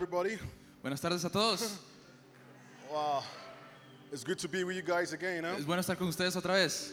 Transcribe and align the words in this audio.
everybody. 0.00 0.38
Buenas 0.80 1.00
tardes 1.00 1.24
a 1.24 1.28
todos. 1.28 1.76
Wow. 2.92 3.24
It's 4.12 4.22
good 4.22 4.38
to 4.38 4.48
be 4.48 4.62
with 4.62 4.76
you 4.76 4.82
guys 4.82 5.12
again. 5.12 5.42
Huh? 5.42 5.56
Es 5.58 5.64
bueno 5.66 5.80
estar 5.80 5.96
con 5.98 6.06
ustedes 6.08 6.36
otra 6.36 6.52
vez. 6.54 6.92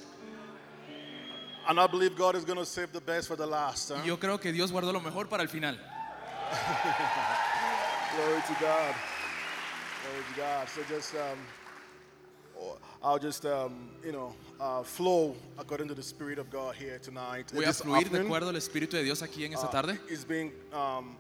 And 1.68 1.80
I 1.80 1.86
believe 1.86 2.16
God 2.18 2.36
is 2.36 2.44
going 2.44 2.58
to 2.58 2.66
save 2.66 2.92
the 2.92 3.00
best 3.02 3.28
for 3.28 3.36
the 3.36 3.46
last. 3.46 3.90
Huh? 3.92 4.02
Yo 4.04 4.18
creo 4.18 4.40
que 4.42 4.52
Dios 4.52 4.72
guardó 4.72 4.92
lo 4.92 5.00
mejor 5.02 5.28
para 5.28 5.44
el 5.44 5.50
final. 5.50 5.76
Glory 8.16 8.42
to 8.48 8.56
God. 8.60 8.96
Glory 10.02 10.24
to 10.34 10.42
God. 10.42 10.68
So 10.70 10.82
just, 10.90 11.14
um, 11.14 11.38
I'll 13.04 13.20
just, 13.20 13.46
um, 13.46 13.90
you 14.04 14.14
know, 14.14 14.34
uh, 14.60 14.82
flow 14.82 15.36
according 15.60 15.88
to 15.90 15.94
the 15.94 16.02
Spirit 16.04 16.40
of 16.40 16.50
God 16.50 16.74
here 16.76 16.98
tonight. 16.98 17.52
Voy 17.54 17.66
a 17.66 17.74
fluir 17.74 18.10
de 18.10 18.18
acuerdo 18.20 18.50
al 18.50 18.56
Espíritu 18.56 18.94
de 18.98 19.04
Dios 19.04 19.22
aquí 19.22 19.46
en 19.46 19.54
esta 19.54 19.68
Uh, 19.68 19.72
tarde. 19.72 20.00
It's 20.10 20.26
been 20.26 20.52
um, 20.74 21.16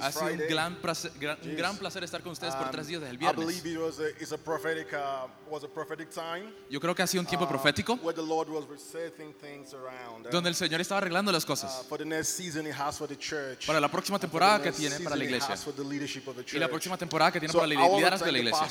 Ha 0.00 0.12
sido 0.12 0.24
un 0.24 0.30
Friday. 0.30 0.48
gran, 0.48 0.76
placer, 0.76 1.12
gran, 1.18 1.38
un 1.42 1.56
gran 1.56 1.76
placer 1.76 2.04
estar 2.04 2.22
con 2.22 2.32
ustedes 2.32 2.54
por 2.54 2.70
tres 2.70 2.86
días 2.86 3.00
desde 3.00 3.14
el 3.14 3.22
I 3.22 3.26
believe 3.34 3.62
viernes. 3.62 3.66
it 3.66 3.78
was 3.78 3.98
a, 4.00 4.08
it's 4.20 4.32
a 4.32 4.38
prophetic, 4.38 4.92
uh, 4.92 5.26
was 5.50 5.64
a 5.64 5.68
prophetic 5.68 6.10
time. 6.10 6.52
Yo 6.70 6.80
creo 6.80 6.94
que 6.94 7.02
ha 7.02 7.06
sido 7.06 7.20
un 7.22 7.26
tiempo 7.26 7.44
uh, 7.44 7.48
profético 7.48 7.94
where 8.02 8.14
the 8.14 8.22
Lord 8.26 8.48
was 8.48 8.64
resetting 8.68 9.32
things 9.34 9.72
around. 9.74 10.26
donde 10.30 10.48
el 10.48 10.54
Señor 10.54 10.80
estaba 10.80 10.98
arreglando 10.98 11.30
las 11.32 11.44
Uh, 11.44 11.48
cosas 11.48 11.84
for 11.88 11.98
the 11.98 12.04
next 12.04 12.30
season, 12.36 12.66
He 12.66 12.72
has 12.72 12.96
for 12.98 13.06
the 13.08 13.16
church. 13.16 13.66
para 13.66 13.80
la 13.80 13.88
próxima 13.88 14.18
temporada 14.18 14.62
que 14.62 14.72
tiene 14.72 14.98
para 15.00 15.16
la 15.16 15.24
iglesia 15.24 15.54
has 15.54 15.62
for 15.64 15.74
the 15.74 15.84
leadership 15.84 16.26
of 16.26 16.36
the 16.36 16.56
y 16.56 16.58
la 16.58 16.68
próxima 16.68 16.96
temporada 16.96 17.32
que 17.32 17.40
tiene 17.40 17.52
para 17.52 17.64
el 17.64 17.70
liderazgo 17.70 18.26
de 18.26 18.32
la 18.32 18.38
iglesia. 18.38 18.66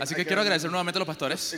Así 0.00 0.14
que 0.14 0.24
quiero 0.24 0.40
agradecer 0.42 0.70
nuevamente 0.70 0.98
a 0.98 1.00
los 1.00 1.06
pastores. 1.06 1.52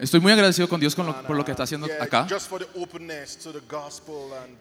Estoy 0.00 0.20
muy 0.20 0.32
agradecido 0.32 0.68
con 0.68 0.80
Dios 0.80 0.94
con 0.94 1.06
lo- 1.06 1.22
por 1.22 1.36
lo 1.36 1.44
que 1.44 1.50
uh, 1.50 1.54
está 1.54 1.62
haciendo 1.64 1.86
acá 2.00 2.26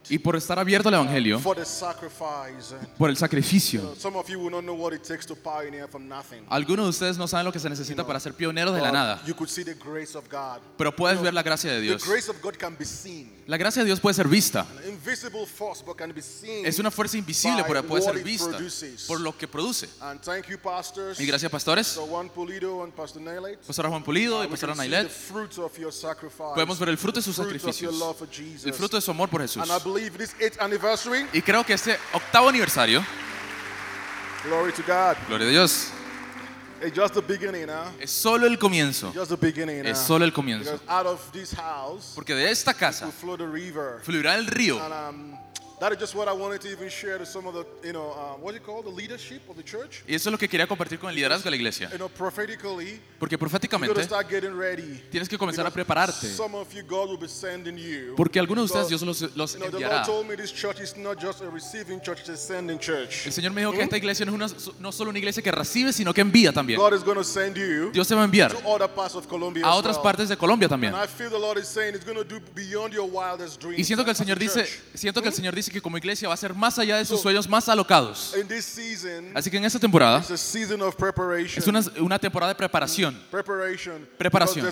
Y 0.10 0.18
por 0.18 0.36
estar 0.36 0.58
abierto 0.60 0.90
al 0.90 0.96
Evangelio, 0.96 1.40
for 1.40 1.56
the 1.56 1.66
sacrifice. 1.66 2.74
And, 2.74 2.88
por 2.98 3.10
el 3.10 3.18
sacrificio. 3.18 3.96
some 3.98 4.18
of 4.18 4.28
you 4.28 4.40
will 4.40 4.52
not 4.52 4.64
know 4.64 4.76
what 4.76 4.94
it 4.94 5.04
takes 5.04 5.26
to 5.26 5.36
pioneer 5.36 5.88
from 5.88 6.08
nothing. 6.08 6.44
Algunos 6.50 6.86
de 6.86 6.90
ustedes 6.90 7.18
no 7.18 7.28
saben 7.28 7.46
lo 7.46 7.52
que 7.52 7.60
se 7.60 7.70
necesita 7.70 8.06
para 8.06 8.20
ser 8.20 8.34
pioneros 8.34 8.74
de 8.76 8.82
la 8.82 8.92
nada, 8.92 9.22
You 9.26 9.36
could 9.36 9.50
see 9.50 9.64
the 9.64 9.76
grace 9.76 10.18
of 10.18 10.26
God. 10.30 10.60
pero 10.78 10.96
puedes 10.96 11.22
ver 11.22 11.34
la 11.34 11.44
gracia 11.44 11.72
de 11.72 11.82
Dios. 11.82 12.06
grace 12.06 12.30
of 12.30 12.42
God 12.42 12.56
can 12.58 12.76
be 12.78 12.86
seen. 12.86 13.42
La 13.48 13.58
gracia 13.58 13.82
de 13.82 13.88
Dios 13.88 14.00
puede 14.00 14.14
ser 14.14 14.28
vista. 14.28 14.66
Es 16.64 16.80
una 16.80 16.92
fuerza 16.92 17.18
invisible, 17.18 17.64
pero 17.68 17.84
puede 17.86 18.02
ser 18.04 18.24
vista 18.24 18.58
por 19.08 19.20
lo 19.20 19.38
que 19.38 19.48
produce. 19.48 19.90
Y 21.20 21.26
gracias, 21.26 21.52
pastores, 21.52 21.88
Pastor 21.88 22.10
Juan 23.90 24.04
Pulido 24.04 24.44
y 24.44 24.48
can 24.48 24.58
see 24.58 24.76
Nailet. 24.76 25.10
Podemos 26.54 26.80
ver 26.80 26.90
el 26.90 26.98
fruto 26.98 27.20
de 27.20 27.24
sus 27.24 27.36
sacrificios, 27.36 27.94
el 28.64 28.74
fruto 28.74 28.98
de 28.98 29.02
su 29.02 29.12
amor 29.12 29.30
por 29.30 29.42
Jesús. 29.42 29.64
And 29.92 29.98
I 29.98 30.00
believe 30.00 30.18
this 30.18 30.36
eighth 30.40 30.60
anniversary, 30.62 31.28
Y 31.34 31.42
creo 31.42 31.66
que 31.66 31.74
este 31.74 31.98
octavo 32.14 32.48
aniversario, 32.50 33.04
glory 34.44 34.72
to 34.72 34.84
God, 34.84 35.18
gloria 35.28 35.48
a 35.48 35.52
Dios, 35.52 35.92
it's 36.82 36.96
just 36.96 37.14
the 37.14 37.22
beginning, 37.22 37.68
huh? 37.68 37.90
es 38.00 38.10
solo 38.12 38.48
el 38.48 38.58
comienzo. 38.58 39.12
Just 39.14 39.30
the 39.30 39.38
beginning. 39.38 39.86
Es 39.86 40.00
solo 40.00 40.24
el 40.24 40.32
comienzo. 40.32 40.72
Because 40.72 40.88
out 40.88 41.06
of 41.06 41.32
this 41.32 41.54
house 41.54 42.14
Porque 42.16 42.34
de 42.34 42.50
esta 42.50 42.72
will 42.72 42.80
casa 42.80 43.12
flow 43.12 43.36
the 43.38 43.46
river. 43.46 44.00
fluirá 44.04 44.36
el 44.36 44.48
río. 44.48 44.80
And 44.82 44.94
um, 44.94 45.38
that 45.82 45.92
is 45.92 45.98
just 45.98 46.14
what 46.14 46.28
I 46.28 46.32
wanted 46.34 46.62
to 46.62 46.70
even 46.70 46.90
share 46.90 47.18
to 47.18 47.26
some 47.26 47.48
of 47.48 47.56
the, 47.56 47.66
you 47.84 47.92
know, 47.92 48.12
uh, 48.12 48.38
what 48.40 48.52
do 48.52 48.60
you 48.60 48.64
call 48.64 48.84
the 48.84 48.90
leadership 48.92 49.42
of 49.50 49.56
the 49.58 49.64
church? 49.64 50.04
Y 50.08 50.14
eso 50.14 50.30
es 50.30 50.32
lo 50.32 50.38
que 50.38 50.48
quería 50.48 50.68
compartir 50.68 51.00
con 51.00 51.10
el 51.10 51.16
liderazgo 51.16 51.46
de 51.46 51.50
la 51.50 51.56
iglesia. 51.56 51.90
You 51.92 51.98
know, 51.98 52.08
prophetically, 52.08 53.00
Porque 53.18 53.36
proféticamente 53.36 54.04
start 54.04 54.30
getting 54.30 54.56
ready. 54.56 55.02
tienes 55.10 55.28
que 55.28 55.40
comenzar 55.40 55.66
a 55.66 55.70
Because 55.70 55.84
prepararte. 55.84 56.28
Some 56.36 56.56
of 56.56 56.72
you, 56.72 56.84
God 56.84 57.10
will 57.10 57.18
be 57.18 57.28
sending 57.28 57.78
you. 57.80 58.14
Porque 58.16 58.40
algunos 58.40 58.70
de 58.70 58.78
ustedes 58.78 58.90
Dios 58.90 59.02
los, 59.02 59.36
los 59.36 59.54
You 59.54 59.60
know, 59.60 59.72
the 59.72 59.78
enviará. 59.78 59.96
Lord 59.96 60.06
told 60.06 60.28
me 60.28 60.36
this 60.36 60.54
church 60.54 60.80
is 60.82 60.96
not 60.96 61.20
just 61.20 61.42
a 61.42 61.50
receiving 61.50 62.00
church, 62.00 62.20
it's 62.20 62.30
a 62.30 62.38
sending 62.38 62.78
church. 62.78 63.26
El 63.26 63.34
Señor 63.34 63.52
me 63.52 63.62
dijo 63.62 63.72
que 63.72 63.82
esta 63.82 63.98
iglesia 63.98 64.24
no 64.24 64.36
es 64.36 64.54
una, 64.54 64.76
no 64.80 64.92
solo 64.92 65.10
una 65.10 65.18
iglesia 65.18 65.42
que 65.42 65.52
recibe, 65.52 65.92
sino 65.94 66.14
que 66.14 66.22
envía 66.22 66.54
también. 66.54 66.80
God 66.80 66.94
is 66.94 67.04
going 67.04 67.18
to 67.18 67.24
send 67.24 67.58
you 67.58 67.90
Dios 67.92 68.08
te 68.08 68.14
va 68.14 68.22
a 68.22 68.26
enviar 68.26 68.54
to 68.54 68.70
other 68.70 68.88
parts 68.88 69.16
of 69.16 69.28
Colombia 69.28 69.66
a 69.66 69.72
as 69.72 69.78
otras 69.78 69.96
well. 69.96 70.04
partes 70.04 70.30
de 70.30 70.38
Colombia 70.38 70.70
también. 70.70 70.94
And 70.94 71.04
I 71.04 71.08
feel 71.08 71.32
the 71.32 71.40
Lord 71.40 71.58
is 71.58 71.68
saying 71.68 71.96
it's 71.96 72.06
going 72.06 72.18
to 72.18 72.24
do 72.24 72.40
beyond 72.54 72.94
your 72.94 73.10
wildest 73.10 73.60
dreams. 73.60 73.80
Y 73.80 73.84
siento 73.84 74.04
que 74.04 74.12
el 74.12 74.16
as 74.16 74.22
a 74.22 74.24
Señor 74.24 74.38
dice, 74.38 74.64
church. 74.64 74.80
siento 74.94 75.22
que 75.24 75.30
el 75.30 75.34
Señor 75.34 75.56
dice 75.56 75.71
que 75.72 75.82
como 75.82 75.98
iglesia 75.98 76.28
va 76.28 76.34
a 76.34 76.38
ser 76.38 76.54
más 76.54 76.78
allá 76.80 76.98
de 76.98 77.06
sus 77.06 77.22
sueños 77.22 77.48
más 77.48 77.68
alocados. 77.70 78.34
Así 79.36 79.50
que 79.50 79.58
en 79.58 79.66
esta 79.66 79.80
temporada 79.80 80.24
es 81.58 81.68
una, 81.68 81.82
una 82.00 82.20
temporada 82.20 82.54
de 82.54 82.56
preparación. 82.56 83.20
Preparación. 84.18 84.66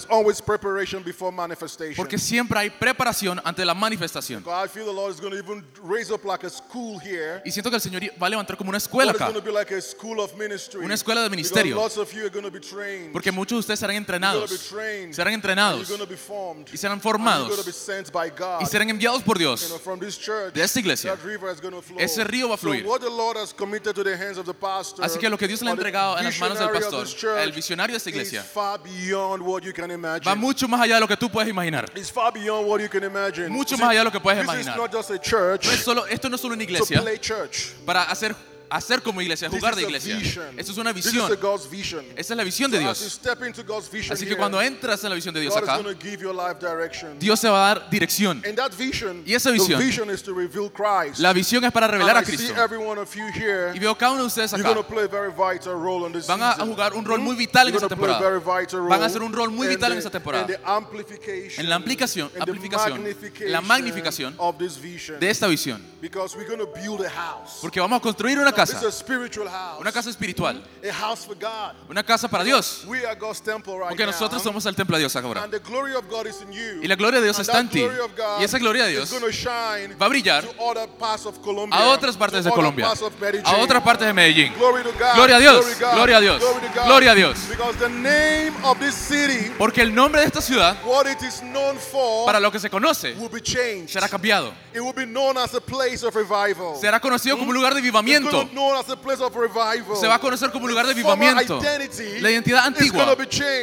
Porque 1.95 2.17
siempre 2.17 2.59
hay 2.59 2.69
preparación 2.69 3.39
ante 3.43 3.63
la 3.65 3.73
manifestación. 3.73 4.43
Y 7.45 7.51
siento 7.51 7.69
que 7.69 7.75
el 7.75 7.81
Señor 7.81 8.01
va 8.21 8.27
a 8.27 8.29
levantar 8.29 8.57
como 8.57 8.69
una 8.69 8.77
escuela 8.77 9.11
acá. 9.11 9.31
Una 10.83 10.93
escuela 10.93 11.21
de 11.23 11.29
ministerio. 11.29 11.75
porque 13.13 13.31
muchos 13.31 13.55
de 13.55 13.59
ustedes 13.59 13.79
serán 13.79 13.95
entrenados, 13.95 14.49
serán 15.11 15.33
entrenados 15.33 15.89
y 16.71 16.77
serán 16.77 16.99
formados 17.01 17.49
y 18.61 18.65
serán 18.65 18.89
enviados 18.89 19.21
por 19.23 19.37
Dios. 19.37 19.61
de 20.53 20.61
esta 20.63 20.79
iglesia. 20.79 20.88
Flow. 20.95 21.99
Ese 21.99 22.23
río 22.23 22.49
va 22.49 22.55
a 22.55 22.57
fluir. 22.57 22.85
Así 25.01 25.19
que 25.19 25.29
lo 25.29 25.37
que 25.37 25.47
Dios 25.47 25.61
le 25.61 25.69
ha 25.69 25.73
entregado 25.73 26.17
en 26.17 26.25
las 26.25 26.39
manos 26.39 26.59
del 26.59 26.69
pastor, 26.69 27.07
el 27.39 27.51
visionario 27.51 27.93
de 27.93 27.97
esta 27.97 28.09
is 28.09 28.15
iglesia, 28.15 28.43
far 28.43 28.79
beyond 28.81 29.41
what 29.43 29.61
you 29.63 29.73
can 29.73 29.91
imagine. 29.91 30.25
va 30.25 30.35
mucho 30.35 30.67
más 30.67 30.81
allá 30.81 30.95
de 30.95 31.01
lo 31.01 31.07
que 31.07 31.17
tú 31.17 31.29
puedes 31.29 31.49
imaginar. 31.49 31.85
It's 31.95 32.11
far 32.11 32.31
beyond 32.31 32.67
what 32.67 32.79
you 32.81 32.89
can 32.89 33.03
imagine. 33.03 33.49
Mucho 33.49 33.77
más 33.77 33.89
allá 33.89 33.99
de 33.99 34.05
lo 34.05 34.11
que 34.11 34.19
puedes 34.19 34.43
imaginar. 34.43 34.75
is 34.75 34.77
not 34.77 34.91
just 34.91 35.11
a 35.11 35.19
church 35.19 35.65
No 35.65 35.71
es 35.71 35.83
solo, 35.83 36.05
esto 36.07 36.29
no 36.29 36.35
es 36.35 36.41
solo 36.41 36.53
una 36.53 36.63
iglesia 36.63 37.03
para 37.85 38.03
hacer, 38.03 38.35
hacer 38.69 39.01
como 39.01 39.21
iglesia, 39.21 39.49
jugar 39.49 39.75
de 39.75 39.83
iglesia. 39.83 40.17
Esto 40.57 40.71
es 40.71 40.77
una 40.77 40.93
visión. 40.93 41.31
Esa 42.15 42.33
es 42.33 42.37
la 42.37 42.43
visión 42.43 42.71
de 42.71 42.79
Dios. 42.79 43.19
Así 44.09 44.25
que 44.25 44.37
cuando 44.37 44.61
entras 44.61 45.03
en 45.03 45.09
la 45.09 45.15
visión 45.15 45.33
de 45.33 45.41
Dios 45.41 45.55
acá. 45.55 45.79
Dios 47.19 47.41
te 47.41 47.49
va 47.49 47.71
a 47.71 47.75
dar 47.75 47.89
dirección. 47.89 48.41
Y 49.25 49.33
esa 49.33 49.51
visión. 49.51 49.81
La 51.17 51.33
visión 51.33 51.63
es 51.65 51.71
para 51.71 51.87
revelar 51.87 52.17
a 52.17 52.23
Cristo. 52.23 52.53
Y 53.73 53.79
veo 53.79 53.97
cada 53.97 54.11
uno 54.11 54.21
de 54.21 54.27
ustedes 54.27 54.53
acá. 54.53 54.75
Van 56.27 56.43
a 56.43 56.53
jugar 56.53 56.93
un 56.93 57.05
rol 57.05 57.19
muy 57.19 57.35
vital 57.35 57.69
en 57.69 57.75
esta 57.75 57.87
temporada. 57.87 58.39
Van 58.87 59.03
a 59.03 59.05
hacer 59.05 59.21
un 59.21 59.33
rol 59.33 59.51
muy 59.51 59.67
vital 59.67 59.91
en 59.93 59.97
esta 59.97 60.09
temporada. 60.09 60.47
En 61.57 61.69
la 61.69 61.75
amplificación, 61.75 62.31
magnification 62.35 63.49
la 63.51 63.61
magnificación 63.61 64.37
de 65.19 65.29
esta 65.29 65.47
visión. 65.47 65.81
Because 66.01 66.35
we're 66.35 66.47
going 66.47 66.59
to 66.59 66.67
build 66.67 67.01
a 67.05 67.09
house. 67.09 67.59
Porque 67.61 67.79
vamos 67.79 67.97
a 67.97 68.01
construir 68.01 68.39
una 68.39 68.53
casa, 68.65 68.87
a 68.87 68.91
spiritual 68.91 69.47
house. 69.49 69.79
una 69.79 69.91
casa 69.91 70.09
espiritual, 70.09 70.63
a 70.83 70.93
house 70.93 71.25
for 71.25 71.35
God. 71.35 71.75
una 71.89 72.03
casa 72.03 72.27
para 72.27 72.43
Dios. 72.43 72.83
We 72.85 73.05
are 73.05 73.15
God's 73.15 73.41
temple 73.41 73.73
right 73.73 73.89
Porque 73.89 74.05
nosotros 74.05 74.41
somos 74.41 74.65
el 74.65 74.75
templo 74.75 74.97
de 74.97 75.03
Dios 75.03 75.15
ahora. 75.15 75.43
And 75.43 75.51
the 75.51 75.59
glory 75.59 75.95
of 75.95 76.07
God 76.09 76.27
is 76.27 76.41
in 76.41 76.51
you. 76.51 76.81
Y 76.81 76.87
la 76.87 76.95
gloria 76.95 77.19
de 77.19 77.25
Dios 77.25 77.39
está 77.39 77.59
en 77.59 77.69
ti. 77.69 77.87
Y 78.39 78.43
esa 78.43 78.57
gloria 78.59 78.85
de 78.85 78.91
Dios 78.91 79.13
va 80.01 80.05
a 80.05 80.09
brillar 80.09 80.45
a 81.71 81.83
otras 81.89 82.17
partes 82.17 82.43
de 82.43 82.51
Colombia, 82.51 82.87
a 83.43 83.57
otras 83.57 83.83
partes 83.83 84.07
de 84.07 84.13
Medellín. 84.13 84.53
Gloria 85.15 85.35
a 85.35 85.39
Dios, 85.39 85.65
gloria 85.93 86.17
a 86.17 86.21
Dios, 86.21 86.43
gloria 86.85 87.11
a 87.11 87.15
Dios. 87.15 87.37
Porque 89.57 89.81
el 89.81 89.93
nombre 89.93 90.21
de 90.21 90.27
esta 90.27 90.41
ciudad, 90.41 90.77
para 92.25 92.39
lo 92.39 92.51
que 92.51 92.59
se 92.59 92.69
conoce, 92.69 93.15
será 93.87 94.07
cambiado. 94.07 94.53
Será 96.79 96.99
conocido 96.99 97.37
como 97.37 97.49
un 97.49 97.55
lugar 97.55 97.73
de 97.73 97.79
avivamiento. 97.79 98.48
Gonna 98.49 98.53
be 98.53 98.55
known 98.55 98.77
as 98.77 98.89
a 98.89 98.95
place 98.95 99.21
of 99.21 99.35
revival. 99.35 99.95
Se 99.95 100.07
va 100.07 100.15
a 100.15 100.19
conocer 100.19 100.51
como 100.51 100.65
un 100.65 100.71
lugar 100.71 100.85
de 100.85 100.91
avivamiento. 100.91 101.61
La 102.21 102.31
identidad 102.31 102.65
antigua 102.65 103.15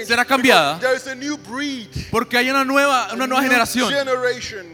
será 0.05 0.25
cambiada 0.25 0.79
There 0.79 0.97
is 0.97 1.07
a 1.07 1.15
new 1.15 1.37
breed, 1.37 1.89
porque 2.11 2.37
hay 2.37 2.51
una 2.51 2.65
nueva, 2.65 3.09
una 3.13 3.27
nueva 3.27 3.43
generación, 3.43 3.93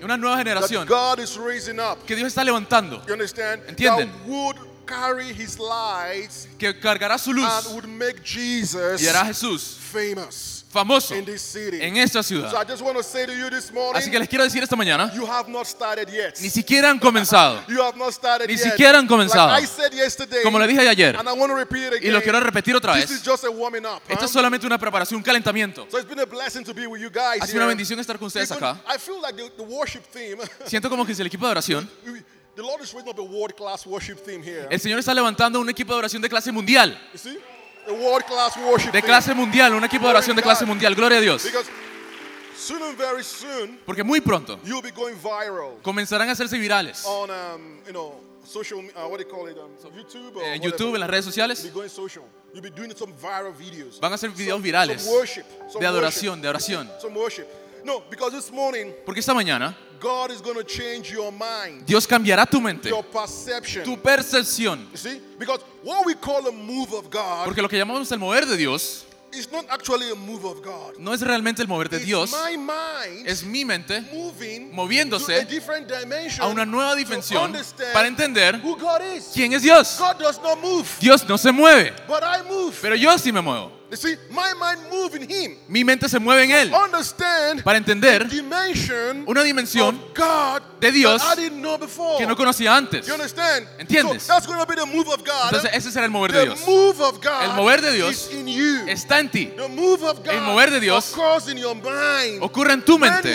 una 0.03 0.17
nueva 0.17 0.37
generación 0.39 0.87
God 0.87 1.21
is 1.21 1.37
raising 1.37 1.79
up. 1.79 2.05
que 2.07 2.15
Dios 2.17 2.29
está 2.29 2.45
levantando, 2.45 3.03
You 3.07 3.13
understand? 3.13 3.63
¿Entienden? 3.69 4.11
That 4.11 4.27
would 4.27 4.57
carry 4.87 5.33
his 5.33 5.59
light 5.59 6.31
que 6.59 6.79
cargará 6.79 7.19
su 7.19 7.33
luz 7.33 7.47
and 7.47 7.75
would 7.75 7.87
make 7.87 8.23
Jesus 8.25 9.01
y 9.01 9.09
hará 9.09 9.23
a 9.23 9.27
Jesús 9.27 9.79
famous 9.79 10.62
famoso 10.73 11.15
in 11.15 11.25
this 11.25 11.43
city. 11.43 11.79
en 11.83 11.97
esta 11.99 12.23
So 12.23 12.35
I 12.35 12.39
ciudad. 12.41 12.67
just 12.67 12.83
want 12.83 12.97
to 12.97 13.03
say 13.03 13.27
to 13.27 13.33
you 13.33 13.51
this 13.51 13.71
morning, 13.71 13.95
Así 13.97 14.11
que 14.11 14.19
les 14.19 14.27
quiero 14.29 14.43
decir 14.45 14.63
esta 14.63 14.75
mañana, 14.75 15.13
you 15.15 15.27
have 15.27 15.49
not 15.51 15.67
started 15.67 16.09
yet. 16.09 16.41
ni 16.41 16.49
siquiera 16.49 16.89
han 16.91 16.99
comenzado. 16.99 17.63
You 17.69 17.83
have 17.83 17.97
not 17.99 18.13
started 18.13 18.49
Ni 18.49 18.57
siquiera 18.57 18.99
han 18.99 19.07
comenzado. 19.07 19.49
Like 19.53 19.65
I 19.65 19.67
said 19.67 19.93
yesterday, 19.93 20.43
Como 20.43 20.59
le 20.59 20.67
dije 20.67 20.81
ayer, 20.89 21.17
and 21.17 21.29
I 21.29 21.33
want 21.33 21.51
to 21.51 21.57
repeat 21.57 21.93
it 21.99 22.03
y 22.05 22.11
lo 22.11 22.21
quiero 22.23 22.41
repetir 22.41 22.75
otra 22.75 22.95
This 22.95 23.05
is 23.11 23.11
vez, 23.21 23.25
just 23.25 23.45
a 23.45 23.51
warming 23.51 23.85
up. 23.85 24.01
esto 24.09 24.25
es 24.25 24.31
solamente 24.31 24.67
una 24.67 24.79
preparación, 24.79 25.19
un 25.19 25.23
calentamiento. 25.23 25.87
So 25.91 25.99
it's 25.99 26.09
been 26.09 26.21
a 26.21 26.27
blessing 26.27 26.65
to 26.65 26.73
be 26.73 26.87
with 26.87 27.01
you 27.01 27.11
guys 27.11 27.41
Ha 27.43 27.47
sido 27.47 27.59
una 27.59 27.67
bendición 27.67 28.01
estar 28.01 28.19
con 28.19 28.27
ustedes 28.29 28.51
acá. 28.51 28.81
I 28.89 28.99
feel 28.99 29.21
like 29.21 29.37
the, 29.37 29.51
the 29.57 29.63
worship 29.63 30.03
theme, 30.13 30.39
Siento 30.67 30.89
como 30.89 31.05
que 31.05 31.15
si 31.15 31.21
el 31.21 31.27
equipo 31.27 31.45
de 31.47 31.53
oración, 31.53 31.89
the 32.55 32.63
Lord 32.63 32.83
is 32.83 32.93
raising 32.93 33.09
up 33.11 33.19
a 33.19 33.23
world 33.23 33.55
class 33.57 33.87
worship 33.87 34.17
theme 34.25 34.43
here. 34.43 34.67
el 34.71 34.81
Señor 34.81 34.99
está 34.99 35.13
levantando 35.15 35.61
un 35.61 35.69
equipo 35.69 35.93
de 35.93 35.99
oración 36.01 36.23
de 36.23 36.29
clase 36.29 36.51
mundial. 36.53 36.99
De 38.93 39.03
clase 39.03 39.35
mundial, 39.35 39.75
un 39.75 39.85
equipo 39.85 40.05
de 40.07 40.11
oración 40.11 40.37
de 40.37 40.43
clase 40.43 40.65
mundial. 40.65 40.95
Gloria 40.95 41.19
a 41.19 41.21
Dios. 41.21 41.45
Because 41.45 41.69
Soon 42.57 42.81
and 42.83 42.97
very 42.97 43.25
soon, 43.25 43.81
Porque 43.85 44.05
muy 44.05 44.21
pronto 44.21 44.61
you'll 44.65 44.83
be 44.83 44.93
going 44.93 45.17
viral 45.17 45.81
comenzarán 45.83 46.29
a 46.29 46.33
hacerse 46.33 46.57
virales. 46.59 47.05
on, 47.05 47.29
um, 47.29 47.79
you 47.85 47.93
know, 47.93 48.21
social, 48.45 48.79
uh, 48.79 49.09
what 49.09 49.19
do 49.19 49.25
you 49.25 49.29
call 49.29 49.49
it, 49.49 49.57
um, 49.59 49.71
YouTube 49.97 50.37
or 50.37 50.45
En 50.45 50.61
whatever. 50.61 50.63
YouTube, 50.63 50.95
en 50.95 51.01
las 51.01 51.11
redes 51.11 51.25
sociales, 51.25 51.65
be 51.65 51.71
going 51.71 51.89
social. 51.89 52.23
You'll 52.55 52.63
be 52.63 52.71
doing 52.71 52.95
some 52.97 53.13
viral 53.21 53.53
videos. 53.53 53.99
van 53.99 54.13
a 54.13 54.15
hacer 54.15 54.31
videos 54.31 54.63
virales 54.63 55.05
de 55.81 55.87
adoración, 55.87 56.41
de 56.41 56.49
oración. 56.49 56.89
No, 57.85 58.03
because 58.11 58.33
this 58.33 58.51
morning, 58.53 58.93
Porque 59.05 59.21
esta 59.21 59.35
mañana 59.35 59.77
God 60.01 60.31
is 60.33 60.41
going 60.43 60.57
to 60.57 60.65
change 60.65 61.13
your 61.13 61.31
mind, 61.33 61.87
Dios 61.87 62.07
cambiará 62.07 62.45
tu 62.45 62.61
mente, 62.61 62.89
your 62.89 63.05
perception. 63.05 63.85
tu 63.85 63.97
percepción. 63.97 64.89
You 64.91 64.97
see? 64.97 65.21
Because 65.39 65.61
what 65.85 66.05
we 66.05 66.15
call 66.15 66.47
a 66.49 66.53
move 66.53 66.93
of 66.93 67.09
God 67.11 67.45
Porque 67.45 67.63
lo 67.63 67.69
que 67.69 67.79
llamamos 67.79 68.11
el 68.11 68.19
mover 68.19 68.45
de 68.47 68.57
Dios 68.57 69.05
is 69.33 69.51
not 69.51 69.65
actually 69.71 70.11
a 70.11 70.15
move 70.15 70.45
of 70.45 70.61
God. 70.63 70.99
no 70.99 71.13
es 71.15 71.21
realmente 71.23 71.63
el 71.63 71.69
mover 71.69 71.89
de 71.89 71.97
It's 71.99 72.05
Dios, 72.07 72.33
my 72.33 72.57
mind 72.57 73.27
es 73.27 73.43
mi 73.45 73.65
mente 73.65 74.01
moving 74.13 74.71
moviéndose 74.75 75.35
to 75.37 75.41
a 75.41 75.45
different 75.45 75.89
dimension 75.89 76.45
a 76.45 76.49
una 76.49 76.67
nueva 76.67 76.91
to 76.93 76.97
dimensión 76.99 77.45
understand 77.45 77.93
para 77.95 78.09
entender 78.09 78.61
who 78.63 78.77
God 78.77 79.01
is. 79.17 79.31
quién 79.33 79.53
es 79.55 79.63
Dios. 79.63 79.97
God 79.99 80.19
does 80.19 80.39
not 80.43 80.61
move, 80.61 80.87
Dios 81.01 81.27
no 81.29 81.39
se 81.39 81.51
mueve, 81.53 81.93
but 82.07 82.23
I 82.23 82.43
move. 82.49 82.77
pero 82.83 82.95
yo 82.97 83.17
sí 83.19 83.33
me 83.33 83.41
muevo. 83.41 83.71
You 83.93 83.99
see, 83.99 84.17
my 84.31 84.55
mind 84.59 84.81
move 84.91 85.15
in 85.17 85.29
Him. 85.29 85.59
Mi 85.69 85.85
mente 85.85 86.09
se 86.09 86.19
mueve 86.19 86.45
en 86.45 86.51
Él 86.51 86.73
Understand 86.73 87.63
para 87.63 87.77
entender 87.77 88.27
dimension 88.27 89.23
una 89.27 89.43
dimensión 89.43 89.97
of 89.97 90.17
God 90.17 90.63
de 90.83 90.91
Dios 90.91 91.23
that 91.23 91.39
I 91.39 91.41
didn't 91.41 91.61
know 91.61 91.79
before. 91.79 92.19
que 92.19 92.27
no 92.27 92.35
conocía 92.35 92.77
antes. 92.77 93.07
You 93.07 93.15
understand? 93.15 93.69
¿Entiendes? 93.79 94.23
So 94.23 94.33
that's 94.33 94.47
going 94.47 94.59
to 94.59 94.67
be 94.67 94.75
the 94.75 94.85
move 94.85 95.09
of 95.09 95.25
God. 95.25 95.53
Entonces 95.53 95.71
ese 95.73 95.93
será 95.93 96.05
el 96.07 96.11
mover 96.11 96.33
de 96.33 96.45
Dios. 96.47 96.67
move 96.67 97.01
of 97.01 97.21
God 97.23 97.43
El 97.45 97.53
mover 97.55 97.81
de 97.81 97.93
Dios 97.93 98.11
is 98.11 98.33
in 98.33 98.49
you. 98.49 98.85
Está 98.89 99.21
en 99.21 99.31
ti. 99.31 99.47
The 99.57 99.69
move 99.69 100.03
of 100.03 100.19
God 100.25 100.35
El 100.35 100.41
mover 100.41 100.71
de 100.73 100.81
Dios 100.81 101.13
occurs 101.17 101.49
in 101.49 101.59
your 101.59 101.77
mind. 101.77 102.43
Ocurre 102.43 102.73
en 102.73 102.83
tu 102.83 102.99
mente. 102.99 103.33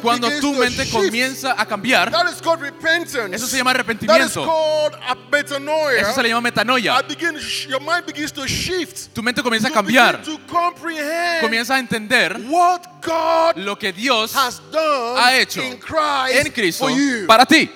Cuando 0.00 0.30
tu 0.40 0.54
mente 0.54 0.88
comienza 0.90 1.54
a 1.58 1.66
cambiar, 1.66 2.10
That 2.10 2.32
is 2.32 2.40
called 2.40 2.62
repentance. 2.62 3.36
eso 3.36 3.46
se 3.46 3.58
llama 3.58 3.74
That 3.74 3.80
is 3.80 3.86
arrepentimiento. 3.86 4.44
called 4.46 4.94
a 5.06 5.14
metanoia. 5.30 6.00
Eso 6.00 6.14
se 6.14 6.22
le 6.22 6.28
llama 6.30 6.40
metanoia. 6.40 7.04
Tu 9.12 9.22
mente 9.22 9.42
comienza 9.42 9.68
a 9.68 9.72
cambiar. 9.72 10.22
Comienza 11.42 11.74
a 11.74 11.78
entender 11.78 12.40
lo 13.56 13.78
que 13.78 13.92
Dios 13.92 14.34
ha 14.34 15.36
hecho 15.36 15.60
en 15.60 16.50
Cristo 16.50 16.77
for 16.78 16.90
you. 16.90 17.26
para 17.26 17.44
ti. 17.44 17.70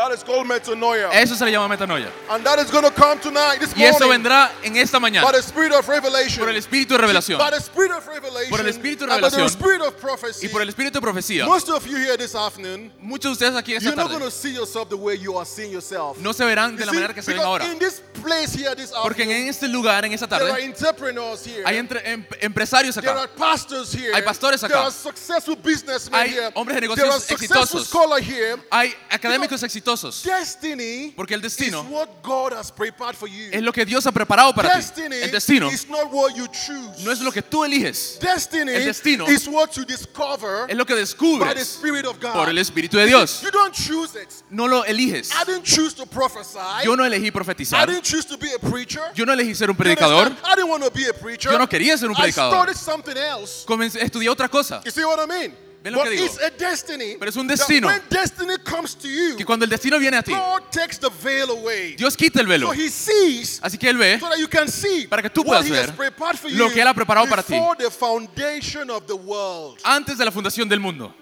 That 0.00 0.12
is 0.16 0.22
called 0.24 0.46
metanoia. 0.46 1.10
Eso 1.12 1.34
se 1.34 1.44
le 1.44 1.50
llama 1.52 1.68
metanoia. 1.76 2.08
and 2.30 2.42
that 2.46 2.58
is 2.58 2.70
going 2.70 2.84
to 2.84 2.90
come 2.90 3.18
tonight, 3.20 3.58
this 3.60 3.74
Y 3.76 3.82
eso 3.84 3.98
morning, 4.06 4.22
vendrá 4.24 4.50
en 4.62 4.76
esta 4.76 4.98
by 4.98 5.10
mañana 5.10 5.30
the 5.30 5.42
spirit 5.42 5.72
of 5.72 5.86
revelation. 5.86 6.40
por 6.40 6.48
el 6.48 6.56
espíritu 6.56 6.94
de 6.94 6.98
revelación 6.98 7.38
By 7.38 7.50
the 7.50 7.60
spirit 7.60 7.90
of 7.92 8.06
revelation. 8.08 8.48
Por 8.50 8.60
el 8.60 8.66
espíritu 8.68 9.04
de 9.06 9.12
and 9.12 9.20
by 9.20 9.28
the 9.28 9.36
revelación. 9.36 9.50
spirit 9.50 9.82
of 9.82 10.00
prophecy. 10.00 10.46
y 10.46 10.48
por 10.48 10.62
el 10.62 10.68
espíritu 10.70 10.94
de 10.94 11.00
profecía. 11.02 11.44
Most 11.44 11.68
of 11.68 11.86
you 11.86 11.96
here 11.98 12.16
this 12.16 12.34
afternoon, 12.34 12.90
Muchos 12.98 13.36
de 13.38 13.44
ustedes 13.46 13.54
aquí 13.56 13.74
esta 13.74 13.84
you're 13.90 13.94
not 13.96 14.08
going 14.08 14.20
tarde 14.20 14.30
to 14.30 14.30
see 14.30 14.54
yourself 14.54 14.88
the 14.88 14.96
way 14.96 15.16
you 15.18 15.36
are 15.36 15.44
seeing 15.44 15.70
yourself. 15.70 16.16
no 16.18 16.32
se 16.32 16.44
verán 16.46 16.76
de 16.76 16.80
You 16.80 16.86
la 16.86 16.92
see, 16.92 16.96
manera 16.98 17.12
que 17.14 17.20
se 17.22 17.32
ven 17.34 17.42
ahora. 17.42 17.66
in 17.70 17.78
this 17.78 18.00
place 18.22 18.54
here 18.54 18.74
this 18.74 18.92
Porque 19.02 19.22
afternoon, 19.24 19.42
en 19.42 19.48
este 19.48 19.68
lugar, 19.68 20.04
en 20.06 20.12
esta 20.14 20.26
there 20.26 20.44
are 20.44 20.50
tarde, 20.52 20.64
entrepreneurs 20.64 21.44
here. 21.44 21.62
hay 21.66 21.76
entre- 21.76 22.00
em- 22.10 22.26
empresarios 22.40 22.94
There 22.94 23.06
are 23.10 23.24
acá. 23.24 23.36
pastors 23.36 23.92
here. 23.92 24.14
Hay 24.14 24.22
pastores 24.22 24.60
There 24.62 24.72
acá. 24.72 24.84
are 24.86 24.90
successful 24.90 25.56
businessmen 25.56 26.18
Hay 26.22 26.30
here. 26.30 26.50
hombres 26.54 26.76
de 26.76 26.80
there 26.80 26.88
negocios 26.88 27.14
are 27.14 27.20
successful 27.20 27.80
exitosos. 27.80 27.86
scholars 27.88 28.24
here. 28.26 28.56
Hay 28.70 28.94
académicos 29.10 29.62
exitosos. 29.62 29.89
Destiny 30.24 31.12
Porque 31.16 31.34
el 31.34 31.40
is 31.44 31.56
destino 31.56 31.82
what 31.90 32.08
God 32.22 32.52
has 32.52 32.70
prepared 32.70 33.14
for 33.16 33.28
you. 33.28 33.48
es 33.52 33.62
lo 33.62 33.72
que 33.72 33.84
Dios 33.84 34.06
ha 34.06 34.12
preparado 34.12 34.54
para 34.54 34.70
ti. 34.70 34.76
Destiny 34.78 35.16
El 35.16 35.30
destino 35.30 35.68
is 35.70 35.88
not 35.88 36.10
what 36.12 36.34
you 36.36 36.46
choose. 36.48 37.02
no 37.04 37.10
es 37.12 37.20
lo 37.20 37.30
que 37.32 37.42
tú 37.42 37.64
eliges, 37.64 38.18
Destiny 38.20 38.72
El 38.72 38.84
destino 38.84 39.26
is 39.28 39.46
what 39.48 39.72
you 39.76 39.84
discover 39.84 40.66
es 40.68 40.76
lo 40.76 40.84
que 40.84 40.94
by 40.94 41.00
the 41.00 41.00
descubres 41.06 41.68
Spirit 41.76 42.06
of 42.06 42.20
God. 42.20 42.32
por 42.32 42.48
el 42.48 42.58
Espíritu 42.58 42.96
de 42.96 43.06
Dios. 43.06 43.42
You 43.42 43.50
don't 43.50 43.74
choose 43.74 44.14
it. 44.16 44.28
No 44.50 44.66
lo 44.66 44.84
eliges. 44.84 45.30
I 45.32 45.44
didn't 45.44 45.64
choose 45.64 45.94
to 45.94 46.06
prophesy. 46.06 46.58
Yo 46.84 46.94
no 46.96 47.04
elegí 47.04 47.26
I 47.28 47.30
profetizar. 47.30 47.86
didn't 47.86 48.04
choose 48.04 48.24
to 48.26 48.36
be 48.36 48.48
a 48.54 48.58
preacher. 48.58 49.02
Yo 49.14 49.24
no 49.24 49.32
elegí 49.32 49.54
ser 49.54 49.70
un 49.70 49.76
predicador. 49.76 50.28
I 50.44 50.54
didn't 50.56 50.68
want 50.70 50.82
to 50.84 50.90
be 50.90 51.06
a 51.08 51.12
preacher. 51.14 51.50
Yo 51.52 51.58
no 51.58 51.66
quería 51.68 51.96
ser 51.96 52.08
un 52.08 52.14
I 52.16 52.20
predicador. 52.22 52.52
started 52.52 52.76
something 52.76 53.16
else. 53.16 53.64
Comencé, 53.66 54.00
estudié 54.02 54.28
otra 54.28 54.48
cosa. 54.48 54.80
You 54.84 54.90
see 54.90 55.04
what 55.04 55.18
I 55.18 55.26
mean? 55.26 55.54
¿Ven 55.82 55.94
lo 55.94 56.00
But 56.00 56.08
que 56.08 56.16
digo? 56.16 56.26
it's 56.26 56.38
a 56.42 56.50
destiny. 56.50 57.16
Pero 57.18 57.30
es 57.30 57.36
un 57.36 57.46
that 57.46 57.56
destino. 57.56 57.86
when 57.88 58.02
destiny 58.10 58.56
comes 58.58 58.94
to 58.96 59.08
you, 59.08 59.36
Que 59.36 59.46
cuando 59.46 59.64
el 59.64 59.70
destino 59.70 59.98
viene 59.98 60.18
a 60.18 60.22
ti, 60.22 60.32
God 60.32 60.64
takes 60.70 60.98
the 60.98 61.08
veil 61.22 61.48
away. 61.50 61.96
Dios 61.96 62.14
quita 62.16 62.40
el 62.40 62.46
velo. 62.46 62.66
So 62.66 62.72
he 62.74 62.90
sees 62.90 63.60
Así 63.62 63.78
que 63.78 63.88
Él 63.88 63.96
ve 63.96 64.18
so 64.20 64.28
that 64.28 64.38
you 64.38 64.46
can 64.48 64.68
see 64.68 65.06
Para 65.06 65.22
que 65.22 65.30
tú 65.30 65.40
what 65.40 65.46
puedas 65.62 65.66
he 65.66 65.74
has 65.74 65.86
ver 65.86 65.96
prepared 65.96 66.36
for 66.38 66.50
lo 66.50 66.68
you 66.68 66.74
que 66.74 66.82
Él 66.82 66.86
ha 66.88 66.92
preparado 66.92 67.26
para 67.30 67.42
ti. 67.42 67.54
before 67.54 67.76
the 67.78 67.90
foundation 67.90 68.90
of 68.90 69.06
the 69.06 69.16
world. 69.16 69.78
antes 69.84 70.18
de 70.18 70.24
la 70.26 70.30
fundación 70.30 70.68
del 70.68 70.80
mundo. 70.80 71.14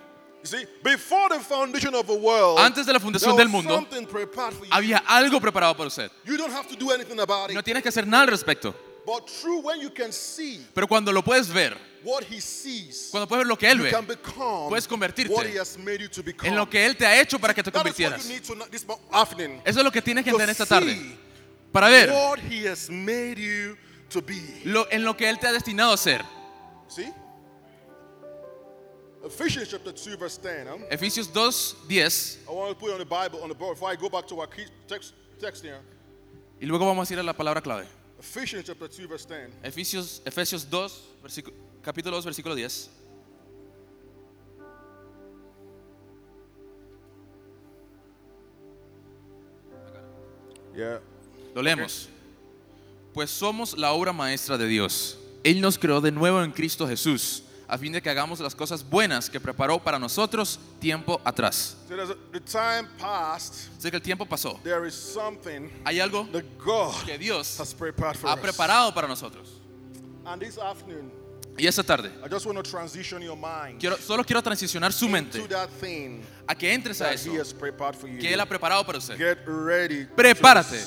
You 0.43 0.47
see, 0.47 0.67
before 0.85 1.29
the 1.37 1.41
foundation 1.41 1.95
of 1.95 2.07
the 2.07 2.15
world, 2.15 2.59
Antes 2.61 2.87
de 2.87 2.93
la 2.93 2.99
there 3.01 3.05
fundación 3.05 3.33
was 3.35 3.39
del 3.39 3.49
mundo, 3.49 3.75
something 3.75 4.07
prepared 4.07 4.53
for 4.55 4.65
you. 4.65 4.71
había 4.73 4.99
algo 5.07 5.41
preparado 5.41 5.77
para 5.77 5.89
usted. 5.89 6.11
You 6.25 6.37
don't 6.37 6.53
have 6.53 6.69
to 6.69 6.77
do 6.77 6.91
anything 6.93 7.19
about 7.21 7.51
it. 7.51 7.55
No 7.55 7.63
tienes 7.63 7.83
que 7.83 7.89
hacer 7.91 8.07
nada 8.07 8.23
al 8.25 8.29
respecto. 8.31 8.73
But 9.09 9.27
true, 9.41 9.61
when 9.63 9.81
you 9.81 9.89
can 9.89 10.13
see 10.13 10.61
Pero 10.75 10.87
cuando 10.87 11.11
lo 11.13 11.23
puedes 11.23 11.49
ver, 11.51 11.75
what 12.05 12.25
he 12.31 12.43
sees, 12.43 13.09
cuando 13.11 13.27
puedes 13.27 13.43
ver 13.45 13.49
lo 13.49 13.57
que 13.57 13.67
Él 13.71 13.79
you 13.79 13.85
ve, 13.85 13.91
can 13.91 14.07
become 14.07 14.69
puedes 14.69 14.87
convertirte 14.87 15.33
what 15.33 15.47
he 15.47 15.59
has 15.59 15.79
made 15.79 15.99
you 16.03 16.09
to 16.11 16.23
become. 16.23 16.47
en 16.51 16.55
lo 16.57 16.69
que 16.69 16.85
Él 16.85 16.95
te 16.95 17.07
ha 17.07 17.19
hecho 17.19 17.39
para 17.39 17.55
que 17.55 17.63
te 17.63 17.71
That 17.71 17.87
is 17.87 17.87
what 17.87 17.95
convirtieras. 17.95 18.23
you 18.25 18.35
need 18.35 18.43
to 18.45 18.55
know 18.55 18.67
this 18.71 18.85
afternoon. 19.11 19.63
Eso 19.65 19.79
es 19.79 19.85
lo 19.85 19.91
que 19.91 20.03
tienes 20.03 20.25
que 20.25 20.31
entender 20.31 20.51
esta 20.51 20.67
tarde. 20.67 20.95
see 20.95 21.19
Para 21.73 21.89
ver 21.89 22.11
what 22.11 22.39
he 22.39 22.69
has 22.69 22.91
made 22.91 23.39
you 23.39 23.79
to 24.11 24.21
be. 24.21 24.43
lo, 24.65 24.87
en 24.91 25.03
lo 25.05 25.17
que 25.17 25.27
Él 25.27 25.39
te 25.39 25.47
ha 25.47 25.53
destinado 25.53 25.95
a 25.95 25.97
ser. 25.97 26.23
See? 26.89 27.11
Ephesians 29.25 29.69
chapter 29.71 29.93
2, 29.93 30.17
verse 30.19 30.37
10. 30.37 30.67
huh? 30.69 30.85
Efesios 30.91 31.33
2, 31.33 31.77
10. 31.89 32.39
I 32.47 32.53
want 32.53 32.71
to 32.71 32.75
put 32.79 32.91
it 32.91 32.93
on 32.93 32.99
the 32.99 33.07
Bible 33.07 33.41
on 33.43 33.49
the 33.49 33.55
board 33.55 33.75
before 33.75 33.91
I 33.91 33.97
go 33.97 34.11
back 34.11 34.27
to 34.29 34.39
our 34.41 34.47
key 34.47 34.67
text, 34.87 35.15
text 35.41 35.63
here. 35.65 35.81
Y 36.61 36.67
luego 36.67 36.85
vamos 36.87 37.11
a 37.11 37.15
ir 37.15 37.19
a 37.21 37.23
la 37.23 37.33
palabra 37.33 37.63
clave. 37.63 37.87
Ephesians 38.19 38.65
chapter 38.67 38.89
2, 38.89 39.07
verse 39.07 39.25
10. 39.27 39.51
Efesios, 39.63 40.21
Efesios 40.25 40.69
2, 40.69 40.93
versículo- 41.23 41.55
capítulo 41.83 42.17
2, 42.17 42.25
versículo 42.25 42.55
10. 42.55 42.91
Yeah. 50.77 51.01
Lo 51.55 51.63
leemos. 51.63 52.09
Pues 53.15 53.31
somos 53.31 53.77
la 53.77 53.93
obra 53.93 54.13
maestra 54.13 54.57
de 54.59 54.67
Dios. 54.69 55.19
Él 55.43 55.61
nos 55.61 55.79
creó 55.79 56.01
de 56.01 56.13
nuevo 56.13 56.43
en 56.43 56.53
Cristo 56.53 56.87
Jesús, 56.87 57.43
a 57.69 57.77
fin 57.77 57.93
de 57.93 58.01
que 58.01 58.09
hagamos 58.09 58.41
las 58.41 58.55
cosas 58.55 58.83
buenas 58.83 59.29
que 59.29 59.39
preparó 59.39 59.79
para 59.79 59.99
nosotros 59.99 60.59
tiempo 60.81 61.21
atrás. 61.25 61.77
So 61.89 61.95
there's 61.97 62.11
a, 62.11 62.17
the 62.33 62.41
time 62.41 62.89
passed, 62.99 63.69
Sé 63.79 63.91
que 63.91 63.97
el 63.97 64.03
tiempo 64.03 64.25
pasó. 64.25 64.59
there 64.65 64.87
is 64.89 64.95
something 64.95 65.71
Hay 65.85 66.01
algo 66.01 66.27
that 66.33 66.45
God 66.59 66.95
que 67.05 67.19
Dios 67.19 67.61
has 67.61 67.75
prepared 67.75 68.17
for 68.17 68.29
ha 68.31 68.35
us. 68.35 68.41
preparado 68.41 68.93
para 68.95 69.07
nosotros. 69.07 69.61
And 70.25 70.41
this 70.41 70.59
afternoon, 70.59 71.11
Y 71.59 71.67
esta 71.67 71.83
tarde, 71.83 72.11
I 72.25 72.29
just 72.29 72.47
want 72.47 72.57
to 72.57 72.63
transition 72.63 73.21
your 73.21 73.37
mind 73.37 73.81
quiero, 73.81 73.97
solo 73.97 74.23
quiero 74.23 74.41
transicionar 74.41 74.93
su 74.93 75.09
mente 75.09 75.43
a 76.47 76.55
que 76.55 76.73
entres 76.73 77.01
a 77.01 77.13
eso 77.13 77.33
que 78.21 78.33
Él 78.33 78.41
ha 78.41 78.47
preparado 78.47 78.87
para 78.87 78.99
usted. 78.99 79.17
Get 79.19 79.39
ready 79.45 80.05
Prepárate. 80.05 80.79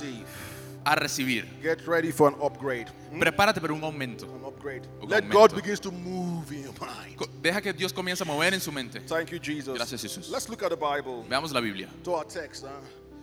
A 0.83 0.95
recibir. 0.95 1.45
Get 1.61 1.85
ready 1.87 2.11
for 2.11 2.27
an 2.27 2.35
upgrade. 2.41 2.87
Hmm? 3.11 3.19
Prepárate 3.19 3.61
para 3.61 3.71
un 3.73 3.83
aumento. 3.83 4.25
An 4.25 4.43
upgrade. 4.45 4.87
Un 5.01 5.07
Let 5.09 5.23
aumento. 5.23 5.33
God 5.39 5.55
begins 5.55 5.79
to 5.79 5.91
move 5.91 6.51
in 6.51 6.63
your 6.63 6.73
mind. 6.79 7.17
Deja 7.41 7.61
que 7.61 7.71
Dios 7.73 7.93
comience 7.93 8.21
a 8.21 8.25
mover 8.25 8.53
en 8.53 8.59
su 8.59 8.71
mente. 8.71 8.99
Thank 9.01 9.29
you, 9.31 9.39
Jesus. 9.39 9.75
Gracias, 9.75 10.01
Jesús. 10.01 10.29
Let's 10.29 10.49
look 10.49 10.63
at 10.63 10.69
the 10.69 10.75
Bible. 10.75 11.23
Veamos 11.29 11.51
la 11.51 11.59
Biblia 11.61 11.87
To 12.03 12.15
our 12.15 12.25
text, 12.25 12.63
huh? 12.65 12.69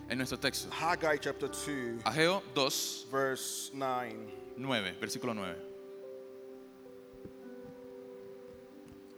en 0.08 0.18
nuestro 0.18 0.38
texto. 0.38 0.68
Haggai 0.70 1.18
chapter 1.18 1.48
2, 1.48 2.02
Ageo 2.04 2.42
2, 2.54 3.06
verse 3.10 3.70
9. 3.74 4.14
9, 4.56 4.96
versículo 5.00 5.34
9. 5.34 5.56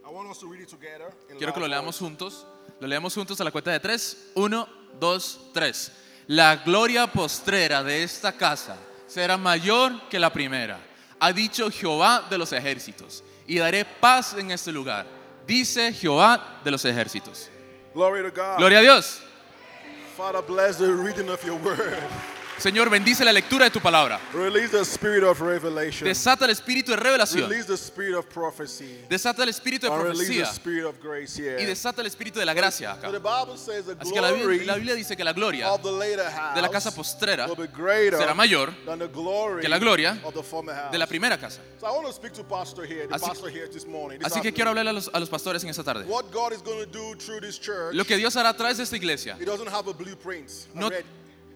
I 0.04 0.10
want 0.12 0.28
us 0.30 0.38
to 0.38 0.46
read 0.46 0.60
it 0.62 0.68
together. 0.68 1.12
in 1.30 1.36
Quiero 1.36 1.52
que 1.52 1.60
lo 1.60 1.68
leamos 1.68 1.98
voice. 2.00 2.04
juntos. 2.04 2.46
Lo 2.80 2.88
leamos 2.88 3.14
juntos 3.14 3.40
a 3.40 3.44
la 3.44 3.50
cuenta 3.50 3.70
de 3.70 3.78
tres. 3.80 4.30
Uno, 4.34 4.66
dos, 4.98 5.38
tres. 5.52 5.92
La 6.30 6.54
gloria 6.54 7.08
postrera 7.08 7.82
de 7.82 8.04
esta 8.04 8.30
casa 8.30 8.76
será 9.08 9.36
mayor 9.36 10.08
que 10.08 10.16
la 10.16 10.32
primera. 10.32 10.78
Ha 11.18 11.32
dicho 11.32 11.68
Jehová 11.72 12.24
de 12.30 12.38
los 12.38 12.52
ejércitos. 12.52 13.24
Y 13.48 13.58
daré 13.58 13.84
paz 13.84 14.34
en 14.34 14.52
este 14.52 14.70
lugar. 14.70 15.06
Dice 15.44 15.92
Jehová 15.92 16.60
de 16.62 16.70
los 16.70 16.84
ejércitos. 16.84 17.50
Glory 17.92 18.22
to 18.22 18.30
God. 18.30 18.58
Gloria 18.58 18.78
a 18.78 18.82
Dios. 18.82 19.20
Father, 20.16 20.40
bless 20.40 20.76
the 20.76 20.86
reading 20.86 21.28
of 21.28 21.44
your 21.44 21.58
word. 21.64 21.98
Señor, 22.60 22.90
bendice 22.90 23.24
la 23.24 23.32
lectura 23.32 23.64
de 23.64 23.70
tu 23.70 23.80
palabra. 23.80 24.20
Release 24.34 24.68
the 24.70 24.84
spirit 24.84 25.24
of 25.24 25.40
revelation. 25.40 26.06
Desata 26.06 26.44
el 26.44 26.50
espíritu 26.50 26.90
de 26.90 26.98
revelación. 26.98 27.48
Release 27.48 27.66
the 27.66 27.76
spirit 27.78 28.14
of 28.14 28.26
prophecy. 28.26 28.98
Desata 29.08 29.42
el 29.44 29.48
espíritu 29.48 29.86
de 29.86 29.92
the 29.96 29.98
profecía. 30.02 30.44
spirit 30.44 30.84
of 30.84 30.94
grace 31.02 31.38
Y 31.40 31.64
desata 31.64 32.02
el 32.02 32.06
espíritu 32.06 32.38
de 32.38 32.44
la 32.44 32.52
gracia 32.52 32.92
So 33.00 33.06
acá. 33.08 33.12
the 33.12 33.18
Bible 33.18 33.56
says 33.56 33.86
the 33.86 33.94
Así 33.98 34.12
que 34.12 34.20
la 34.20 34.32
Biblia, 34.32 34.64
la 34.66 34.74
Biblia 34.74 34.94
dice 34.94 35.16
que 35.16 35.24
la 35.24 35.32
gloria 35.32 35.72
of 35.72 35.82
the 35.82 35.90
later 35.90 36.30
house 36.30 36.54
de 36.54 36.60
la 36.60 36.68
casa 36.68 36.94
postrera 36.94 37.46
will 37.46 37.56
be 37.56 37.66
greater 37.66 38.18
será 38.18 38.34
mayor 38.34 38.74
than 38.84 38.98
the 38.98 39.08
glory 39.08 39.62
que 39.62 39.68
la 39.70 39.78
gloria 39.78 40.20
of 40.22 40.34
the 40.34 40.42
former 40.42 40.74
house. 40.74 40.92
de 40.92 40.98
la 40.98 41.06
primera 41.06 41.38
casa. 41.38 41.62
So 41.80 41.86
I 41.86 41.92
want 41.92 42.06
to 42.08 42.12
speak 42.12 42.34
to 42.34 42.44
pastor 42.44 42.84
here, 42.84 43.06
the 43.06 43.14
Así- 43.14 43.26
pastor 43.26 43.48
here 43.48 43.68
this 43.68 43.86
morning. 43.86 44.18
this 44.18 44.30
Así 44.30 44.42
que 44.42 44.52
quiero 44.52 44.68
hablarle 44.68 44.90
a 44.90 44.92
los, 44.92 45.08
a 45.10 45.18
los 45.18 45.30
pastores 45.30 45.64
en 45.64 45.70
esta 45.70 45.82
tarde. 45.82 46.04
What 46.06 46.30
God 46.30 46.52
is 46.52 46.60
going 46.62 46.84
to 46.84 46.86
do 46.86 47.14
through 47.16 47.40
this 47.40 47.58
church, 47.58 47.94
Lo 47.94 48.04
que 48.04 48.18
Dios 48.18 48.36
hará 48.36 48.50
a 48.50 48.54
través 48.54 48.76
de 48.76 48.82
esta 48.82 48.96
iglesia. 48.96 49.34
He 49.40 49.46
doesn't 49.46 49.68
have 49.68 49.88
a 49.88 49.94
blueprint. 49.94 50.50
No-. 50.74 50.90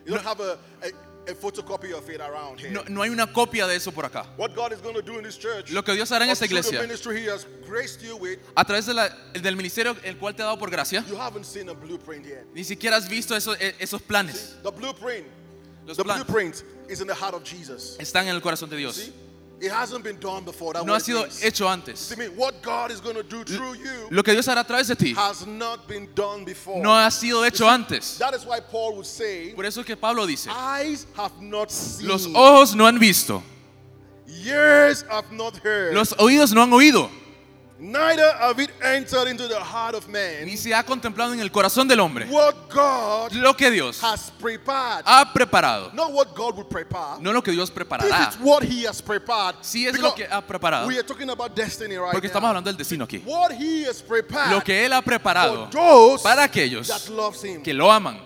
You 0.06 0.12
don't 0.14 0.24
have 0.24 0.40
a, 0.40 0.58
a, 0.82 1.30
a 1.30 1.34
photocopy 1.34 1.92
of 1.92 2.08
it 2.10 2.20
around 2.20 2.60
here. 2.60 2.70
No, 2.70 2.82
no 2.88 3.02
hay 3.02 3.08
una 3.10 3.26
copia 3.32 3.66
de 3.66 3.74
eso 3.76 3.90
por 3.90 4.04
acá. 4.04 4.26
What 4.36 4.54
God 4.54 4.72
is 4.72 4.80
going 4.80 4.94
to 4.94 5.02
do 5.02 5.16
in 5.18 5.24
this 5.24 5.38
church, 5.38 5.70
Lo 5.72 5.82
que 5.82 5.94
Dios 5.94 6.10
hará 6.10 6.24
en 6.24 6.30
esta 6.30 6.44
iglesia, 6.44 6.80
ministry 6.82 7.22
He 7.22 7.26
has 7.30 7.46
graced 7.66 8.02
you 8.02 8.16
with, 8.16 8.38
a 8.56 8.64
través 8.64 8.84
de 8.86 8.92
la- 8.94 9.08
del 9.32 9.56
ministerio 9.56 9.96
el 10.04 10.16
cual 10.18 10.34
te 10.34 10.42
ha 10.42 10.46
dado 10.46 10.58
por 10.58 10.68
gracia, 10.70 11.02
you 11.08 11.16
haven't 11.16 11.44
seen 11.46 11.68
a 11.70 11.74
blueprint 11.74 12.26
yet. 12.26 12.44
ni 12.54 12.62
siquiera 12.64 12.96
has 12.96 13.08
visto 13.08 13.34
esos, 13.34 13.56
eh, 13.60 13.74
esos 13.78 14.02
planes. 14.02 14.56
The 14.62 14.70
blueprint, 14.70 15.26
Los 15.86 15.96
the 15.96 16.04
planes 16.04 16.24
blueprint 16.26 16.62
is 16.90 17.00
in 17.00 17.06
the 17.06 17.14
heart 17.14 17.34
of 17.34 17.42
Jesus. 17.44 17.96
están 17.98 18.24
en 18.28 18.34
el 18.34 18.40
corazón 18.42 18.68
de 18.68 18.76
Dios. 18.76 18.96
See? 18.96 19.12
It 19.60 19.70
hasn't 19.70 20.02
been 20.04 20.18
done 20.18 20.44
before. 20.44 20.72
That's 20.74 20.84
No 20.84 20.92
what 20.92 21.02
ha 21.02 21.06
sido 21.06 21.24
hecho 21.42 21.68
antes. 21.68 21.98
See, 22.00 22.14
I 22.16 22.18
mean, 22.28 22.36
what 22.36 22.60
God 22.60 22.90
is 22.90 23.00
going 23.00 23.16
to 23.16 23.22
do 23.22 23.44
through 23.44 23.74
you 23.76 24.08
Lo 24.10 24.22
que 24.22 24.32
Dios 24.32 24.46
hará 24.46 24.60
a 24.60 24.64
través 24.64 24.88
de 24.88 24.96
ti 24.96 25.14
has 25.14 25.46
not 25.46 25.86
been 25.86 26.08
done 26.14 26.44
before. 26.44 26.82
no 26.82 26.90
ha 26.90 27.08
sido 27.10 27.44
hecho 27.46 27.66
antes. 27.68 28.18
That 28.18 28.34
is 28.34 28.44
why 28.44 28.60
Paul 28.60 28.94
would 28.96 29.06
say, 29.06 29.52
Por 29.54 29.64
eso 29.64 29.80
es 29.80 29.86
que 29.86 29.96
Pablo 29.96 30.26
dice, 30.26 30.48
eyes 30.50 31.06
have 31.16 31.40
not 31.40 31.70
seen, 31.70 32.08
los 32.08 32.26
ojos 32.26 32.74
no 32.74 32.84
han 32.86 32.98
visto, 32.98 33.42
ears 34.26 35.04
have 35.08 35.30
not 35.32 35.56
heard, 35.64 35.94
los 35.94 36.12
oídos 36.18 36.52
no 36.52 36.62
han 36.62 36.72
oído, 36.72 37.08
neither 37.78 38.32
have 38.38 38.60
it 38.60 38.70
entered 38.82 39.26
into 39.28 39.48
the 39.48 39.58
heart 39.58 39.94
of 39.96 40.06
man 40.08 40.44
ni 40.46 40.56
se 40.56 40.72
ha 40.72 40.82
contemplado 40.84 41.32
en 41.34 41.40
el 41.40 41.50
corazón 41.50 41.88
del 41.88 41.98
hombre 42.00 42.24
what 42.30 42.54
God 42.68 43.32
lo 43.32 43.52
que 43.54 43.68
Dios 43.70 44.00
has 44.02 44.30
prepared. 44.38 45.02
ha 45.04 45.24
preparado. 45.34 45.92
Not 45.92 46.12
what 46.12 46.34
God 46.36 46.56
would 46.56 46.68
prepare. 46.70 47.18
No 47.20 47.32
lo 47.32 47.42
que 47.42 47.52
Dios 47.52 47.70
This 47.70 47.76
preparará. 47.84 48.28
is 48.30 48.36
what 48.40 48.62
He 48.62 48.84
has 48.86 49.02
prepared. 49.02 49.56
Sí 49.62 49.86
es 49.86 49.92
Because 49.92 50.10
lo 50.10 50.14
que 50.14 50.26
ha 50.30 50.40
preparado. 50.40 50.86
we 50.86 50.96
are 50.98 51.02
talking 51.02 51.28
about 51.30 51.54
destiny 51.56 51.96
right 51.96 52.12
Porque 52.12 52.28
estamos 52.28 52.48
hablando 52.48 52.70
del 52.70 52.76
destino 52.76 53.04
aquí. 53.04 53.20
What 53.24 53.52
He 53.52 53.84
has 53.86 54.00
prepared 54.00 54.50
Lo 54.52 54.60
que 54.62 54.84
Él 54.86 54.92
ha 54.92 55.02
for 55.02 55.10
preparado 55.12 55.68
those 55.70 56.22
para 56.22 56.44
aquellos 56.44 56.86
that 56.86 57.08
loves 57.12 57.42
Him. 57.44 57.62
que 57.62 57.74
lo 57.74 57.90
aman. 57.90 58.20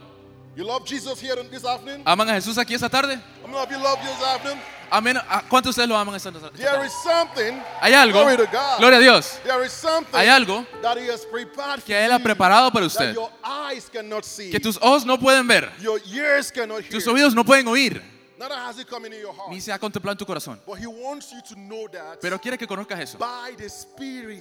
You 0.56 0.64
love 0.64 0.84
Jesus 0.84 1.20
here 1.20 1.36
this 1.50 1.64
afternoon? 1.64 2.02
¿Aman 2.04 2.28
a 2.28 2.32
Jesús 2.34 2.58
aquí 2.58 2.74
esta 2.74 2.88
tarde? 2.90 3.16
How 3.42 3.46
many 3.46 3.58
of 3.62 3.70
you 3.70 3.78
love 3.78 3.98
Jesus 4.00 4.18
this 4.18 4.26
afternoon? 4.28 4.58
Amén. 4.90 5.16
¿A 5.16 5.42
¿Cuántos 5.48 5.74
de 5.76 5.82
ustedes 5.82 5.88
lo 5.88 5.96
aman 5.96 6.14
esta 6.14 6.30
There 6.32 6.86
is 6.86 6.92
something. 6.92 7.60
Hay 7.80 7.92
algo, 7.94 8.20
Glory 8.20 8.36
to 8.36 8.46
God. 8.46 8.78
gloria 8.78 8.98
a 8.98 9.00
Dios, 9.00 9.38
There 9.44 9.64
is 9.64 9.72
something 9.72 10.14
hay 10.18 10.28
algo 10.28 10.66
that 10.82 10.96
He 10.96 11.10
has 11.10 11.24
prepared 11.26 11.82
que 11.84 11.94
Él 11.94 12.12
ha 12.12 12.18
preparado 12.18 12.70
para 12.72 12.86
that 12.86 12.92
usted, 12.92 13.14
your 13.14 13.30
eyes 13.44 13.88
cannot 13.90 14.24
see, 14.24 14.50
que 14.50 14.60
tus 14.60 14.76
ojos 14.78 15.04
no 15.04 15.18
pueden 15.18 15.46
ver, 15.46 15.70
your 15.80 16.00
ears 16.12 16.50
cannot 16.50 16.80
hear. 16.82 16.90
tus 16.90 17.06
oídos 17.06 17.34
no 17.34 17.44
pueden 17.44 17.66
oír, 17.68 18.02
Neither 18.38 18.54
has 18.56 18.78
it 18.78 18.86
come 18.88 19.06
into 19.06 19.18
your 19.18 19.34
heart. 19.34 19.50
ni 19.50 19.60
se 19.60 19.72
ha 19.72 19.78
contemplado 19.78 20.12
en 20.12 20.18
tu 20.18 20.24
corazón. 20.26 20.60
But 20.66 20.78
He 20.78 20.86
wants 20.86 21.32
you 21.32 21.40
to 21.42 21.54
know 21.56 21.88
that 21.88 22.20
Pero 22.20 22.38
quiere 22.40 22.56
que 22.56 22.66
conozcas 22.66 23.00
eso 23.00 23.18
by 23.18 23.56
the 23.56 23.68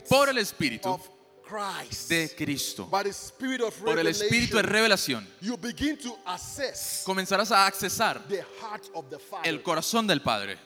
por 0.08 0.30
el 0.30 0.38
Espíritu 0.38 0.88
of 0.88 1.02
Christ, 1.48 2.10
de 2.10 2.30
Cristo, 2.36 2.86
by 2.86 3.04
the 3.04 3.14
Spirit 3.14 3.62
of 3.62 3.74
por 3.80 3.98
el 3.98 4.08
Espíritu 4.08 4.58
de 4.58 4.64
revelación. 4.64 5.26
you 5.42 5.58
begin 5.58 5.98
to 5.98 6.18
assess 6.26 7.04
Comenzarás 7.06 7.52
a 7.52 7.66
accesar 7.66 8.22
the 8.28 8.44
heart 8.62 8.90
of 8.94 9.10
the 9.10 9.18
Father. 9.20 9.50
el 9.50 9.62
corazón 9.62 10.06
del 10.08 10.22
Padre. 10.22 10.58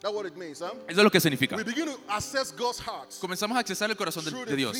That's 0.00 0.14
what 0.14 0.26
it 0.26 0.36
means, 0.36 0.60
huh? 0.60 0.66
Eso 0.86 0.98
es 1.00 1.04
lo 1.04 1.10
que 1.10 1.18
significa. 1.18 1.56
We 1.56 1.64
begin 1.64 1.86
to 1.86 1.98
assess 2.10 2.52
God's 2.52 2.78
heart 2.78 3.10
Comenzamos 3.20 3.56
a 3.56 3.60
accesar 3.60 3.88
el 3.88 3.96
corazón 3.96 4.22
de, 4.22 4.54
Dios 4.54 4.76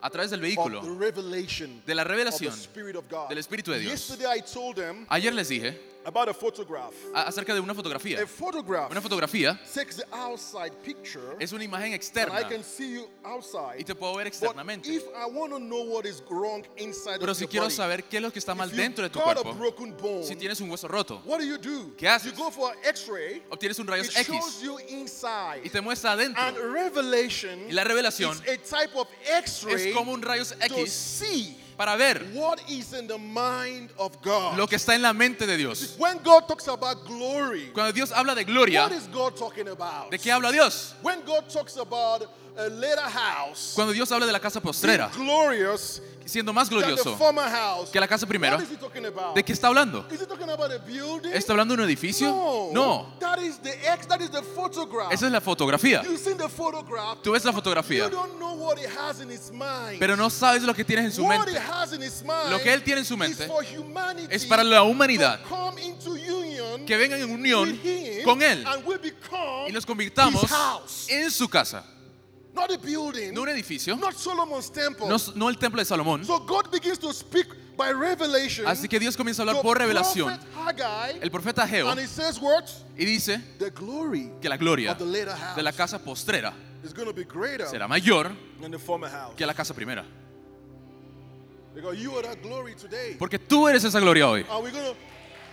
a 0.00 0.08
través 0.08 0.30
del 0.30 0.38
of 0.38 0.42
the 0.42 0.46
vehículo 0.46 0.98
revelation 1.00 1.82
de 1.84 1.94
la 1.96 2.02
of 2.02 2.08
the 2.08 2.14
revelación 2.14 2.52
Spirit 2.54 2.94
of 2.94 3.04
God. 3.10 3.28
del 3.28 3.38
Espíritu 3.38 3.72
de 3.72 3.80
Dios. 3.80 3.92
Yesterday 3.92 4.38
I 4.38 4.40
told 4.40 4.76
them 4.76 5.04
Ayer 5.08 5.32
les 5.34 5.48
dije 5.48 5.91
about 6.04 6.28
a 6.28 6.34
photograph. 6.34 6.92
a- 7.14 7.22
acerca 7.28 7.54
de 7.54 7.60
una 7.60 7.74
fotografía. 7.74 8.20
A 8.22 8.26
photograph 8.26 8.90
Una 8.90 9.00
fotografía 9.00 9.58
takes 9.74 9.96
the 9.96 10.04
outside 10.12 10.72
picture 10.82 11.36
es 11.38 11.52
una 11.52 11.64
imagen 11.64 11.86
and 11.86 11.94
I 11.94 11.96
externa 11.96 12.48
can 12.48 12.62
see 12.64 12.94
you 12.94 13.02
y 13.24 13.28
outside. 13.28 13.84
te 13.84 13.94
puedo 13.94 14.14
ver 14.16 14.24
But 14.24 14.34
externamente. 14.34 14.88
if 14.88 15.04
I 15.16 15.26
want 15.26 15.52
to 15.52 15.58
know 15.58 15.82
what 15.82 16.04
is 16.06 16.22
wrong 16.28 16.64
inside 16.76 17.18
Pero 17.20 17.32
of 17.32 17.36
si 17.38 17.44
your 17.44 17.50
quiero 17.50 17.66
body, 17.66 17.74
saber 17.76 18.04
qué 18.04 18.16
es 18.18 18.22
lo 18.22 18.30
que 18.30 18.38
está 18.40 18.54
mal 18.54 18.68
if 18.68 18.76
dentro 18.76 19.02
de 19.08 19.08
you've 19.08 19.12
tu 19.12 19.18
got 19.20 19.38
a 19.38 19.42
cuerpo, 19.42 19.58
broken 19.58 19.96
bone, 19.96 20.24
si 20.24 20.34
tienes 20.36 20.60
un 20.60 20.70
hueso 20.70 20.88
roto, 20.88 21.20
what 21.24 21.38
do 21.38 21.44
you 21.44 21.58
do? 21.58 21.92
¿Qué 21.96 22.08
haces? 22.08 22.32
You 22.32 22.36
go 22.38 22.50
for 22.50 22.72
an 22.72 22.78
X-ray. 22.84 23.42
obtienes 23.50 23.78
un 23.78 23.86
It 23.86 23.90
rayos 23.90 24.10
shows 24.12 24.28
X 24.28 24.62
you 24.62 24.78
inside. 24.88 25.60
y 25.64 25.68
te 25.70 25.80
muestra 25.80 26.12
And 26.12 26.20
adentro. 26.36 26.72
revelation 26.72 27.66
Y 27.68 27.72
la 27.72 27.84
revelación 27.84 28.32
is 28.44 28.48
a 28.48 28.56
type 28.58 28.94
of 28.96 29.08
X-ray 29.38 29.88
es 29.90 29.94
como 29.94 30.12
un 30.12 30.22
rayos 30.22 30.50
to 30.50 30.64
X 30.80 30.92
see 30.92 31.56
para 31.76 31.96
ver 31.96 32.22
what 32.34 32.60
is 32.68 32.92
in 32.92 33.06
the 33.06 33.18
mind 33.18 33.90
of 33.98 34.20
God. 34.22 34.56
lo 34.56 34.66
que 34.66 34.76
está 34.76 34.94
en 34.94 35.02
la 35.02 35.12
mente 35.12 35.46
de 35.46 35.56
Dios. 35.56 35.96
When 35.98 36.18
God 36.22 36.46
talks 36.48 36.68
about 36.68 37.04
glory, 37.06 37.70
Cuando 37.72 37.92
Dios 37.92 38.10
habla 38.12 38.34
de 38.34 38.44
gloria, 38.44 38.82
what 38.82 38.92
is 38.92 39.06
God 39.08 39.36
talking 39.36 39.68
about? 39.68 40.10
¿de 40.10 40.18
qué 40.18 40.30
habla 40.30 40.52
Dios? 40.52 40.94
When 41.02 41.22
God 41.24 41.48
talks 41.48 41.76
about 41.76 42.26
a 42.56 42.68
later 42.68 43.00
house, 43.00 43.72
Cuando 43.74 43.92
Dios 43.94 44.10
habla 44.10 44.26
de 44.26 44.32
la 44.32 44.38
casa 44.38 44.60
postrera, 44.60 45.10
glorious 45.14 46.00
siendo 46.24 46.52
más 46.52 46.68
glorioso 46.68 47.18
que 47.92 48.00
la 48.00 48.08
casa 48.08 48.26
primera? 48.26 48.58
¿de 49.34 49.44
qué 49.44 49.52
está 49.52 49.68
hablando? 49.68 50.06
¿Está 51.32 51.52
hablando 51.52 51.74
de 51.76 51.82
un 51.82 51.88
edificio? 51.88 52.70
No. 52.72 53.14
Esa 55.10 55.26
es 55.26 55.32
la 55.32 55.40
fotografía. 55.40 56.02
Tú 57.22 57.32
ves 57.32 57.44
la 57.44 57.52
fotografía, 57.52 58.10
pero 59.98 60.16
no 60.16 60.30
sabes 60.30 60.62
lo 60.62 60.74
que 60.74 60.84
tienes 60.84 61.06
en 61.06 61.12
su 61.12 61.26
mente. 61.26 61.52
Lo 62.50 62.60
que 62.60 62.72
él 62.72 62.82
tiene 62.82 63.00
en 63.00 63.06
su 63.06 63.16
mente 63.16 63.48
es 64.30 64.46
para 64.46 64.64
la 64.64 64.82
humanidad 64.82 65.40
que 66.86 66.96
vengan 66.96 67.20
en 67.20 67.30
unión 67.30 67.80
con 68.24 68.42
Él 68.42 68.64
y 69.68 69.72
nos 69.72 69.86
convirtamos 69.86 70.50
en 71.08 71.30
su 71.30 71.48
casa. 71.48 71.84
Not 72.54 72.70
a 72.70 72.76
building, 72.78 73.32
No 73.32 73.42
un 73.42 73.48
edificio, 73.48 73.96
not 73.96 74.14
Solomon's 74.14 74.70
temple. 74.70 75.08
no, 75.08 75.16
no 75.34 75.48
el 75.48 75.56
templo 75.56 75.80
de 75.80 75.84
Salomón. 75.86 76.24
So 76.24 76.38
God 76.40 76.70
begins 76.70 76.98
to 76.98 77.12
speak 77.12 77.46
by 77.76 77.92
revelation. 77.92 78.66
Así 78.66 78.88
que 78.88 78.98
Dios 79.00 79.16
comienza 79.16 79.42
a 79.42 79.46
hablar 79.48 79.62
por 79.62 79.78
revelación. 79.78 80.38
Haggai, 80.54 81.18
El 81.22 81.30
profeta 81.30 81.66
Geo 81.66 81.88
and 81.88 81.98
he 81.98 82.06
says 82.06 82.38
what? 82.38 82.64
y 82.98 83.04
dice 83.06 83.40
The 83.58 83.70
glory 83.70 84.30
que 84.40 84.48
la 84.50 84.56
gloria 84.58 84.92
of 84.92 84.98
the 84.98 85.04
later 85.06 85.34
house 85.34 85.56
de 85.56 85.62
la 85.62 85.72
casa 85.72 85.98
postrera 85.98 86.52
is 86.84 86.92
going 86.92 87.06
to 87.08 87.14
be 87.14 87.24
greater 87.24 87.66
será 87.66 87.88
mayor 87.88 88.32
than 88.60 88.70
the 88.70 88.78
former 88.78 89.08
house. 89.08 89.34
que 89.34 89.46
la 89.46 89.54
casa 89.54 89.72
primera. 89.72 90.04
Because 91.74 91.96
you 91.98 92.14
are 92.18 92.22
that 92.22 92.42
glory 92.42 92.74
today. 92.74 93.16
Porque 93.18 93.38
tú 93.38 93.66
eres 93.66 93.82
esa 93.82 93.98
gloria 93.98 94.28
hoy. 94.28 94.44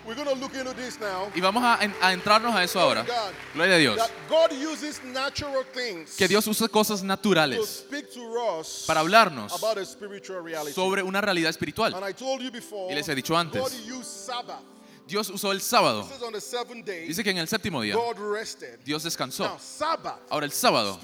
We're 0.10 0.16
going 0.16 0.28
to 0.28 0.34
look 0.42 0.56
into 0.56 0.74
this 0.74 1.00
now. 1.00 1.30
Y 1.36 1.40
vamos 1.40 1.64
a, 1.64 1.84
en- 1.84 1.94
a 2.02 2.12
entrarnos 2.14 2.56
a 2.56 2.64
eso 2.64 2.80
ahora. 2.80 3.04
God. 3.04 3.32
Gloria 3.54 3.76
a 3.76 3.78
Dios. 3.78 3.96
That 3.98 4.10
God 4.28 4.52
uses 4.52 5.00
natural 5.04 5.64
things 5.72 6.16
Que 6.18 6.28
Dios 6.28 6.48
usa 6.48 6.68
cosas 6.68 7.02
to 7.02 7.06
naturales 7.06 7.86
speak 7.88 8.12
to 8.14 8.22
us 8.60 8.86
para 8.88 9.02
hablarnos 9.02 9.54
about 9.56 9.78
a 9.78 9.86
spiritual 9.86 10.42
reality. 10.42 10.74
sobre 10.74 11.04
una 11.04 11.22
realidad 11.22 11.52
espiritual. 11.52 11.94
and 11.94 12.04
I 12.04 12.12
told 12.14 12.42
you 12.42 12.50
before, 12.52 12.92
Y 12.92 12.96
les 12.96 13.08
he 13.08 13.14
dicho 13.14 13.38
antes. 13.38 13.62
God 13.62 13.72
used 13.88 14.06
Sabbath. 14.06 14.64
Dios 15.10 15.28
usó 15.30 15.52
el 15.52 15.60
sábado. 15.60 16.08
Dice 17.08 17.24
que 17.24 17.32
en 17.32 17.40
el 17.40 17.48
séptimo 17.48 17.82
día. 17.82 17.96
Dios 18.86 19.04
descansó. 19.04 19.58
Ahora 20.30 20.46
el 20.46 20.52
sábado 20.52 21.00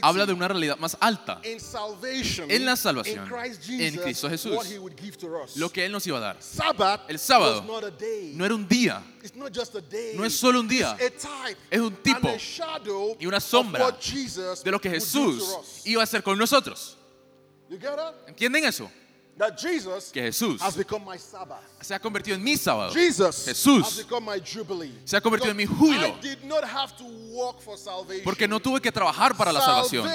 habla 0.00 0.26
de 0.26 0.32
una 0.32 0.48
realidad 0.48 0.78
más 0.78 0.96
alta. 0.98 1.40
En 1.44 2.64
la 2.64 2.76
salvación, 2.76 3.28
en 3.68 3.96
Cristo 3.98 4.28
Jesús. 4.30 4.56
Lo 5.56 5.70
que 5.70 5.84
Él 5.84 5.92
nos 5.92 6.06
iba 6.06 6.16
a 6.16 6.20
dar. 6.20 6.38
El 7.08 7.18
sábado. 7.18 7.62
No 8.32 8.44
era 8.46 8.54
un 8.54 8.66
día, 8.66 9.04
no 10.14 10.24
es 10.24 10.34
solo 10.34 10.60
un 10.60 10.68
día, 10.68 10.96
es 11.70 11.80
un 11.80 11.94
tipo 11.96 12.28
y 13.18 13.26
una 13.26 13.40
sombra 13.40 13.94
de 14.64 14.70
lo 14.70 14.80
que 14.80 14.88
Jesús 14.88 15.44
iba 15.84 16.00
a 16.00 16.04
hacer 16.04 16.22
con 16.22 16.38
nosotros. 16.38 16.96
¿Entienden 18.26 18.64
eso? 18.64 18.90
That 19.38 19.56
Jesus 19.58 20.12
Que 20.12 20.22
Jesús 20.22 20.60
has 20.60 20.76
become 20.76 21.04
my 21.04 21.16
Sabbath. 21.16 21.62
se 21.80 21.94
ha 21.94 21.98
convertido 21.98 22.36
en 22.36 22.44
mi 22.44 22.56
sábado. 22.56 22.92
Jesus 22.92 23.46
Jesús 23.46 23.82
has 23.82 23.96
become 23.98 24.26
my 24.26 24.38
jubilee. 24.38 24.92
se 25.04 25.16
ha 25.16 25.20
convertido 25.20 25.50
en 25.50 25.56
mi 25.56 25.64
Because 25.64 25.80
júbilo. 25.80 26.06
I 26.06 26.20
did 26.20 26.44
not 26.44 26.64
have 26.64 26.94
to 26.98 27.04
work 27.32 27.60
for 27.60 27.78
salvation. 27.78 28.24
Porque 28.24 28.46
no 28.46 28.60
tuve 28.60 28.80
que 28.80 28.92
trabajar 28.92 29.34
para 29.36 29.50
la 29.52 29.60
salvación. 29.60 30.06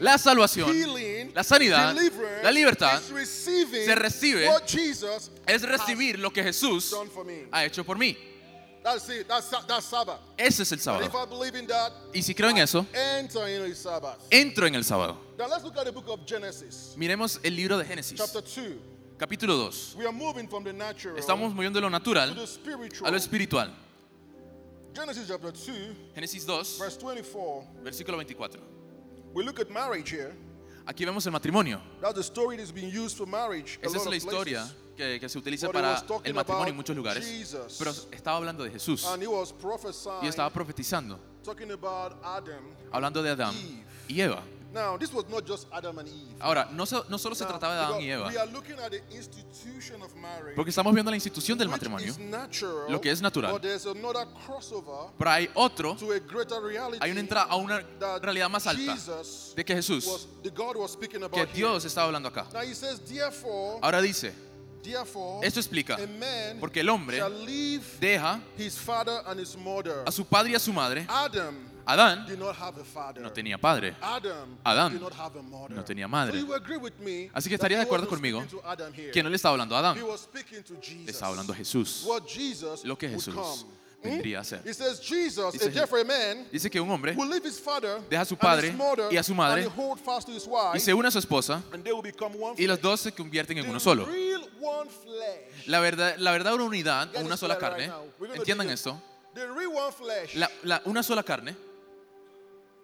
La 0.00 0.18
salvación, 0.18 0.68
healing, 0.74 1.32
la 1.34 1.44
sanidad, 1.44 1.94
la 2.42 2.50
libertad 2.50 3.00
is 3.00 3.10
receiving 3.10 3.84
se 3.86 3.94
recibe, 3.94 4.48
what 4.48 4.66
Jesus 4.66 5.30
es 5.46 5.62
recibir 5.62 6.18
lo 6.18 6.30
que 6.32 6.42
Jesús 6.42 6.86
has 6.86 6.90
done 6.90 7.08
for 7.08 7.24
me. 7.24 7.46
ha 7.52 7.64
hecho 7.64 7.84
por 7.84 7.96
mí. 7.96 8.16
That's 8.86 9.08
it. 9.08 9.26
That's, 9.26 9.50
that's 9.66 9.84
Sabbath. 9.86 10.20
Ese 10.38 10.60
es 10.60 10.70
el 10.70 10.78
sábado. 10.78 11.04
if 11.04 11.12
I 11.12 11.24
believe 11.26 11.56
in 11.56 11.66
that, 11.66 11.90
Y 12.14 12.22
si 12.22 12.34
creo 12.34 12.50
en 12.50 12.58
eso, 12.58 12.86
enter 12.94 13.48
into 13.48 13.64
his 13.64 13.78
Sabbath. 13.78 14.16
entro 14.30 14.64
en 14.64 14.76
el 14.76 14.84
sábado. 14.84 15.16
Now 15.36 15.48
let's 15.48 15.64
look 15.64 15.76
at 15.76 15.86
the 15.86 15.90
book 15.90 16.08
of 16.08 16.20
Genesis, 16.24 16.94
Miremos 16.96 17.40
el 17.42 17.56
libro 17.56 17.78
de 17.78 17.84
Génesis, 17.84 18.16
chapter 18.16 18.40
2. 18.42 18.78
Capítulo 19.18 19.56
2. 19.56 19.96
We 19.98 20.06
are 20.06 20.12
moving 20.12 20.46
from 20.46 20.62
the 20.62 20.72
natural 20.72 21.16
Estamos 21.18 21.52
moviendo 21.52 21.74
de 21.74 21.80
lo 21.80 21.88
to 21.88 21.90
natural 21.90 22.32
the 22.32 22.42
a 22.42 22.46
spiritual. 22.46 23.10
lo 23.10 23.16
espiritual. 23.16 23.70
Genesis 24.94 25.26
chapter 25.26 25.50
2, 25.50 25.96
Génesis 26.14 26.46
2, 26.46 26.78
verse 26.78 26.96
24. 26.96 27.64
versículo 27.82 28.16
24. 28.18 28.60
Aquí 30.86 31.04
vemos 31.04 31.26
el 31.26 31.32
matrimonio. 31.32 31.80
That's 32.00 32.14
the 32.14 32.22
story 32.22 32.56
that's 32.56 32.72
being 32.72 32.90
used 32.90 33.16
for 33.16 33.26
marriage. 33.26 33.78
a 33.82 33.86
Esa 33.86 33.98
es 33.98 34.06
la 34.06 34.14
historia 34.16 34.64
que, 34.96 35.18
que 35.18 35.28
se 35.28 35.36
utiliza 35.38 35.68
para 35.70 36.00
el 36.24 36.32
matrimonio 36.32 36.68
en 36.70 36.76
muchos 36.76 36.96
lugares. 36.96 37.26
Pero 37.78 37.90
estaba 38.12 38.36
hablando 38.36 38.62
de 38.62 38.70
Jesús 38.70 39.04
And 39.04 39.20
he 39.22 39.26
was 39.26 39.52
prophesying, 39.52 40.22
y 40.24 40.28
estaba 40.28 40.48
profetizando, 40.50 41.18
talking 41.44 41.72
about 41.72 42.12
Adam. 42.24 42.64
hablando 42.92 43.20
de 43.22 43.30
Adán 43.30 43.54
y 44.08 44.20
Eva. 44.20 44.42
Now, 44.72 44.98
this 44.98 45.10
was 45.12 45.24
not 45.30 45.46
just 45.46 45.66
Adam 45.72 45.98
and 45.98 46.08
Eve. 46.08 46.36
Ahora, 46.40 46.68
no, 46.72 46.84
so- 46.84 47.04
no 47.08 47.16
solo 47.18 47.34
se 47.34 47.44
Now, 47.44 47.50
trataba 47.52 47.74
de 47.74 47.80
Adán 47.80 48.00
y 48.00 48.04
because 48.06 48.12
Eva, 48.14 48.28
We 48.28 48.36
are 48.38 48.52
looking 48.52 48.78
at 48.78 48.90
the 48.90 49.00
institution 49.16 50.02
of 50.02 50.14
marriage. 50.16 50.54
porque 50.54 50.70
estamos 50.70 50.92
viendo 50.92 51.10
la 51.10 51.16
institución 51.16 51.56
del 51.56 51.68
which 51.68 51.72
matrimonio, 51.76 52.08
is 52.08 52.18
natural, 52.18 52.90
lo 52.90 53.00
que 53.00 53.10
es 53.10 53.22
natural. 53.22 53.52
But 53.52 53.62
there's 53.62 53.86
another 53.86 54.26
crossover 54.46 55.12
pero 55.18 55.30
hay 55.30 55.48
otro, 55.54 55.94
to 55.96 56.12
a 56.12 56.18
greater 56.18 56.60
reality. 56.62 56.98
hay 57.00 57.10
una 57.10 57.20
entrada 57.20 57.46
a 57.48 57.56
una 57.56 57.82
that 58.00 58.22
realidad 58.22 58.50
más 58.50 58.66
alta 58.66 58.92
Jesus 58.94 59.54
de 59.56 59.64
que 59.64 59.74
Jesús, 59.74 60.06
was, 60.06 60.26
the 60.42 60.50
God 60.50 60.76
was 60.76 60.92
speaking 60.92 61.22
about 61.22 61.32
que 61.32 61.46
here. 61.46 61.54
Dios 61.54 61.84
estaba 61.84 62.08
hablando 62.08 62.28
acá. 62.28 62.46
Now 62.52 62.60
he 62.62 62.74
says, 62.74 63.00
therefore, 63.00 63.78
Ahora 63.82 64.02
dice, 64.02 64.34
therefore, 64.82 65.46
esto 65.46 65.58
explica, 65.60 65.94
a 65.94 66.06
man 66.06 66.58
porque 66.60 66.80
el 66.80 66.88
hombre 66.90 67.16
shall 67.18 67.30
leave 67.46 67.82
deja 67.98 68.40
his 68.58 68.76
father 68.78 69.22
and 69.26 69.40
his 69.40 69.56
mother. 69.56 70.02
a 70.06 70.12
su 70.12 70.24
padre 70.24 70.50
y 70.50 70.54
a 70.54 70.58
su 70.60 70.72
madre. 70.72 71.06
Adam 71.08 71.65
Adán 71.86 72.26
no 73.22 73.32
tenía 73.32 73.56
padre, 73.58 73.94
Adán 74.64 74.92
no 75.76 75.84
tenía 75.84 76.08
madre. 76.08 76.38
Así 77.32 77.48
que 77.48 77.54
estaría 77.54 77.78
de 77.78 77.84
acuerdo 77.84 78.08
conmigo 78.08 78.40
que 79.12 79.22
no 79.22 79.28
le 79.30 79.36
estaba 79.36 79.52
hablando 79.52 79.76
a 79.76 79.78
Adán, 79.78 79.96
le 81.04 81.10
estaba 81.12 81.30
hablando 81.30 81.52
a 81.52 81.56
Jesús. 81.56 82.02
Lo 82.84 82.96
que 82.98 83.08
Jesús 83.08 83.34
vendría 84.02 84.40
a 84.40 84.44
Jesus, 84.44 84.60
Dice- 85.52 85.64
que 86.70 86.80
un 86.80 86.90
hombre 86.90 87.14
deja 88.10 88.22
a 88.22 88.24
su 88.24 88.36
padre 88.36 88.68
y 89.12 89.16
a 89.16 89.22
su 89.22 89.34
madre 89.34 89.62
y 90.76 90.80
se 90.80 90.92
une 90.92 91.08
a 91.08 91.10
su 91.10 91.18
esposa 91.18 91.62
y 92.58 92.66
los 92.66 92.80
dos 92.80 93.00
se 93.00 93.12
convierten 93.12 93.58
en 93.58 93.68
uno 93.70 93.78
solo. 93.80 94.06
La 95.66 95.80
verdad, 95.80 96.16
la 96.18 96.30
verdad 96.32 96.54
una 96.54 96.64
unidad 96.64 97.08
una 97.24 97.36
sola 97.36 97.54
carne, 97.58 97.84
entiendan 98.38 98.66
esto, 98.74 99.00
la, 100.36 100.50
la- 100.62 100.82
una 100.84 101.02
sola 101.02 101.22
carne 101.22 101.56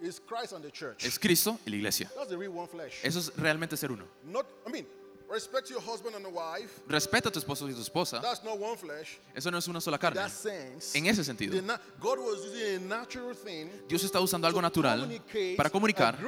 is 0.02 0.20
Christ 0.20 0.52
and 0.52 0.62
the 0.64 0.70
church. 0.70 1.04
es 1.04 1.18
Cristo 1.18 1.58
y 1.64 1.70
la 1.70 1.76
iglesia. 1.76 2.10
That's 2.14 2.28
the 2.28 2.36
real 2.36 2.52
one 2.52 2.66
flesh. 2.68 2.94
Eso 3.02 3.18
es 3.20 3.32
realmente 3.36 3.76
ser 3.76 3.90
uno. 3.92 4.04
Not, 4.24 4.46
I 4.66 4.70
mean, 4.70 4.86
respect 5.30 5.70
your 5.70 5.80
husband 5.80 6.14
and 6.14 6.24
the 6.24 6.30
wife. 6.30 6.80
Respeta 6.88 7.28
a 7.28 7.32
tu 7.32 7.38
esposo 7.38 7.66
y 7.68 7.72
tu 7.72 7.80
esposa, 7.80 8.20
That's 8.20 8.42
not 8.44 8.58
one 8.58 8.76
flesh. 8.76 9.18
eso 9.34 9.50
no 9.50 9.56
es 9.58 9.66
una 9.68 9.80
sola 9.80 9.96
In 9.96 10.00
carne. 10.00 10.20
that 10.20 10.30
sense, 10.30 10.98
En 10.98 11.06
ese 11.06 11.24
sentido, 11.24 11.54
the 11.54 11.62
na- 11.62 11.80
God 12.00 12.18
was 12.18 12.44
using 12.44 12.76
a 12.76 12.96
natural 12.98 13.34
thing 13.34 13.70
Dios 13.88 14.04
está 14.04 14.20
usando 14.20 14.46
algo 14.46 14.60
natural 14.60 15.08
para 15.56 15.70
comunicar 15.70 16.18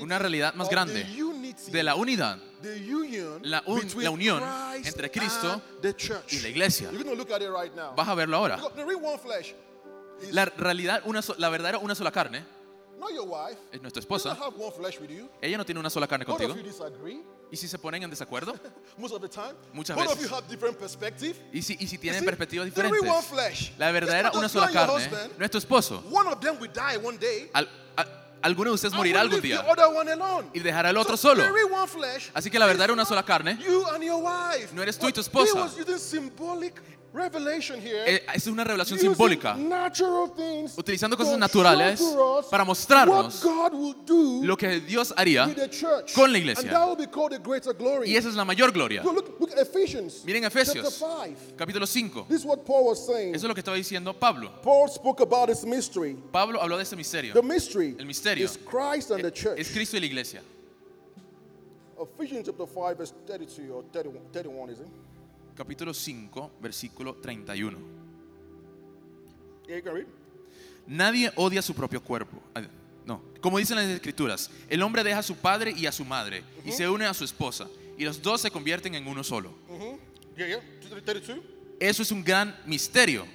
una 0.00 0.18
realidad 0.18 0.54
más 0.54 0.70
grande 0.70 1.04
de 1.04 1.82
la 1.82 1.94
unidad 1.96 2.38
the 2.62 2.76
union 2.94 3.40
la 3.42 3.62
un- 3.66 3.80
between 3.80 4.04
la 4.04 4.10
unión 4.10 4.40
Christ 4.72 4.86
entre 4.88 5.10
Cristo 5.10 5.52
and 5.52 5.62
the 5.82 5.94
church. 5.94 6.32
y 6.32 6.40
la 6.40 6.48
iglesia. 6.48 6.90
You're 6.92 7.04
going 7.04 7.14
to 7.16 7.22
look 7.22 7.30
at 7.32 7.42
it 7.42 7.50
right 7.50 7.74
now. 7.74 7.94
Vas 7.94 8.08
a 8.08 8.14
verlo 8.14 8.36
ahora. 8.38 8.56
Because 8.56 8.74
the 8.74 8.84
real 8.86 9.00
one 9.02 9.18
flesh 9.18 9.52
is 10.22 10.32
La 10.32 10.46
realidad, 10.46 11.02
una 11.04 11.20
so- 11.20 11.34
la 11.36 11.50
verdadera 11.50 11.78
una 11.78 11.94
sola 11.94 12.10
carne 12.10 12.42
not 13.00 13.10
your 13.12 13.26
wife. 13.26 13.58
es 13.72 13.80
nuestra 13.80 14.00
esposa. 14.00 14.34
have 14.36 14.54
one 14.56 14.70
flesh 14.72 15.00
with 15.00 15.10
you. 15.10 15.28
Ella 15.42 15.56
no 15.58 15.64
tiene 15.64 15.80
una 15.80 15.90
sola 15.90 16.06
carne 16.06 16.24
Both 16.24 16.36
contigo. 16.38 16.52
of 16.52 16.58
you 16.58 16.62
disagree 16.62 17.22
¿Y 17.50 17.56
si 17.56 17.66
se 17.66 17.78
ponen 17.78 18.02
en 18.04 18.10
desacuerdo? 18.10 18.54
most 18.98 19.12
of 19.14 19.20
the 19.20 19.28
time. 19.28 19.54
Muchas 19.72 19.96
Both 19.96 20.06
of 20.06 20.14
veces. 20.16 20.30
you 20.30 20.36
have 20.36 20.46
different 20.48 20.78
perspective. 20.78 21.34
¿Y 21.52 21.62
si, 21.62 21.76
y 21.80 21.86
si 21.88 21.98
tienen 21.98 22.24
perspectivas 22.24 22.72
real 22.72 22.90
one 22.90 23.00
diferentes? 23.00 23.26
flesh. 23.26 23.72
La 23.78 23.90
verdadera 23.90 24.30
una 24.34 24.48
sola 24.48 24.70
carne 24.70 24.94
husband. 24.94 25.32
no 25.38 25.44
es 25.44 25.50
tu 25.50 25.58
esposo. 25.58 26.04
One 26.10 26.28
of 26.28 26.38
them 26.40 26.58
will 26.60 26.70
die 26.72 26.96
one 27.02 27.18
day. 27.18 27.50
Al- 27.52 27.68
a- 27.96 28.06
alguno 28.42 28.70
de 28.70 28.74
ustedes 28.76 28.94
morirá 28.94 29.20
algún 29.20 29.40
día 29.40 29.62
the 29.62 29.70
other 29.70 29.86
one 29.94 30.10
alone. 30.12 30.48
y 30.54 30.60
dejará 30.60 30.90
al 30.90 30.96
otro 30.96 31.16
So, 31.16 31.30
solo. 31.34 31.42
Así 32.34 32.50
que 32.50 32.58
la 32.58 32.66
verdadera 32.66 32.92
is 32.92 32.94
una 32.94 33.04
sola 33.04 33.22
carne 33.24 33.58
You 33.58 33.84
and 33.88 34.04
your 34.04 34.22
wife. 34.22 34.72
No 34.72 34.82
eres 34.82 34.98
tú 34.98 35.08
y 35.08 35.12
tu 35.12 35.20
esposa. 35.20 35.68
Eh, 37.12 38.22
es 38.34 38.46
una 38.46 38.62
revelación 38.62 38.98
simbólica, 38.98 39.56
utilizando 40.76 41.16
cosas 41.16 41.36
naturales 41.38 42.00
para 42.48 42.64
mostrarnos 42.64 43.44
lo 44.42 44.56
que 44.56 44.80
Dios 44.80 45.12
haría 45.16 45.52
con 46.14 46.30
la 46.30 46.38
iglesia. 46.38 46.70
Y 48.04 48.16
esa 48.16 48.28
es 48.28 48.34
la 48.34 48.44
mayor 48.44 48.70
gloria. 48.70 49.02
So 49.02 49.12
look, 49.12 49.36
look 49.40 49.50
at 49.52 49.58
Ephesians. 49.58 50.24
Miren 50.24 50.44
Efesios. 50.44 50.98
Chapter 50.98 51.34
5. 51.34 51.56
Capítulo 51.56 51.86
5. 51.86 52.26
This 52.28 52.40
is 52.40 52.44
what 52.44 52.64
Paul 52.64 52.86
was 52.86 53.04
saying. 53.04 53.34
Eso 53.34 53.46
es 53.46 53.48
lo 53.48 53.54
que 53.54 53.60
estaba 53.60 53.76
diciendo 53.76 54.14
Pablo. 54.14 54.52
Paul 54.62 54.88
spoke 54.88 55.20
about 55.20 55.48
this 55.48 55.64
mystery. 55.64 56.16
Pablo 56.30 56.60
habló 56.60 56.76
de 56.76 56.84
este 56.84 56.96
misterio. 56.96 57.34
The 57.34 57.42
mystery 57.42 57.96
El 57.98 58.06
misterio 58.06 58.44
is 58.44 58.56
Christ 58.56 59.10
and 59.10 59.22
the 59.22 59.32
church. 59.32 59.58
Es 59.58 59.70
Cristo 59.72 59.96
y 59.96 60.00
la 60.00 60.06
iglesia. 60.06 60.42
Ephesians 62.00 62.46
chapter 62.46 62.66
5, 62.66 62.96
verse 62.96 63.12
32 63.26 63.72
or 63.74 63.82
31, 63.92 64.22
31 64.32 64.70
is 64.70 64.80
it? 64.80 64.86
Capítulo 65.60 65.92
5, 65.92 66.52
versículo 66.62 67.16
31. 67.16 67.76
Yeah, 69.66 69.76
you 69.76 69.82
can 69.82 69.94
read. 69.94 70.06
Nadie 70.86 71.30
odia 71.36 71.60
su 71.60 71.74
propio 71.74 72.02
cuerpo. 72.02 72.42
No, 73.04 73.22
como 73.42 73.58
dicen 73.58 73.76
las 73.76 73.84
escrituras, 73.84 74.50
el 74.70 74.80
hombre 74.80 75.04
deja 75.04 75.18
a 75.18 75.22
su 75.22 75.36
padre 75.36 75.74
y 75.76 75.84
a 75.84 75.92
su 75.92 76.02
madre 76.06 76.42
y 76.64 76.72
se 76.72 76.88
une 76.88 77.04
a 77.04 77.12
su 77.12 77.24
esposa 77.24 77.68
y 77.98 78.04
los 78.04 78.22
dos 78.22 78.40
se 78.40 78.50
convierten 78.50 78.94
en 78.94 79.06
uno 79.06 79.22
solo. 79.22 79.52
Yeah, 80.34 80.46
yeah. 80.46 80.62
32. 80.88 81.38
Eso 81.80 82.02
es 82.02 82.12
un 82.12 82.22
gran 82.22 82.54
misterio, 82.66 83.26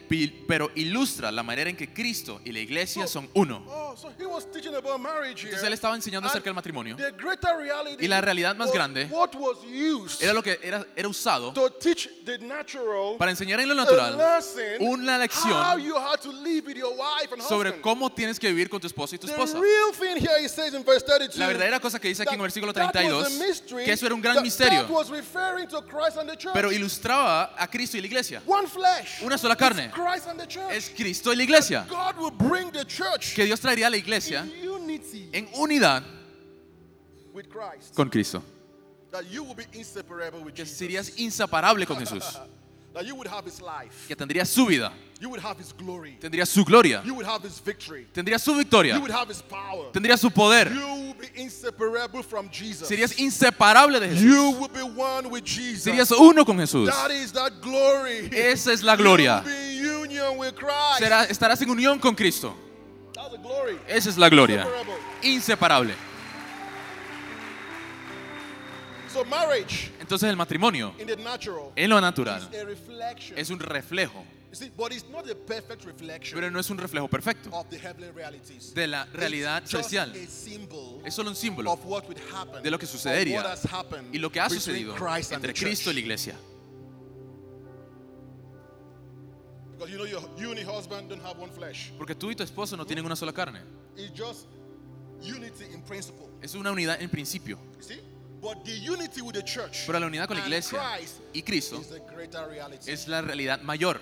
pero 0.47 0.69
ilustra 0.75 1.31
la 1.31 1.41
manera 1.41 1.67
en 1.67 1.75
que 1.75 1.91
Cristo 1.91 2.39
y 2.45 2.51
la 2.51 2.59
iglesia 2.59 3.07
son 3.07 3.27
uno. 3.33 3.65
Oh. 3.67 3.95
Entonces 3.97 5.63
él 5.63 5.73
estaba 5.73 5.95
enseñando 5.95 6.29
acerca 6.29 6.45
del 6.45 6.53
matrimonio. 6.53 6.95
Y 7.99 8.07
la 8.07 8.21
realidad 8.21 8.55
más 8.55 8.71
grande 8.71 9.09
Era 10.19 10.33
lo 10.33 10.43
que 10.43 10.59
era, 10.61 10.85
era 10.95 11.07
usado 11.07 11.53
para 13.17 13.31
enseñar 13.31 13.59
en 13.61 13.69
lo 13.69 13.73
natural 13.73 14.15
una 14.79 15.17
lección 15.17 15.81
sobre 17.47 17.81
cómo 17.81 18.11
tienes 18.11 18.39
que 18.39 18.49
vivir 18.49 18.69
con 18.69 18.79
tu 18.79 18.85
esposo 18.85 19.15
y 19.15 19.17
tu 19.17 19.25
esposa. 19.25 19.59
real 19.59 19.91
thing 19.91 20.21
here 20.21 20.39
he 20.39 20.47
says 20.47 20.71
in 20.73 20.83
verse 20.83 21.03
32 21.03 21.37
La 21.37 21.47
verdadera 21.47 21.79
cosa 21.79 21.99
que 21.99 22.09
dice 22.09 22.21
aquí 22.21 22.35
en 22.35 22.41
el 22.41 22.43
versículo 22.43 22.71
that- 22.73 22.91
that 22.91 23.05
was 23.05 23.25
32, 23.25 23.25
a 23.25 23.47
mystery, 23.47 23.85
que 23.85 23.91
eso 23.91 24.05
era 24.05 24.13
un 24.13 24.21
gran 24.21 24.43
misterio. 24.43 24.85
pero 26.53 26.71
ilustraba 26.71 27.55
a 27.57 27.67
Cristo 27.67 27.97
y 27.97 28.01
la 28.01 28.07
iglesia. 28.07 28.34
One 28.45 28.67
flesh. 28.67 29.21
Una 29.23 29.37
sola 29.37 29.55
carne. 29.55 29.85
It's 29.85 29.93
Christ 29.93 30.27
and 30.27 30.39
the 30.39 30.47
church. 30.47 30.71
Es 30.71 30.89
Cristo 30.89 31.31
y 31.31 31.35
la 31.35 31.43
iglesia. 31.43 31.85
God 31.89 32.17
will 32.17 32.31
bring 32.31 32.71
the 32.71 32.85
church 32.85 33.35
Que 33.35 33.45
Dios 33.45 33.59
traería 33.59 33.87
a 33.87 33.89
la 33.89 33.97
iglesia 33.97 34.45
en 35.31 35.47
unidad 35.55 36.03
con 37.95 38.09
Cristo. 38.09 38.43
That 39.11 39.25
you 39.31 39.43
will 39.43 39.55
be 39.55 39.65
inseparable 39.73 40.41
with 40.41 40.53
Que 40.53 40.65
serías 40.65 41.17
inseparable 41.17 41.85
con 41.85 41.97
Jesús. 41.97 42.39
That 42.95 43.05
you 43.05 43.13
would 43.15 43.27
have 43.27 43.43
his 43.45 43.59
life. 43.61 44.07
Que 44.07 44.15
tendrías 44.15 44.47
su 44.47 44.65
vida, 44.65 44.91
You 45.19 45.29
would 45.29 45.41
have 45.41 45.57
his 45.57 45.73
glory. 45.73 46.17
tendrías 46.19 46.47
su 46.47 46.63
gloria, 46.63 47.01
You 47.05 47.13
would 47.13 47.25
have 47.25 47.43
his 47.43 47.59
victory. 47.59 48.07
tendrías 48.13 48.41
su 48.41 48.55
victoria, 48.55 48.95
You 48.95 49.01
would 49.01 49.11
have 49.11 49.27
his 49.27 49.41
power. 49.41 49.91
tendrías 49.91 50.19
su 50.21 50.29
poder. 50.31 50.71
You 50.73 50.79
will 50.79 51.13
be 51.13 51.27
inseparable 51.35 52.23
from 52.23 52.49
Jesus. 52.49 52.87
Serías 52.87 53.19
inseparable 53.19 53.99
de 53.99 54.07
You 54.15 54.53
Jesús. 54.53 54.59
will 54.59 54.69
be 54.69 54.81
one 54.81 55.29
with 55.29 55.43
Jesus. 55.43 55.83
Serías 55.83 56.09
uno 56.17 56.45
con 56.45 56.57
Jesús. 56.57 56.87
That 56.89 57.11
is 57.11 57.33
that 57.33 57.61
glory. 57.61 58.29
Esa 58.31 58.71
es 58.71 58.81
la 58.81 58.95
gloria. 58.95 59.43
You 59.45 59.49
will 59.51 59.57
be 59.57 59.77
in 59.77 60.11
union 60.21 60.37
with 60.37 60.55
Christ. 60.55 61.01
Será- 61.01 61.27
estarás 61.29 61.61
en 61.61 61.69
unión 61.69 61.99
con 61.99 62.15
Cristo. 62.15 62.55
That's 63.13 63.31
the 63.31 63.37
glory. 63.39 63.77
Esa 63.89 64.09
es 64.09 64.17
la 64.17 64.29
gloria. 64.29 64.61
Inseparable. 64.65 64.95
Inseparable. 65.21 65.93
So 69.09 69.23
marriage 69.25 69.91
Entonces 70.05 70.29
el 70.29 70.35
matrimonio, 70.35 70.93
en 71.75 71.89
lo 71.89 71.99
natural, 71.99 72.47
es 73.35 73.49
un 73.49 73.59
reflejo, 73.59 74.23
pero 76.31 76.51
no 76.51 76.59
es 76.59 76.69
un 76.69 76.77
reflejo 76.77 77.07
perfecto 77.07 77.49
de 78.75 78.87
la 78.87 79.05
realidad 79.05 79.63
celestial. 79.65 80.15
Es 80.15 81.13
solo 81.15 81.31
un 81.31 81.35
símbolo 81.35 81.75
de 82.61 82.69
lo 82.69 82.77
que 82.77 82.85
sucedería 82.85 83.55
y 84.11 84.19
lo 84.19 84.31
que 84.31 84.39
ha 84.39 84.47
sucedido 84.47 84.95
entre 85.31 85.53
Cristo 85.55 85.89
y 85.89 85.95
la 85.95 85.99
iglesia. 85.99 86.35
Because 89.75 89.91
you 89.91 89.97
know, 89.97 90.05
your, 90.05 90.21
you 90.37 90.51
and 90.51 90.59
your 90.59 90.71
husband 90.71 91.09
don't 91.09 91.21
have 91.21 91.37
one 91.37 91.51
flesh. 91.51 91.91
Porque 91.97 92.15
tú 92.15 92.29
y 92.31 92.35
tu 92.35 92.43
esposo 92.43 92.77
no 92.77 92.85
tienen 92.85 93.03
una 93.03 93.15
sola 93.15 93.33
carne. 93.33 93.59
It's 93.97 94.11
just 94.17 94.47
unity 95.19 95.65
in 95.73 95.81
principle. 95.81 96.27
Es 96.41 96.55
una 96.55 96.71
unidad 96.71 97.01
en 97.01 97.09
principio. 97.09 97.59
You 98.45 98.53
see? 98.53 98.55
But 98.55 98.65
the 98.65 98.71
unity 98.71 99.21
with 99.21 99.35
the 99.35 99.43
church 99.43 99.83
Pero 99.85 99.99
la 99.99 100.07
unidad 100.07 100.27
con 100.27 100.37
la 100.37 100.43
iglesia 100.43 100.79
y 101.33 101.41
Cristo 101.41 101.79
is 101.79 101.89
the 101.89 101.99
greater 102.13 102.47
reality. 102.49 102.91
es 102.91 103.07
la 103.07 103.21
realidad 103.21 103.61
mayor. 103.61 103.99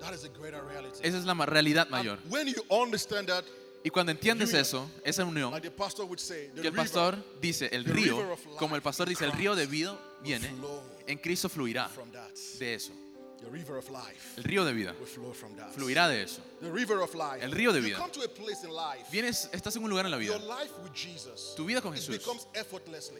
that 0.00 0.12
is 0.14 0.24
a 0.24 0.28
greater 0.28 0.62
reality. 0.64 1.00
Esa 1.02 1.18
es 1.18 1.24
la 1.24 1.34
realidad 1.34 1.88
mayor. 1.90 2.18
when 2.28 2.46
you 2.46 2.62
understand 2.70 3.28
that, 3.28 3.44
Y 3.86 3.90
cuando 3.90 4.12
entiendes 4.12 4.48
Union. 4.48 4.62
eso, 4.62 4.90
esa 5.04 5.24
unión, 5.26 5.50
like 5.52 5.68
the 5.68 5.70
pastor 5.70 6.06
would 6.06 6.18
say, 6.18 6.48
the 6.54 6.62
que 6.62 6.68
el 6.68 6.74
pastor 6.74 7.16
dice, 7.40 7.68
el 7.70 7.84
the 7.84 7.92
río, 7.92 8.36
como 8.56 8.76
el 8.76 8.80
pastor 8.82 9.06
dice, 9.08 9.26
el 9.26 9.32
río 9.32 9.54
de 9.54 9.66
vida 9.66 9.98
viene, 10.22 10.50
en 11.06 11.18
Cristo 11.18 11.50
fluirá 11.50 11.90
de 12.58 12.74
eso. 12.74 12.92
The 13.40 13.50
river 13.50 13.76
of 13.76 13.90
life 13.90 14.36
El 14.36 14.44
río 14.44 14.64
de 14.64 14.72
vida 14.72 14.94
fluirá 15.74 16.08
de 16.08 16.22
eso. 16.22 16.40
The 16.60 16.70
river 16.70 16.98
of 16.98 17.14
life. 17.14 17.44
El 17.44 17.52
río 17.52 17.72
de 17.72 17.80
vida. 17.80 17.98
Vienes, 19.10 19.48
estás 19.52 19.76
en 19.76 19.84
un 19.84 19.90
lugar 19.90 20.06
en 20.06 20.10
la 20.10 20.16
vida. 20.16 20.38
Tu 21.56 21.64
vida 21.64 21.80
con 21.80 21.92
Jesús 21.92 22.20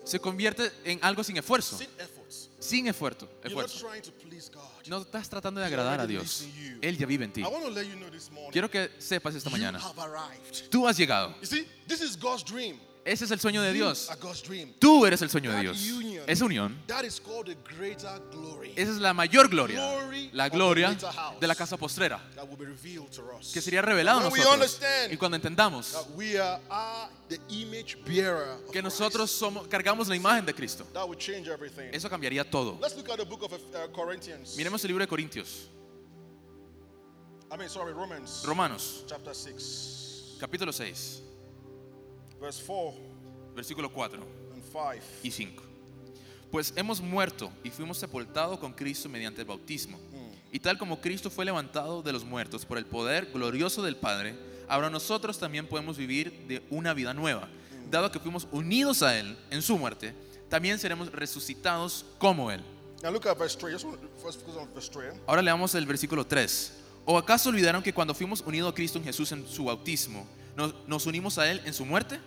se 0.04 0.18
convierte 0.20 0.70
en 0.84 0.98
algo 1.02 1.22
sin 1.22 1.36
esfuerzo, 1.36 1.78
Sin 2.58 2.86
esfuerzo. 2.86 3.28
No 4.86 5.02
estás 5.02 5.28
tratando 5.28 5.60
de 5.60 5.66
agradar 5.66 6.00
a 6.00 6.06
Dios. 6.06 6.46
Él 6.80 6.96
ya 6.96 7.06
vive 7.06 7.24
en 7.24 7.32
ti. 7.32 7.42
Quiero 8.50 8.70
que 8.70 8.90
sepas 8.98 9.34
esta 9.34 9.50
you 9.50 9.56
mañana. 9.56 9.80
Tú 10.70 10.88
has 10.88 10.96
llegado. 10.96 11.34
Ese 13.04 13.26
es 13.26 13.30
el 13.30 13.40
sueño 13.40 13.60
de 13.60 13.72
Dios. 13.72 14.10
Tú 14.78 15.04
eres 15.04 15.20
el 15.22 15.30
sueño 15.30 15.52
de 15.52 15.60
Dios. 15.60 15.78
Esa 16.26 16.44
unión, 16.44 16.78
esa 16.88 17.22
es 18.76 18.88
la 18.96 19.12
mayor 19.12 19.48
gloria. 19.48 19.80
La 20.32 20.48
gloria 20.48 20.96
de 21.38 21.46
la 21.46 21.54
casa 21.54 21.76
postrera. 21.76 22.20
Que 23.52 23.60
sería 23.60 23.82
revelado 23.82 24.20
a 24.20 24.22
nosotros. 24.24 24.80
Y 25.10 25.16
cuando 25.16 25.36
entendamos 25.36 25.92
that 25.92 26.06
we 26.16 26.38
are, 26.38 26.60
are 26.70 27.08
the 27.28 27.38
image 27.48 27.96
bearer 28.04 28.58
of 28.64 28.70
que 28.70 28.82
nosotros 28.82 29.30
somos, 29.30 29.66
cargamos 29.68 30.08
la 30.08 30.16
imagen 30.16 30.44
de 30.44 30.54
Cristo, 30.54 30.84
that 30.92 31.06
will 31.06 31.18
change 31.18 31.48
everything. 31.48 31.90
eso 31.92 32.08
cambiaría 32.08 32.48
todo. 32.48 32.78
Let's 32.80 32.96
look 32.96 33.10
at 33.10 33.18
the 33.18 33.24
book 33.24 33.42
of 33.42 33.52
uh, 33.52 33.88
Corinthians. 33.92 34.56
Miremos 34.56 34.82
el 34.84 34.88
libro 34.88 35.04
de 35.04 35.08
Corintios, 35.08 35.68
I 37.50 37.56
mean, 37.56 37.68
sorry, 37.68 37.92
Romans 37.92 38.42
Romanos, 38.46 39.04
chapter 39.06 39.34
6, 39.34 40.36
capítulo 40.40 40.72
6, 40.72 41.22
verse 42.44 42.62
4 42.64 43.14
versículo 43.54 43.92
4 43.92 44.20
and 44.52 44.62
5. 44.62 45.04
y 45.22 45.30
5. 45.30 45.62
Pues 46.50 46.72
hemos 46.76 47.00
muerto 47.00 47.50
y 47.62 47.70
fuimos 47.70 47.98
sepultados 47.98 48.58
con 48.58 48.72
Cristo 48.72 49.08
mediante 49.08 49.40
el 49.40 49.46
bautismo. 49.46 49.98
Y 50.52 50.60
tal 50.60 50.78
como 50.78 51.00
Cristo 51.00 51.30
fue 51.30 51.44
levantado 51.44 52.02
de 52.02 52.12
los 52.12 52.24
muertos 52.24 52.64
por 52.64 52.78
el 52.78 52.86
poder 52.86 53.26
glorioso 53.32 53.82
del 53.82 53.96
Padre, 53.96 54.36
ahora 54.68 54.88
nosotros 54.88 55.38
también 55.38 55.66
podemos 55.66 55.96
vivir 55.96 56.46
de 56.46 56.62
una 56.70 56.94
vida 56.94 57.12
nueva. 57.12 57.48
Dado 57.90 58.12
que 58.12 58.20
fuimos 58.20 58.46
unidos 58.52 59.02
a 59.02 59.18
Él 59.18 59.36
en 59.50 59.62
su 59.62 59.76
muerte, 59.76 60.14
también 60.48 60.78
seremos 60.78 61.10
resucitados 61.10 62.06
como 62.18 62.52
Él. 62.52 62.62
Now 63.02 63.12
look 63.12 63.26
at 63.26 63.36
verse 63.36 63.58
3. 63.58 63.72
Just 63.72 63.84
want 63.84 64.00
to 64.00 64.08
first 64.22 64.40
focus 64.40 64.56
on 64.56 64.72
verse 64.72 64.90
3. 64.90 65.22
Ahora 65.26 65.42
leamos 65.42 65.74
el 65.74 65.86
versículo 65.86 66.24
3. 66.24 66.72
¿O 67.04 67.18
acaso 67.18 67.50
olvidaron 67.50 67.82
que 67.82 67.92
cuando 67.92 68.14
fuimos 68.14 68.40
unidos 68.40 68.70
a 68.70 68.74
Cristo 68.74 68.98
en 68.98 69.04
Jesús 69.04 69.32
en 69.32 69.46
su 69.46 69.64
bautismo, 69.64 70.24
nos, 70.56 70.72
nos 70.86 71.04
unimos 71.06 71.36
a 71.36 71.50
Él 71.50 71.60
en 71.64 71.74
su 71.74 71.84
muerte? 71.84 72.20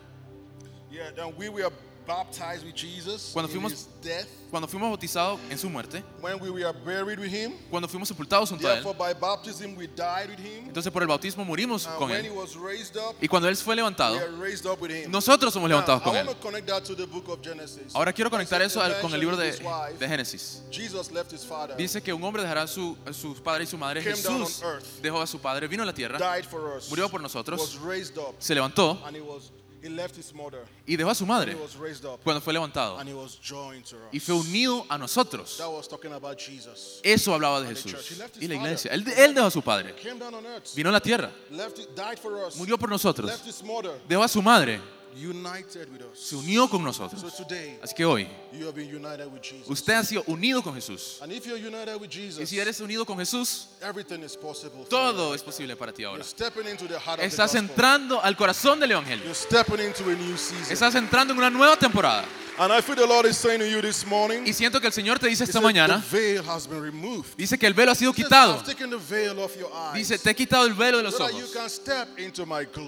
Yeah, 0.92 1.12
then 1.16 1.34
we 1.38 1.50
were 1.50 1.70
baptized 2.08 2.64
with 2.64 2.74
Jesus 2.74 3.32
Cuando 3.34 3.52
in 3.52 3.58
fuimos- 3.60 3.72
his 3.74 3.88
death, 4.02 4.28
Cuando 4.50 4.66
fuimos 4.66 4.90
bautizados 4.90 5.42
en 5.50 5.58
su 5.58 5.70
muerte, 5.70 6.02
when 6.22 6.40
we 6.40 6.50
were 6.50 6.72
buried 6.72 7.20
with 7.20 7.30
him. 7.30 7.52
cuando 7.70 7.86
fuimos 7.90 8.08
sepultados 8.08 8.48
junto 8.50 8.66
a 8.66 8.76
Él, 8.78 8.82
Therefore, 8.82 8.98
by 8.98 9.14
baptism, 9.14 9.76
we 9.76 9.88
died 9.88 10.30
with 10.30 10.40
him. 10.40 10.68
entonces 10.70 10.90
por 10.90 11.02
el 11.02 11.08
bautismo 11.10 11.44
murimos 11.44 11.86
And 11.86 11.98
con 11.98 12.10
when 12.10 12.24
he 12.24 12.30
Él. 12.30 12.34
was 12.38 12.56
raised 12.56 12.96
up, 12.96 13.18
Y 13.22 13.28
cuando 13.28 13.50
Él 13.50 13.58
fue 13.58 13.76
levantado, 13.76 14.16
we 14.16 14.22
are 14.22 14.32
raised 14.42 14.66
up 14.66 14.80
with 14.82 14.90
him. 14.92 15.12
nosotros 15.12 15.54
somos 15.54 15.70
Now, 15.70 15.80
levantados 15.80 16.02
con 16.02 16.16
I 16.16 16.20
Él. 16.20 16.28
want 16.28 16.40
to 16.40 16.42
connect 16.48 16.68
that 16.68 16.84
to 16.86 16.96
the 16.96 17.06
book 17.06 17.28
of 17.28 17.42
Genesis. 17.44 17.94
Ahora 17.94 18.14
quiero 18.14 18.30
conectar 18.32 18.62
eso 18.62 18.82
al- 18.82 19.02
con 19.02 19.14
el 19.14 19.20
libro 19.20 19.36
de, 19.36 19.50
His 19.50 19.60
wife, 19.60 19.98
de 20.00 20.08
Génesis. 20.08 20.62
Jesus 20.72 21.12
left 21.12 21.34
his 21.34 21.44
father, 21.44 21.76
Dice 21.76 22.02
que 22.02 22.14
un 22.14 22.24
hombre 22.24 22.42
dejará 22.42 22.62
a 22.62 22.68
su, 22.68 22.96
a 23.06 23.12
su 23.12 23.36
padre 23.44 23.66
y 23.66 23.68
su 23.68 23.78
madre. 23.78 24.02
Came 24.02 24.16
down 24.22 24.46
Jesús 24.46 24.64
on 24.64 24.70
earth. 24.76 24.86
dejó 25.02 25.22
a 25.22 25.28
su 25.28 25.40
padre, 25.40 25.68
vino 25.68 25.84
a 25.84 25.86
la 25.86 25.94
tierra, 25.94 26.18
died 26.18 26.46
for 26.50 26.78
us, 26.78 26.88
murió 26.90 27.10
por 27.10 27.20
nosotros, 27.20 27.60
was 27.60 27.76
raised 27.82 28.18
up, 28.18 28.34
se 28.40 28.56
levantó 28.56 28.98
and 29.06 29.14
he 29.18 29.22
was 29.22 29.52
he 29.82 29.90
left 29.90 30.16
his 30.16 30.34
mother, 30.34 30.64
y 30.86 30.96
dejó 30.96 31.10
a 31.12 31.16
su 31.16 31.26
madre 31.26 31.54
he 31.54 31.60
was 31.60 31.76
raised 31.76 32.06
up, 32.06 32.22
cuando 32.24 32.42
fue 32.42 32.54
levantado 32.54 32.98
and 33.00 33.08
he 33.10 33.16
was 33.16 33.38
joined 33.42 33.84
to 33.86 33.96
us. 33.96 34.14
y 34.14 34.20
fue 34.20 34.36
unido 34.36 34.86
a 34.90 34.98
nosotros. 34.98 35.58
That 35.58 35.70
was 35.70 35.88
talking 35.88 36.14
about 36.14 36.38
Jesus. 36.40 37.00
Eso 37.04 37.34
hablaba 37.34 37.62
de 37.62 37.68
And 37.68 37.76
the 37.78 37.82
Jesús 37.84 37.92
church. 37.92 38.10
He 38.10 38.16
left 38.16 38.36
his 38.36 38.44
y 38.44 38.48
la 38.48 38.56
father. 38.56 38.68
iglesia. 38.68 38.92
Él, 38.94 39.08
él 39.18 39.34
dejó 39.34 39.48
a 39.48 39.52
su 39.52 39.62
padre, 39.62 39.94
Came 40.02 40.20
down 40.20 40.34
on 40.34 40.46
earth, 40.46 40.74
vino 40.76 40.90
a 40.90 40.94
la 40.94 41.00
tierra, 41.00 41.32
left 41.52 41.80
died 41.96 42.18
for 42.20 42.46
us, 42.48 42.56
murió 42.58 42.78
por 42.78 42.90
nosotros, 42.90 43.30
left 43.30 43.46
his 43.48 43.64
mother, 43.64 43.92
dejó 44.08 44.24
a 44.24 44.28
su 44.28 44.42
madre, 44.42 44.80
united 45.16 45.90
with 45.92 46.02
us. 46.02 46.20
se 46.20 46.36
unió 46.36 46.70
con 46.70 46.82
So 46.94 47.04
nosotros. 47.08 47.34
today, 47.36 47.80
Así 47.82 47.94
que 47.96 48.06
hoy, 48.06 48.28
you 48.54 48.66
have 48.66 48.76
been 48.76 48.88
united 48.94 49.28
with 49.32 49.42
Jesus. 49.42 49.68
usted 49.70 49.94
ha 49.94 50.04
sido 50.04 50.24
unido 50.28 50.62
con 50.62 50.74
Jesús. 50.76 51.20
And 51.22 51.32
if 51.32 51.46
you're 51.46 51.58
united 51.60 51.96
with 52.00 52.10
Y 52.12 52.28
Jesus, 52.28 52.50
si 52.50 52.60
eres 52.60 52.80
unido 52.82 53.06
con 53.06 53.18
Jesús, 53.18 53.68
everything 53.82 54.24
is 54.24 54.36
possible. 54.36 54.84
for 54.84 54.90
todo 54.90 55.30
you. 55.30 55.34
es 55.36 55.42
posible 55.44 55.76
para 55.76 55.92
ti 55.94 56.04
ahora. 56.04 56.18
You're 56.24 56.28
stepping 56.30 56.68
into 56.68 56.88
the 56.88 57.00
heart 57.00 57.20
of 57.20 57.22
the 57.22 57.26
Estás 57.28 57.56
entrando 57.56 58.22
al 58.24 58.36
corazón 58.36 58.80
del 58.80 58.92
Evangelio. 58.92 59.24
You're 59.24 59.36
stepping 59.36 59.80
into 59.80 60.04
a 60.10 60.16
new 60.16 60.38
season. 60.38 60.72
Estás 60.72 60.96
entrando 60.96 61.34
en 61.34 61.40
una 61.40 61.50
nueva 61.50 61.78
temporada. 61.78 62.26
And 62.60 62.74
I 62.74 62.82
feel 62.82 62.96
the 62.96 63.06
Lord 63.06 63.28
is 63.28 63.38
saying 63.38 63.60
to 63.60 63.68
you 63.70 63.82
this 63.84 64.04
morning, 64.04 64.44
Y 64.48 64.52
siento 64.52 64.82
que 64.82 64.88
el 64.88 64.94
Señor 64.94 65.20
te 65.20 65.28
dice 65.28 65.44
esta 65.44 65.62
mañana, 65.62 66.02
the 66.10 66.18
veil 66.18 66.42
has 66.50 66.66
been 66.68 66.82
removed. 66.82 67.36
dice 67.38 67.56
que 67.56 67.68
el 67.68 67.76
velo 67.76 67.92
ha 67.92 67.96
sido 67.96 68.12
quitado. 68.14 68.56
I've 68.56 68.66
taken 68.66 68.90
the 68.90 68.98
veil 68.98 69.40
off 69.40 69.56
your 69.56 69.70
eyes. 69.72 69.94
Dice, 69.94 70.18
te 70.18 70.32
he 70.32 70.36
quitado 70.36 70.66
el 70.66 70.74
velo 70.74 70.98
de 70.98 71.04
los 71.04 71.20
ojos 71.20 71.54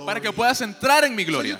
para 0.05 0.19
que 0.19 0.31
puedas 0.33 0.59
entrar 0.61 1.03
en 1.03 1.15
mi 1.15 1.23
gloria, 1.23 1.55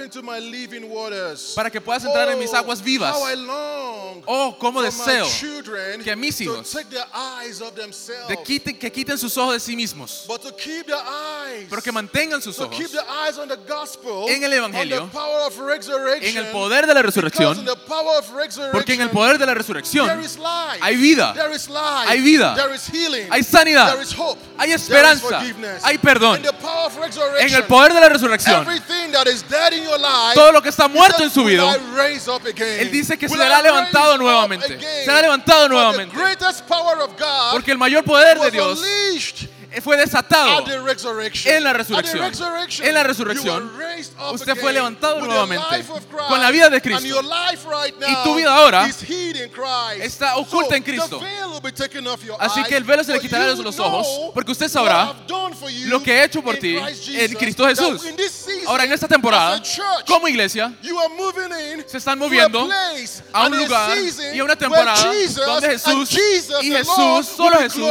into 0.00 0.22
my 0.22 0.38
living 0.38 0.88
waters. 0.88 1.52
para 1.54 1.70
que 1.70 1.80
puedas 1.80 2.04
entrar 2.04 2.28
en 2.30 2.38
mis 2.38 2.52
Oh, 2.52 2.56
aguas 2.56 2.82
vivas. 2.82 3.14
How 3.14 3.28
I 3.28 3.34
long 3.36 4.22
Oh, 4.26 4.56
cómo 4.58 4.82
deseo 4.82 5.24
my 5.24 5.30
children 5.30 6.02
que 6.02 6.14
mis 6.16 6.36
to 6.36 6.44
hijos 6.44 6.70
take 6.70 6.90
their 6.90 7.06
eyes 7.14 7.58
de 8.28 8.36
quiten, 8.44 8.78
que 8.78 8.90
quiten 8.90 9.18
sus 9.18 9.36
ojos 9.36 9.54
de 9.54 9.60
sí 9.60 9.76
mismos, 9.76 10.24
but 10.26 10.42
to 10.42 10.52
keep 10.52 10.86
their 10.86 10.96
eyes, 10.96 11.66
pero 11.68 11.82
que 11.82 11.92
mantengan 11.92 12.42
sus 12.42 12.56
to 12.56 12.64
ojos 12.64 12.76
keep 12.76 12.90
their 12.90 13.06
eyes 13.08 13.38
on 13.38 13.48
the 13.48 13.56
gospel, 13.66 14.26
en 14.28 14.44
el 14.44 14.52
Evangelio, 14.52 15.02
on 15.02 15.08
the 15.08 15.12
power 15.14 15.46
of 15.46 15.58
resurrection, 15.58 16.36
en 16.36 16.44
el 16.44 16.52
poder 16.52 16.86
de 16.86 16.94
la 16.94 17.02
resurrección, 17.02 17.64
the 17.64 17.76
power 17.86 18.18
of 18.18 18.30
resurrection, 18.32 18.72
porque 18.72 18.94
en 18.94 19.00
el 19.00 19.10
poder 19.10 19.38
de 19.38 19.46
la 19.46 19.52
there 19.52 19.58
resurrección 19.62 20.20
is 20.22 20.38
life, 20.38 20.78
hay 20.80 20.96
vida, 20.96 21.32
there 21.34 21.54
is 21.54 21.68
life, 21.68 22.08
hay 22.08 22.20
vida, 22.20 22.54
there 22.54 22.74
is 22.74 22.86
healing, 22.86 23.30
hay 23.30 23.42
sanidad, 23.42 23.92
there 23.92 24.02
is 24.02 24.12
hope, 24.12 24.38
hay 24.58 24.66
there 24.68 24.76
is 24.76 24.82
esperanza, 24.82 25.28
forgiveness. 25.28 25.82
hay 25.82 25.98
perdón. 25.98 26.36
In 26.36 26.42
the 26.42 26.52
power 26.54 26.86
of 26.86 26.96
resurrection, 26.96 27.48
En 27.48 27.54
el 27.54 27.64
poder 27.64 27.94
de 27.94 28.00
la 28.00 28.08
resurrección, 28.08 28.62
everything 28.62 29.12
that 29.12 29.26
is 29.26 29.42
dead 29.48 29.72
in 29.72 29.87
todo 30.34 30.52
lo 30.52 30.62
que 30.62 30.68
está 30.68 30.88
muerto 30.88 31.22
en 31.22 31.30
su 31.30 31.42
"Will 31.42 31.56
vida? 31.56 31.76
Él 32.80 32.90
dice 32.90 33.16
que 33.18 33.28
será 33.28 33.62
levantado 33.62 34.18
nuevamente. 34.18 34.66
again?" 34.74 35.04
Será 35.04 35.20
levantado 35.22 35.68
nuevamente. 35.68 36.14
Porque 37.52 37.72
el 37.72 37.78
mayor 37.78 38.04
poder 38.04 38.38
de 38.38 38.50
Dios 38.50 38.80
fue 39.80 39.96
desatado 39.96 40.64
en 40.66 41.64
la 41.64 41.72
resurrección. 41.72 42.26
En 42.80 42.94
la 42.94 43.02
resurrección, 43.02 43.72
usted 44.32 44.56
fue 44.56 44.72
levantado 44.72 45.20
nuevamente 45.20 45.84
con 46.28 46.40
la 46.40 46.50
vida 46.50 46.68
de 46.70 46.78
And 46.78 46.82
Cristo. 46.82 47.20
Y 48.08 48.24
tu 48.24 48.34
vida 48.34 48.54
ahora 48.54 48.88
está 50.00 50.36
oculta 50.36 50.76
en 50.76 50.82
Cristo. 50.82 51.20
Así 52.38 52.62
que 52.64 52.76
el 52.76 52.84
velo 52.84 53.04
se 53.04 53.12
le 53.12 53.20
quitará 53.20 53.46
de 53.46 53.62
los 53.62 53.78
ojos, 53.78 54.32
porque 54.34 54.52
usted 54.52 54.68
sabrá 54.68 55.14
lo 55.86 56.02
que 56.02 56.12
he 56.12 56.24
hecho 56.24 56.42
por 56.42 56.56
ti 56.56 56.78
en 57.08 57.34
Cristo 57.34 57.66
Jesús. 57.66 58.02
Ahora 58.66 58.84
en 58.84 58.92
esta 58.92 59.08
temporada, 59.08 59.62
como 60.06 60.28
iglesia, 60.28 60.72
se 61.86 61.98
están 61.98 62.18
moviendo 62.18 62.68
a 63.32 63.46
un 63.46 63.58
lugar 63.58 63.98
y 64.34 64.38
a 64.38 64.44
una 64.44 64.56
temporada 64.56 65.12
donde 65.46 65.70
Jesús 65.70 66.18
y 66.62 66.70
Jesús, 66.70 67.26
solo 67.36 67.58
Jesús, 67.58 67.88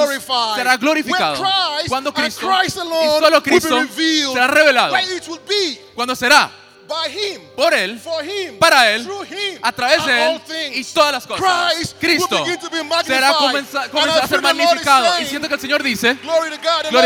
será 0.56 0.78
glorificado. 0.78 1.44
Christ 1.78 1.90
Cuando 1.90 2.10
and 2.10 2.16
Cristo 2.18 2.48
Christ 2.48 2.78
y 2.78 2.82
alone 2.82 3.20
solo 3.20 3.30
will 3.30 3.42
be 3.42 3.50
Cristo 3.50 3.80
revealed. 3.80 4.34
será 4.34 4.48
revelado. 4.48 4.94
Where 4.94 5.16
it 5.18 5.28
will 5.28 5.42
be 5.48 5.80
Cuando 5.96 6.16
será 6.16 6.52
by 6.88 7.08
Him, 7.10 7.42
por 7.56 7.74
Él, 7.74 8.00
for 8.00 8.24
Him, 8.24 8.58
para 8.60 8.92
Él, 8.92 9.04
through 9.04 9.26
Him, 9.26 9.60
a 9.62 9.72
través 9.72 10.06
de 10.06 10.32
Él 10.32 10.42
y 10.76 10.84
todas 10.86 11.12
las 11.12 11.28
cosas. 11.28 11.74
Christ 11.74 11.96
Cristo 12.00 12.44
will 12.44 12.58
to 12.58 12.70
be 12.70 12.78
será 13.06 13.34
comenza- 13.34 13.84
And 13.84 13.92
comenzará 13.92 14.22
I 14.22 14.24
a 14.24 14.28
ser 14.28 14.42
magnificado. 14.42 15.06
Y 15.06 15.10
saying, 15.10 15.30
siento 15.30 15.48
que 15.48 15.56
el 15.56 15.62
Señor 15.62 15.84
dice, 15.84 16.14
Gloria 16.24 16.60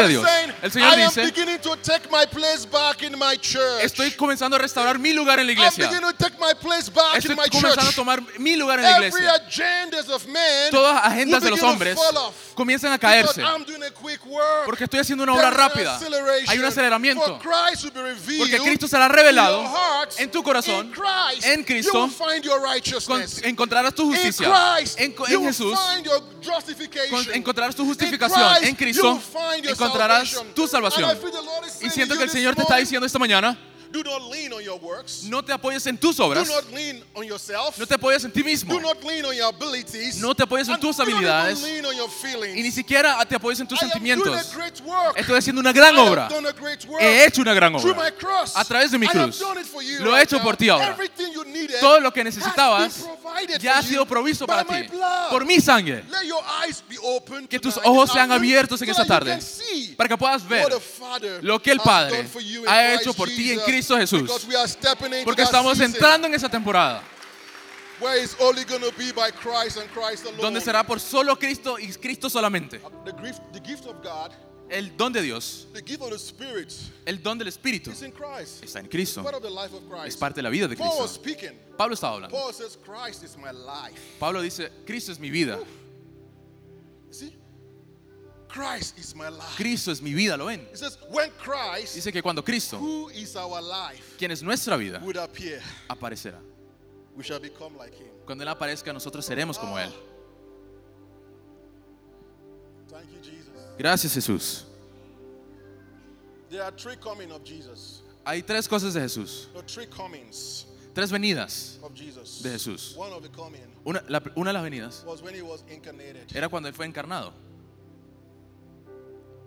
a 0.04 0.08
Dios. 0.08 0.26
saying, 0.26 0.54
El 0.62 0.72
Señor 0.72 0.96
dice, 0.96 1.22
beginning 1.24 1.60
to 1.60 1.76
take 1.78 2.10
my 2.10 2.26
place 2.26 2.65
back 2.65 3.02
in 3.02 3.17
my 3.17 3.38
church. 3.38 3.84
estoy 3.84 4.12
comenzando 4.12 4.56
a 4.56 4.60
restaurar 4.60 5.00
mi 5.00 5.13
lugar 5.13 5.39
en 5.39 5.48
la 5.48 5.52
iglesia. 5.54 5.88
beginning 5.88 6.12
to 6.12 6.17
take 6.17 6.38
my 6.39 6.54
place 6.54 6.89
back 6.89 7.15
Estoy 7.15 7.32
in 7.32 7.38
my 7.38 7.50
comenzando 7.50 7.89
a 7.89 7.94
tomar 7.94 8.22
mi 8.39 8.56
lugar 8.56 8.80
en 8.80 8.86
la 8.86 8.98
iglesia. 8.98 9.41
Todas 10.70 11.06
agendas 11.06 11.41
de 11.44 11.50
los 11.50 11.62
hombres 11.63 11.98
comienzan 12.54 12.91
a 12.94 13.00
caerse. 13.00 13.44
Porque 14.65 14.84
estoy 14.84 15.00
haciendo 15.00 15.24
una 15.24 15.34
obra 15.34 15.50
rápida. 15.50 16.00
Hay 16.48 16.60
un 16.60 16.65
aceleramiento. 16.65 17.39
Porque 17.39 18.60
Cristo 18.60 18.88
será 18.88 19.08
revelado 19.08 19.70
hearts. 19.71 20.19
en 20.19 20.29
tu 20.31 20.43
corazón. 20.43 20.88
In 20.88 20.91
Christ, 20.93 21.45
en 21.45 21.63
Cristo. 21.63 21.93
you 21.93 21.99
will 22.01 22.10
find 22.10 22.43
your 22.43 22.60
Con- 22.60 22.69
righteousness. 22.73 23.41
encontrarás 23.43 23.93
tu 23.95 24.03
In 24.03 24.10
justicia. 24.12 24.47
Christ, 24.77 24.99
En, 24.99 25.12
you 25.13 25.25
en 25.25 25.31
will 25.39 25.47
Jesús 25.47 25.79
find 25.79 26.05
your 26.05 26.19
con- 26.19 26.43
justification. 26.55 27.34
encontrarás 27.34 27.75
tu 27.75 27.84
In 27.84 27.89
justificación. 27.89 28.49
Christ, 28.55 28.63
En 28.63 28.69
you 28.71 28.77
Cristo 28.77 29.13
will 29.13 29.21
find 29.21 29.63
your 29.63 29.73
encontrarás 29.73 30.29
salvation. 30.29 30.53
tu 30.53 30.67
salvación. 30.67 31.10
And 31.10 31.17
I 31.17 31.21
feel 31.21 31.31
the 31.31 31.41
Lord 31.41 31.65
is 31.67 31.81
Y 31.81 31.89
siento 31.89 32.13
to 32.13 32.17
que 32.19 32.23
el 32.25 32.29
Señor 32.31 32.55
te 32.55 32.62
está 32.63 32.77
diciendo 32.77 33.05
esta 33.05 33.19
mañana, 33.19 33.57
Do 34.71 34.77
your 34.77 34.79
works. 34.79 35.23
No 35.23 35.43
te 35.43 35.51
apoyes 35.51 35.86
en 35.88 35.97
tus 35.97 36.15
Do 36.17 36.25
obras. 36.25 36.47
not 36.47 36.71
lean 36.71 37.03
on 37.13 37.25
yourself. 37.25 37.77
No 37.77 37.86
te 37.86 37.95
apoyes 37.95 38.23
en 38.23 38.31
ti 38.31 38.43
mismo. 38.43 38.73
Do 38.73 38.79
not 38.79 39.03
lean 39.03 39.25
on 39.25 39.36
your 39.36 39.47
abilities. 39.53 40.17
No 40.17 40.34
te 40.34 40.43
apoyes 40.43 40.67
en 40.69 40.79
tus 40.79 40.95
do 40.97 41.03
habilidades. 41.03 41.62
lean 41.62 41.86
on 41.86 41.95
your 41.95 42.10
feelings. 42.10 42.57
Y 42.57 42.62
ni 42.62 42.71
siquiera 42.71 43.23
te 43.25 43.36
apoyes 43.36 43.60
en 43.60 43.67
tus 43.67 43.81
I 43.81 43.86
am 43.86 43.89
doing 43.91 44.12
a 44.12 44.15
sentimientos. 44.15 44.53
great 44.55 44.79
work. 44.81 45.17
Estoy 45.17 45.38
haciendo 45.38 45.60
una 45.60 45.73
gran 45.73 45.93
I 45.95 45.97
have 45.99 46.10
obra. 46.10 46.27
done 46.29 46.47
a 46.47 46.53
great 46.53 46.86
work. 46.86 47.01
He 47.01 47.25
hecho 47.25 47.41
una 47.41 47.53
gran 47.53 47.73
Through 47.73 47.91
obra. 47.91 48.05
my 48.05 48.12
cross. 48.12 48.55
A 48.55 48.63
través 48.63 48.91
de 48.91 48.97
mi 48.97 49.05
I 49.05 49.10
have 49.10 49.23
cruz. 49.25 49.39
done 49.39 49.60
it 49.60 49.65
for 49.67 49.81
you 49.81 49.99
Lo 49.99 50.15
he 50.15 50.21
hecho 50.23 50.39
por 50.41 50.55
ti 50.55 50.69
ahora. 50.69 50.91
Everything 50.91 51.31
you 51.34 51.43
needed 51.45 51.79
Todo 51.81 51.99
lo 51.99 52.12
que 52.13 52.23
necesitabas 52.23 53.05
ya 53.60 53.77
ha 53.79 53.84
sido 53.84 54.05
provisto 54.05 54.45
para 54.47 54.63
ti. 54.63 54.88
Por 55.29 55.45
mi 55.45 55.60
sangre. 55.60 56.03
Let 56.10 56.25
your 56.27 56.41
eyes 56.63 56.81
be 56.88 56.95
open 57.01 57.47
Que 57.47 57.60
tus 57.60 57.77
ojos 57.84 58.12
sean 58.12 58.31
abiertos 58.31 58.81
en 58.81 58.89
esta 58.89 59.05
tarde. 59.05 59.38
Para 59.97 60.07
que 60.07 60.17
puedas 60.17 60.47
ver 60.47 60.67
lo 61.41 61.62
que 61.62 61.71
el 61.71 61.79
Padre 61.79 62.25
ha 62.67 62.93
hecho 62.93 63.13
por 63.13 63.27
ti 63.27 63.51
en. 63.51 63.60
Cristo 63.62 63.97
Jesús. 63.97 64.29
Porque 65.24 65.43
estamos 65.43 65.80
entrando 65.80 66.28
en 66.28 66.34
esa 66.34 66.50
temporada. 66.50 67.04
where 68.02 68.17
it's 68.17 68.36
only 68.39 68.63
going 68.65 68.82
to 68.82 68.91
be 68.97 69.12
by 69.12 69.30
Christ 69.32 69.78
and 69.78 69.88
Christ 69.91 70.26
alone. 70.26 70.41
Donde 70.41 70.62
será 70.62 70.86
por 70.86 71.00
solo 71.00 71.36
Cristo 71.36 71.78
y 71.78 71.88
Cristo 72.02 72.28
solamente. 72.30 72.80
the 73.06 73.13
gift, 73.21 73.41
the 73.54 73.60
gift 73.60 73.86
of 73.86 74.02
God, 74.02 74.34
El 74.69 74.89
don 74.97 75.12
de 75.12 75.21
Dios, 75.21 75.67
the 75.74 75.82
gift 75.82 76.02
of 76.02 76.10
the 76.10 76.17
Spirit 76.17 76.74
el 77.06 77.17
don 77.17 77.38
del 77.38 77.47
Espíritu, 77.47 77.91
is 77.91 78.02
in 78.02 78.12
Christ. 78.12 78.63
está 78.63 78.80
en 78.80 78.88
Cristo. 78.88 79.21
Part 79.21 79.36
of 79.36 79.43
the 79.43 79.50
life 79.50 79.74
of 79.74 79.84
Es 80.06 80.15
parte 80.15 80.38
de 80.38 80.43
la 80.43 80.50
vida 80.50 80.67
de 80.67 80.76
Paul 80.76 80.97
was 80.97 81.17
Cristo. 81.17 81.21
speaking. 81.21 81.60
Pablo 81.78 81.95
estaba 81.95 82.15
hablando. 82.15 82.32
Paul 82.32 82.54
says, 82.54 82.78
Christ 82.84 83.24
is 83.24 83.38
my 83.38 83.52
life. 83.52 84.00
Pablo 84.19 84.41
dice, 84.41 84.69
Cristo 84.86 85.12
es 85.12 85.19
mi 85.19 85.30
vida. 85.30 85.60
See? 87.12 87.36
Christ 88.51 88.97
is 88.97 89.15
my 89.15 89.29
life. 89.29 89.55
Cristo 89.55 89.91
es 89.91 90.01
mi 90.01 90.13
vida, 90.13 90.35
¿lo 90.37 90.45
ven? 90.47 90.67
Says, 90.73 90.97
when 91.09 91.31
Christ, 91.37 91.95
Dice 91.95 92.11
que 92.11 92.21
cuando 92.21 92.43
Cristo, 92.43 92.77
who 92.77 93.09
is 93.09 93.35
our 93.35 93.61
life, 93.61 94.15
quien 94.17 94.31
es 94.31 94.41
nuestra 94.43 94.75
vida, 94.77 94.99
would 95.03 95.15
appear, 95.17 95.61
aparecerá. 95.89 96.39
we 97.15 97.23
shall 97.23 97.39
become 97.39 97.77
like 97.77 97.93
him. 97.93 98.07
Cuando 98.25 98.43
Él 98.43 98.49
aparezca, 98.49 98.91
nosotros 98.93 99.25
seremos 99.25 99.57
como 99.57 99.77
Él. 99.77 99.91
Thank 102.89 103.05
you, 103.11 103.19
Jesus. 103.21 103.49
Gracias 103.77 104.13
Jesús. 104.13 104.63
There 106.49 106.61
are 106.63 106.71
three 106.71 106.97
coming 106.97 107.31
of 107.31 107.43
Jesus. 107.45 108.01
Hay 108.25 108.41
tres 108.41 108.67
cosas 108.67 108.93
de 108.93 108.99
Jesús. 109.01 109.47
No, 109.55 109.61
three 109.61 109.85
comings 109.87 110.65
Tres 110.93 111.09
venidas 111.09 111.79
of 111.81 111.93
Jesus. 111.95 112.41
de 112.43 112.49
Jesús. 112.49 112.95
One 112.97 113.13
of 113.13 113.23
the 113.23 113.29
coming 113.29 113.61
Una, 113.85 114.03
la- 114.09 114.19
una 114.35 114.49
de 114.51 114.53
las 114.53 114.63
venidas 114.63 115.05
was 115.05 115.21
when 115.21 115.33
he 115.33 115.41
was 115.41 115.63
incarnated. 115.69 116.25
era 116.35 116.49
cuando 116.49 116.67
Él 116.69 116.75
fue 116.75 116.85
encarnado. 116.85 117.31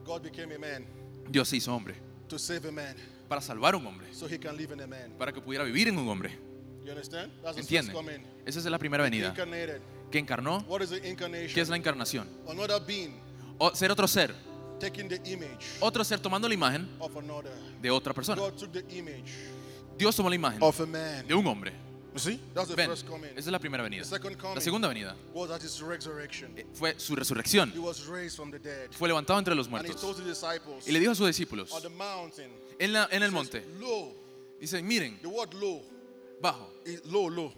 God 0.05 0.23
became 0.23 0.55
a 0.55 0.59
man 0.59 0.85
Dios 1.31 1.49
se 1.49 1.57
hizo 1.57 1.73
hombre 1.75 1.95
to 2.29 2.39
save 2.39 2.69
a 2.69 2.73
man 2.73 2.97
para 3.29 3.41
salvar 3.41 3.75
a 3.75 3.77
un 3.79 3.87
hombre, 3.87 4.07
so 4.13 4.27
he 4.27 4.39
can 4.39 4.57
live 4.57 4.73
in 4.75 4.81
a 4.81 4.87
man. 4.87 5.13
para 5.19 5.33
que 5.33 5.41
pudiera 5.41 5.65
vivir 5.65 5.89
en 5.89 5.99
un 5.99 6.07
hombre. 6.09 6.31
You 6.85 6.91
understand? 6.91 7.33
That's 7.43 7.57
the 7.57 7.63
first 7.63 7.71
¿Entiende? 7.73 7.93
coming. 7.95 8.23
Esa 8.45 8.59
es 8.59 8.67
la 8.67 8.79
primera 8.79 9.03
venida. 9.03 9.29
Incarnated. 9.31 9.81
Que 10.11 10.19
encarnó, 10.19 10.59
What 10.69 10.83
is 10.83 10.91
the 10.91 11.09
incarnation? 11.09 11.55
que 11.55 11.61
es 11.63 11.69
la 11.71 11.77
encarnación. 11.77 12.29
Another 12.49 12.79
being 12.87 13.15
O 13.59 13.75
ser 13.75 13.91
otro 13.91 14.07
ser. 14.07 14.35
taking 14.79 15.09
the 15.09 15.17
image 15.25 15.65
Otro 15.81 16.05
ser 16.05 16.21
tomando 16.21 16.47
la 16.49 16.55
imagen 16.55 16.87
of 16.99 17.17
another. 17.17 17.53
de 17.81 17.91
otra 17.91 18.13
persona. 18.13 18.41
God 18.41 18.55
took 18.57 18.73
the 18.73 18.85
image 18.99 19.33
Dios 19.97 20.15
tomó 20.15 20.29
la 20.29 20.35
imagen 20.35 20.63
of 20.63 20.79
a 20.81 20.87
man. 20.87 21.27
de 21.27 21.35
un 21.35 21.47
hombre. 21.47 21.73
That's 22.15 22.69
the 22.69 22.75
Ven, 22.77 22.89
first 22.91 23.07
coming. 23.09 23.31
esa 23.31 23.41
es 23.41 23.47
la 23.49 23.59
primera 23.59 23.83
venida. 23.83 24.03
The 24.05 24.09
second 24.09 24.37
coming 24.39 24.55
La 24.55 24.61
segunda 24.61 24.87
venida 24.89 25.17
was 25.35 25.51
at 25.51 25.61
his 25.63 25.81
resurrection. 25.83 26.53
eh, 26.57 26.65
fue 26.73 26.95
su 26.99 27.17
resurrección. 27.17 27.73
He 27.75 27.79
was 27.81 28.07
raised 28.07 28.37
from 28.37 28.51
the 28.53 28.59
dead. 28.61 28.91
Fue 28.93 29.09
levantado 29.09 29.39
entre 29.39 29.55
los 29.55 29.67
And 29.67 29.77
he 29.77 29.83
muertos. 29.83 30.01
told 30.01 30.17
his 30.19 30.27
disciples 30.27 30.87
Y 30.87 30.93
le 30.93 31.01
dijo 31.01 31.11
a 31.13 31.15
sus 31.17 31.27
discípulos 31.27 31.73
on 31.73 31.83
the 31.83 31.89
mountain, 31.91 32.51
en, 32.79 32.93
la- 32.93 33.09
en 33.11 33.23
el 33.23 33.31
he 33.31 33.33
says, 33.33 33.33
monte, 33.33 33.65
Lo, 33.81 34.13
dice, 34.61 34.83
miren, 34.83 35.19
the 35.23 35.27
word 35.29 35.53
lo, 35.55 35.83
bajo. 36.41 36.71
is 36.85 37.05
lo, 37.07 37.29
lo, 37.29 37.53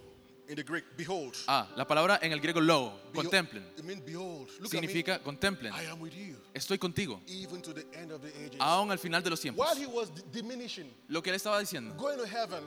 in 0.49 0.55
the 0.57 0.63
Greek, 0.63 0.85
behold. 0.97 1.35
Ah, 1.49 1.69
la 1.77 1.87
palabra 1.87 2.19
en 2.23 2.33
el 2.33 2.41
griego 2.41 2.61
lo, 2.61 2.93
Behold- 3.13 3.25
contemplen. 3.29 3.63
It 3.77 3.85
means 3.85 4.01
behold. 4.07 4.49
Look 4.61 4.71
Significa 4.71 5.19
contemplen. 5.23 5.73
at 5.73 5.81
me. 5.81 5.85
I 5.87 5.91
am 5.91 6.01
with 6.01 6.15
you, 6.15 6.37
Estoy 6.55 6.79
contigo, 6.79 7.21
even 7.27 7.61
to 7.61 7.75
the 7.75 7.85
end 7.93 8.11
of 8.11 8.23
the 8.23 8.29
ages. 8.43 8.57
aún 8.61 8.91
al 8.91 8.99
final 8.99 9.23
de 9.23 9.29
los 9.31 9.41
tiempos. 9.41 9.67
While 9.67 9.77
he 9.77 9.87
was 9.87 10.09
d- 10.15 10.23
diminishing, 10.33 10.91
Lo 11.09 11.21
que 11.23 11.31
él 11.31 11.37
estaba 11.37 11.59
diciendo, 11.61 11.95
going 11.99 12.17
to 12.17 12.25
heaven, 12.27 12.63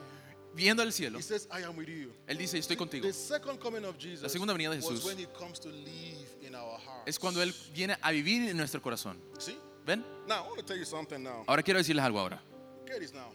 viendo 0.55 0.83
el 0.83 0.91
cielo, 0.91 1.17
he 1.17 1.23
says, 1.23 1.47
I 1.51 1.63
am 1.63 1.75
with 1.77 1.87
you. 1.87 2.11
él 2.27 2.37
dice, 2.37 2.57
estoy 2.57 2.75
contigo. 2.77 3.05
The 3.05 3.13
second 3.13 3.59
coming 3.59 3.85
of 3.85 3.97
Jesus 3.97 4.23
La 4.23 4.29
segunda 4.29 4.53
venida 4.53 4.71
de 4.71 4.77
was 4.77 4.85
Jesús 4.89 5.05
when 5.05 5.17
he 5.17 5.27
comes 5.27 5.59
to 5.59 5.69
live 5.69 6.27
in 6.41 6.55
our 6.55 6.77
hearts. 6.79 7.03
Es 7.07 7.19
cuando 7.19 7.41
él 7.41 7.53
viene 7.73 7.97
a 8.01 8.11
vivir 8.11 8.49
en 8.49 8.57
nuestro 8.57 8.81
corazón. 8.81 9.17
See? 9.37 9.57
¿Ven? 9.85 10.03
Now, 10.27 10.43
I 10.43 10.47
want 10.47 10.59
to 10.59 10.65
tell 10.65 10.77
you 10.77 10.85
something 10.85 11.21
now. 11.23 11.43
Ahora 11.47 11.63
quiero 11.63 11.79
decirles 11.79 12.03
algo 12.03 12.19
ahora. 12.19 12.41
Get 12.85 12.99
this 12.99 13.13
now. 13.13 13.31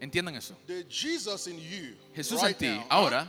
Entiendan 0.00 0.36
eso. 0.36 0.56
The 0.66 0.84
Jesus 0.88 1.46
in 1.48 1.58
you, 1.58 1.96
Jesús 2.14 2.40
right 2.40 2.52
en 2.52 2.58
ti, 2.58 2.76
now, 2.78 2.86
ahora, 2.88 3.28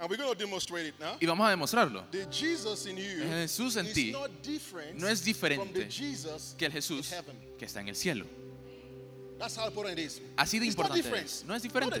and 0.00 0.10
we're 0.10 0.16
going 0.16 0.32
to 0.32 0.38
demonstrate 0.38 0.86
it 0.86 0.94
now. 0.98 1.16
y 1.20 1.26
vamos 1.26 1.46
a 1.46 1.50
demostrarlo, 1.50 2.04
The 2.10 2.26
Jesus 2.30 2.86
in 2.86 2.96
you 2.96 3.24
Jesús 3.24 3.76
en 3.76 3.92
ti 3.92 4.12
no 4.12 4.26
es 4.26 5.20
from 5.20 5.24
the 5.24 5.32
diferente 5.32 5.90
Jesus 5.90 6.54
que 6.56 6.66
el 6.66 6.72
Jesús 6.72 7.10
in 7.12 7.14
heaven. 7.14 7.36
que 7.58 7.66
está 7.66 7.80
en 7.80 7.88
el 7.88 7.96
cielo. 7.96 8.26
Así 10.36 10.58
de 10.58 10.66
importante. 10.66 11.02
No 11.46 11.54
es 11.54 11.62
diferente. 11.62 12.00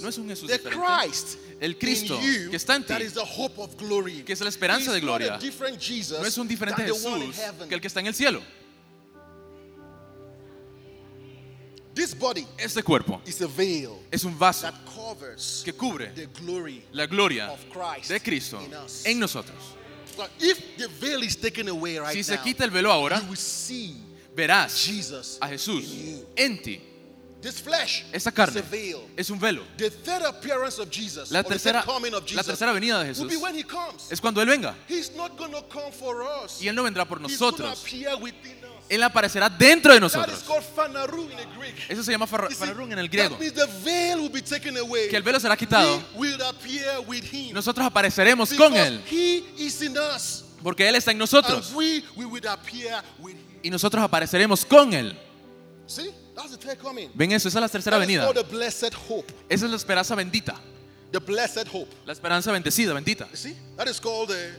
No 0.00 0.08
es 0.08 0.18
un 0.18 0.28
Jesús 0.28 0.48
the 0.48 0.58
diferente. 0.58 1.06
Christ 1.06 1.38
El 1.60 1.78
Cristo 1.78 2.18
in 2.20 2.44
you, 2.44 2.50
que 2.50 2.56
está 2.56 2.74
en 2.76 2.82
ti, 2.82 2.88
that 2.88 3.00
is 3.00 3.12
the 3.12 3.24
hope 3.24 3.58
of 3.60 3.76
glory. 3.76 4.22
que 4.24 4.32
es 4.32 4.40
la 4.40 4.48
esperanza 4.48 4.92
de 4.92 5.00
gloria, 5.00 5.38
no 5.38 6.26
es 6.26 6.38
un 6.38 6.48
diferente 6.48 6.82
Jesús 6.82 7.36
que 7.68 7.74
el 7.74 7.80
que 7.80 7.86
está 7.86 8.00
en 8.00 8.08
el 8.08 8.14
cielo. 8.14 8.42
This 11.94 12.14
body 12.14 12.46
Este 12.58 12.82
cuerpo 12.82 13.22
is 13.24 13.40
a 13.40 13.46
veil 13.46 13.98
es 14.10 14.24
un 14.24 14.38
vaso 14.38 14.66
that 14.70 14.74
covers 14.84 15.62
que 15.64 15.72
cubre 15.72 16.12
the 16.14 16.26
glory. 16.26 16.84
la 16.92 17.06
gloria 17.06 17.50
of 17.50 17.64
Christ 17.70 18.10
de 18.10 18.20
Cristo 18.20 18.60
in 18.60 18.74
us. 18.74 19.06
en 19.06 19.18
nosotros. 19.18 19.56
But 20.14 20.30
if 20.38 20.76
the 20.76 20.88
veil 20.88 21.22
is 21.22 21.36
taken 21.36 21.68
away 21.68 21.98
right 21.98 22.12
Si 22.12 22.22
se 22.22 22.36
quita 22.38 22.64
el 22.64 22.70
velo 22.70 22.90
ahora, 22.90 23.22
verás 24.36 24.72
Jesus 24.84 25.38
a 25.40 25.48
Jesús 25.48 25.84
en 26.36 26.62
ti. 26.62 26.80
This 27.40 27.60
flesh 27.60 28.04
Esa 28.12 28.32
carne 28.32 28.60
a 28.60 28.62
veil. 28.62 28.98
es 29.16 29.30
un 29.30 29.38
velo. 29.38 29.62
The 29.76 29.90
third 29.90 30.24
appearance 30.24 30.80
of 30.80 30.90
Jesus, 30.90 31.30
La 31.30 31.42
tercera, 31.42 31.82
third 31.82 31.92
coming 31.92 32.14
of 32.14 32.22
la 32.22 32.28
Jesus, 32.28 32.46
tercera 32.46 32.72
venida 32.72 33.02
de 33.02 33.10
will 33.12 33.28
be 33.28 33.34
Jesús 33.34 33.42
when 33.42 33.54
he 33.54 33.62
comes. 33.62 34.10
es 34.10 34.20
cuando 34.20 34.42
Él 34.42 34.48
venga. 34.48 34.74
He's 34.88 35.12
not 35.14 35.36
going 35.36 35.52
to 35.52 35.62
come 35.68 35.92
for 35.92 36.22
us. 36.22 36.60
Y 36.60 36.68
Él 36.68 36.74
no 36.74 36.82
vendrá 36.82 37.04
por 37.04 37.20
nosotros. 37.20 37.84
Él 38.88 39.02
aparecerá 39.02 39.48
dentro 39.48 39.92
de 39.92 40.00
nosotros. 40.00 40.44
Eso 41.88 42.02
se 42.02 42.12
llama 42.12 42.26
fararún 42.26 42.92
en 42.92 42.98
el 42.98 43.08
griego. 43.08 43.36
Que 43.38 45.16
el 45.16 45.22
velo 45.22 45.40
será 45.40 45.56
quitado. 45.56 46.02
Nosotros 47.52 47.86
apareceremos 47.86 48.52
con 48.54 48.76
Él. 48.76 49.02
Porque 50.62 50.88
Él 50.88 50.94
está 50.94 51.10
en 51.10 51.18
nosotros. 51.18 51.72
Y 53.66 53.70
nosotros 53.70 54.00
apareceremos 54.00 54.64
con 54.64 54.94
Él. 54.94 55.18
See? 55.88 56.08
That's 56.36 56.52
the 56.52 56.56
third 56.56 56.78
coming. 56.78 57.10
Ven 57.14 57.32
eso, 57.32 57.48
esa 57.48 57.58
es 57.58 57.62
la 57.62 57.68
tercera 57.68 57.96
That 57.96 58.04
is 58.04 58.08
venida. 58.08 58.24
called 58.24 58.36
the 58.46 58.54
blessed 58.54 58.94
hope. 59.08 59.32
Esa 59.48 59.64
es 59.64 59.70
la 59.72 59.76
esperanza 59.76 60.14
bendita. 60.14 60.54
The 61.10 61.18
blessed 61.18 61.66
hope. 61.72 61.88
La 62.04 62.12
esperanza 62.12 62.52
bendecida, 62.52 62.94
bendita. 62.94 63.28
You 63.30 63.36
see? 63.36 63.56
That 63.76 63.88
is 63.88 63.98
called 64.00 64.28
the, 64.28 64.52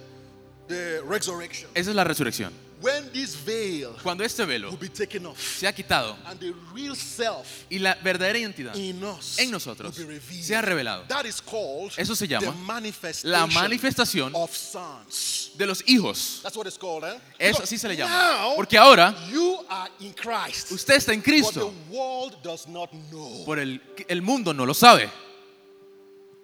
the 0.67 1.01
resurrection. 1.07 1.69
Esa 1.73 1.91
es 1.91 1.95
la 1.95 2.03
resurrección. 2.03 2.51
When 2.79 3.11
this 3.11 3.35
veil 3.35 3.95
Cuando 4.03 4.23
este 4.23 4.45
velo 4.45 4.69
will 4.69 4.77
be 4.77 4.89
taken 4.89 5.25
off 5.25 5.39
se 5.39 5.65
ha 5.67 5.73
quitado 5.73 6.15
and 6.25 6.39
the 6.39 6.53
real 6.75 6.95
self 6.95 7.65
y 7.71 7.79
la 7.79 7.95
verdadera 7.95 8.37
identidad 8.37 8.75
in 8.75 9.03
us 9.03 9.39
en 9.39 9.49
nosotros 9.49 9.97
will 9.97 10.05
be 10.07 10.13
revealed. 10.13 10.43
se 10.43 10.55
ha 10.55 10.61
revelado. 10.61 11.03
That 11.07 11.25
is 11.25 11.41
called 11.41 11.91
Eso 11.97 12.15
se 12.15 12.27
llama 12.27 12.45
the 12.51 12.57
manifestation 12.59 13.31
la 13.31 13.47
manifestación 13.47 14.31
of 14.35 14.55
sons. 14.55 15.51
de 15.57 15.65
los 15.65 15.81
hijos. 15.87 16.39
That's 16.43 16.55
what 16.55 16.67
it's 16.67 16.77
called, 16.77 17.03
eh? 17.05 17.19
Eso 17.39 17.63
así 17.63 17.79
se 17.79 17.87
le 17.87 17.95
llama. 17.95 18.11
now 18.13 18.55
Porque 18.55 18.77
ahora 18.77 19.15
you 19.31 19.57
are 19.69 19.89
in 19.99 20.13
Christ. 20.13 20.71
usted 20.71 20.95
está 20.97 21.13
en 21.13 21.19
But 21.21 21.25
the 21.25 21.31
Cristo. 21.31 21.73
world 21.89 22.35
does 22.43 22.67
not 22.67 22.91
know. 23.09 23.43
Por 23.43 23.57
el, 23.57 23.81
el 24.07 24.21
mundo 24.21 24.53
no 24.53 24.65
lo 24.67 24.73
sabe. 24.75 25.09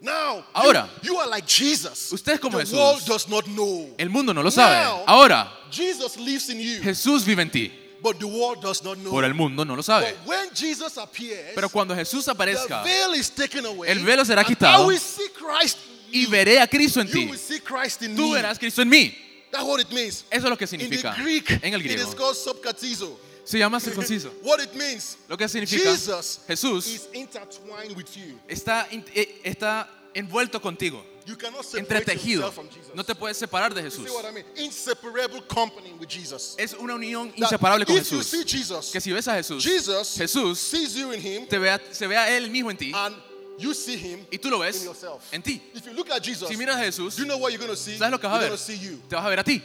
Now, 0.04 0.44
Ahora. 0.54 0.90
you, 1.02 1.14
you 1.14 1.18
are 1.20 1.30
like 1.30 1.48
Jesus. 1.48 2.12
Usted 2.12 2.34
es 2.34 2.40
como 2.40 2.58
the 2.60 2.66
Jesús. 2.66 2.78
world 2.78 3.06
does 3.06 3.28
not 3.30 3.46
know. 3.46 3.90
El 3.98 4.10
mundo 4.10 4.34
no 4.34 4.42
lo 4.44 4.50
sabe. 4.52 4.76
Now- 4.84 5.04
Ahora 5.08 5.50
Jesus 5.72 6.18
lives 6.18 6.50
in 6.50 6.60
you, 6.60 6.82
Jesús 6.82 7.24
vive 7.26 7.40
en 7.42 7.50
ti. 7.50 7.72
but 8.02 8.20
the 8.20 8.28
world 8.28 8.62
does 8.62 8.84
not 8.84 8.98
know. 8.98 9.12
Por 9.12 9.24
el 9.24 9.34
mundo 9.34 9.64
no 9.64 9.76
lo 9.76 9.82
sabe. 9.82 10.08
But 10.12 10.28
when 10.28 10.50
Jesus 10.54 10.98
appears, 10.98 11.54
Pero 11.56 11.70
cuando 11.70 11.96
Jesús 11.96 12.26
the 12.26 12.32
aparezca 12.32 12.84
veil 12.84 13.14
is 13.16 13.30
taken 13.30 13.66
away. 13.66 13.90
El 13.90 14.00
velo 14.04 14.24
será 14.26 14.40
and 14.42 14.48
quitado. 14.48 14.84
I 14.84 14.88
will 14.88 15.00
see 15.00 15.30
Christ 15.30 15.78
in 16.12 16.20
y 16.20 16.24
you. 16.26 16.30
veré 16.30 16.60
a 16.60 16.68
Cristo 16.68 17.00
en 17.00 17.08
You 17.08 17.14
ti, 17.14 17.26
will 17.28 17.38
see 17.40 17.60
Christ 17.62 18.02
in 18.04 18.14
tú 18.16 18.32
me. 18.32 18.42
verás 18.42 18.60
Cristo 18.60 18.82
en 18.82 18.90
mí. 18.90 19.16
That's 19.52 19.64
what 19.64 19.80
it 19.80 19.90
means. 19.92 20.26
Eso 20.30 20.48
es 20.48 20.50
lo 20.50 20.58
que 20.58 20.66
In 20.66 20.70
the 20.72 20.78
significa 20.80 21.16
Greek, 21.16 21.50
en 21.64 21.74
el 21.76 21.80
it 21.82 21.92
is 21.92 22.08
griego. 22.08 22.16
called 22.18 22.36
subcatizo. 22.36 23.18
Se 23.46 23.58
llama 23.60 23.80
circunciso. 23.80 24.32
What 24.44 24.62
it 24.62 24.74
means, 24.76 25.18
Lo 25.28 25.36
que 25.38 25.48
significa 25.48 25.92
Jesus 25.92 26.40
Jesús 26.48 26.88
is 26.88 27.08
intertwined 27.14 27.96
with 27.96 28.16
you. 28.16 28.40
está, 28.48 28.88
in- 28.92 29.04
eh, 29.14 29.42
está 29.44 29.88
envuelto 30.14 30.62
contigo. 30.62 31.04
You 31.26 31.36
cannot 31.38 31.64
separate 31.64 31.88
entretejido. 32.04 32.42
yourself 32.42 32.56
from 32.56 32.68
Jesus. 32.70 32.94
No 32.96 33.04
te 33.04 33.14
puedes 33.16 33.38
separar 33.38 33.74
de 33.74 33.82
You 33.82 33.90
Jesús. 33.90 34.08
see 34.08 34.14
what 34.14 34.26
I 34.26 34.32
mean? 34.32 34.46
Inseparable 34.58 35.42
company 35.48 35.94
with 36.00 36.10
Jesus. 36.10 36.56
Es 36.58 36.74
una 36.74 36.96
unión 36.96 37.32
inseparable 37.36 37.86
con 37.86 37.96
if 37.96 38.12
you 38.12 38.18
Jesús. 38.20 38.26
see 38.30 38.44
Jesus, 38.46 38.92
Que 38.92 39.00
si 39.00 39.12
ves 39.14 39.28
a 39.28 39.36
Jesús, 39.36 39.64
Jesus 39.64 40.18
Jesús 40.18 40.58
sees 40.58 40.94
you 40.96 41.12
in 41.14 41.22
him 41.22 41.48
te 41.48 41.58
vea, 41.58 41.80
se 41.92 42.08
ve 42.08 42.18
a 42.18 42.28
Él 42.38 42.50
mismo 42.50 42.70
en 42.72 42.78
ti 42.78 42.92
and 42.94 43.16
you 43.58 43.74
see 43.74 43.96
him 43.96 44.26
y 44.32 44.38
tú 44.38 44.50
lo 44.50 44.58
in 44.58 44.64
ves 44.72 44.84
yourself. 44.84 45.24
en 45.32 45.42
ti. 45.42 45.62
If 45.74 45.86
you 45.86 45.94
look 45.94 46.10
at 46.12 46.22
Jesus, 46.22 46.50
Si 46.50 46.58
miras 46.58 46.76
a 46.76 46.84
Jesús, 46.84 47.18
you 47.18 47.24
know 47.26 47.38
what 47.38 47.52
you're 47.54 47.58
going 47.66 47.72
to 47.74 47.78
see? 47.82 47.98
¿sabes 47.98 48.12
lo 48.12 48.20
que 48.20 48.28
vas 48.28 48.44
a 48.44 48.50
ver? 48.50 48.58
see 48.58 48.78
you. 48.78 49.02
Te 49.08 49.16
vas 49.16 49.26
a 49.26 49.30
ver 49.30 49.40
a 49.40 49.44
ti. 49.46 49.62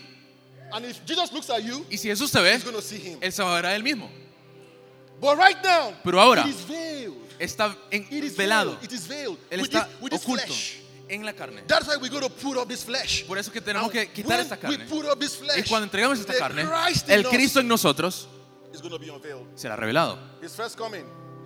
And 0.73 0.85
if 0.85 1.05
Jesus 1.05 1.33
looks 1.33 1.49
at 1.51 1.63
you, 1.63 1.85
Y 1.91 1.97
si 1.97 2.09
Jesús 2.09 2.31
te 2.31 2.41
ve, 2.41 2.55
he's 2.55 2.65
going 2.65 2.77
to 2.77 2.83
see 2.83 2.99
him. 2.99 3.19
Él 3.21 3.33
se 3.33 3.43
va 3.43 3.53
a 3.53 3.63
ver 3.63 3.67
a 3.67 3.75
Él 3.77 3.83
mismo. 3.83 4.11
But 5.21 5.37
right 5.39 5.57
now, 5.65 5.95
Pero 6.05 6.21
ahora, 6.21 6.43
it 6.43 6.49
is 6.55 6.67
veiled. 6.69 7.15
Está 7.39 7.77
en- 7.91 8.07
It 8.11 8.25
is 8.25 8.37
velado. 8.37 8.73
veiled. 8.73 8.85
It 8.85 8.93
is 8.93 9.07
veiled 9.09 9.39
Él 9.51 9.61
with, 9.63 9.71
está 9.75 9.87
this, 9.89 9.97
oculto 10.25 10.45
flesh. 10.47 10.81
en 11.09 11.25
la 11.25 11.33
carne. 11.33 11.63
That's 11.67 11.87
why 11.89 11.97
to 12.21 12.29
put 12.31 12.57
up 12.57 12.69
this 12.69 12.85
flesh. 12.85 13.25
Por 13.27 13.39
eso 13.39 13.51
que 13.51 13.61
tenemos 13.61 13.85
And 13.85 13.93
que 13.93 14.13
quitar 14.13 14.39
esta 14.41 14.55
we 14.57 14.61
carne. 14.77 14.85
put 14.89 15.07
up 15.07 15.19
this 15.19 15.41
Y 15.57 15.63
cuando 15.69 15.85
entregamos 15.87 16.19
esta 16.21 16.35
carne, 16.35 16.65
Christ 16.65 17.09
el 17.09 17.25
Cristo 17.25 17.61
en 17.61 17.69
nosotros 17.69 18.29
is 18.73 18.81
going 18.81 18.93
to 18.93 18.99
be 18.99 19.11
unveiled. 19.11 19.47
será 19.57 19.75
revelado. 19.77 20.19
His 20.43 20.53
first 20.53 20.77
coming, 20.77 21.05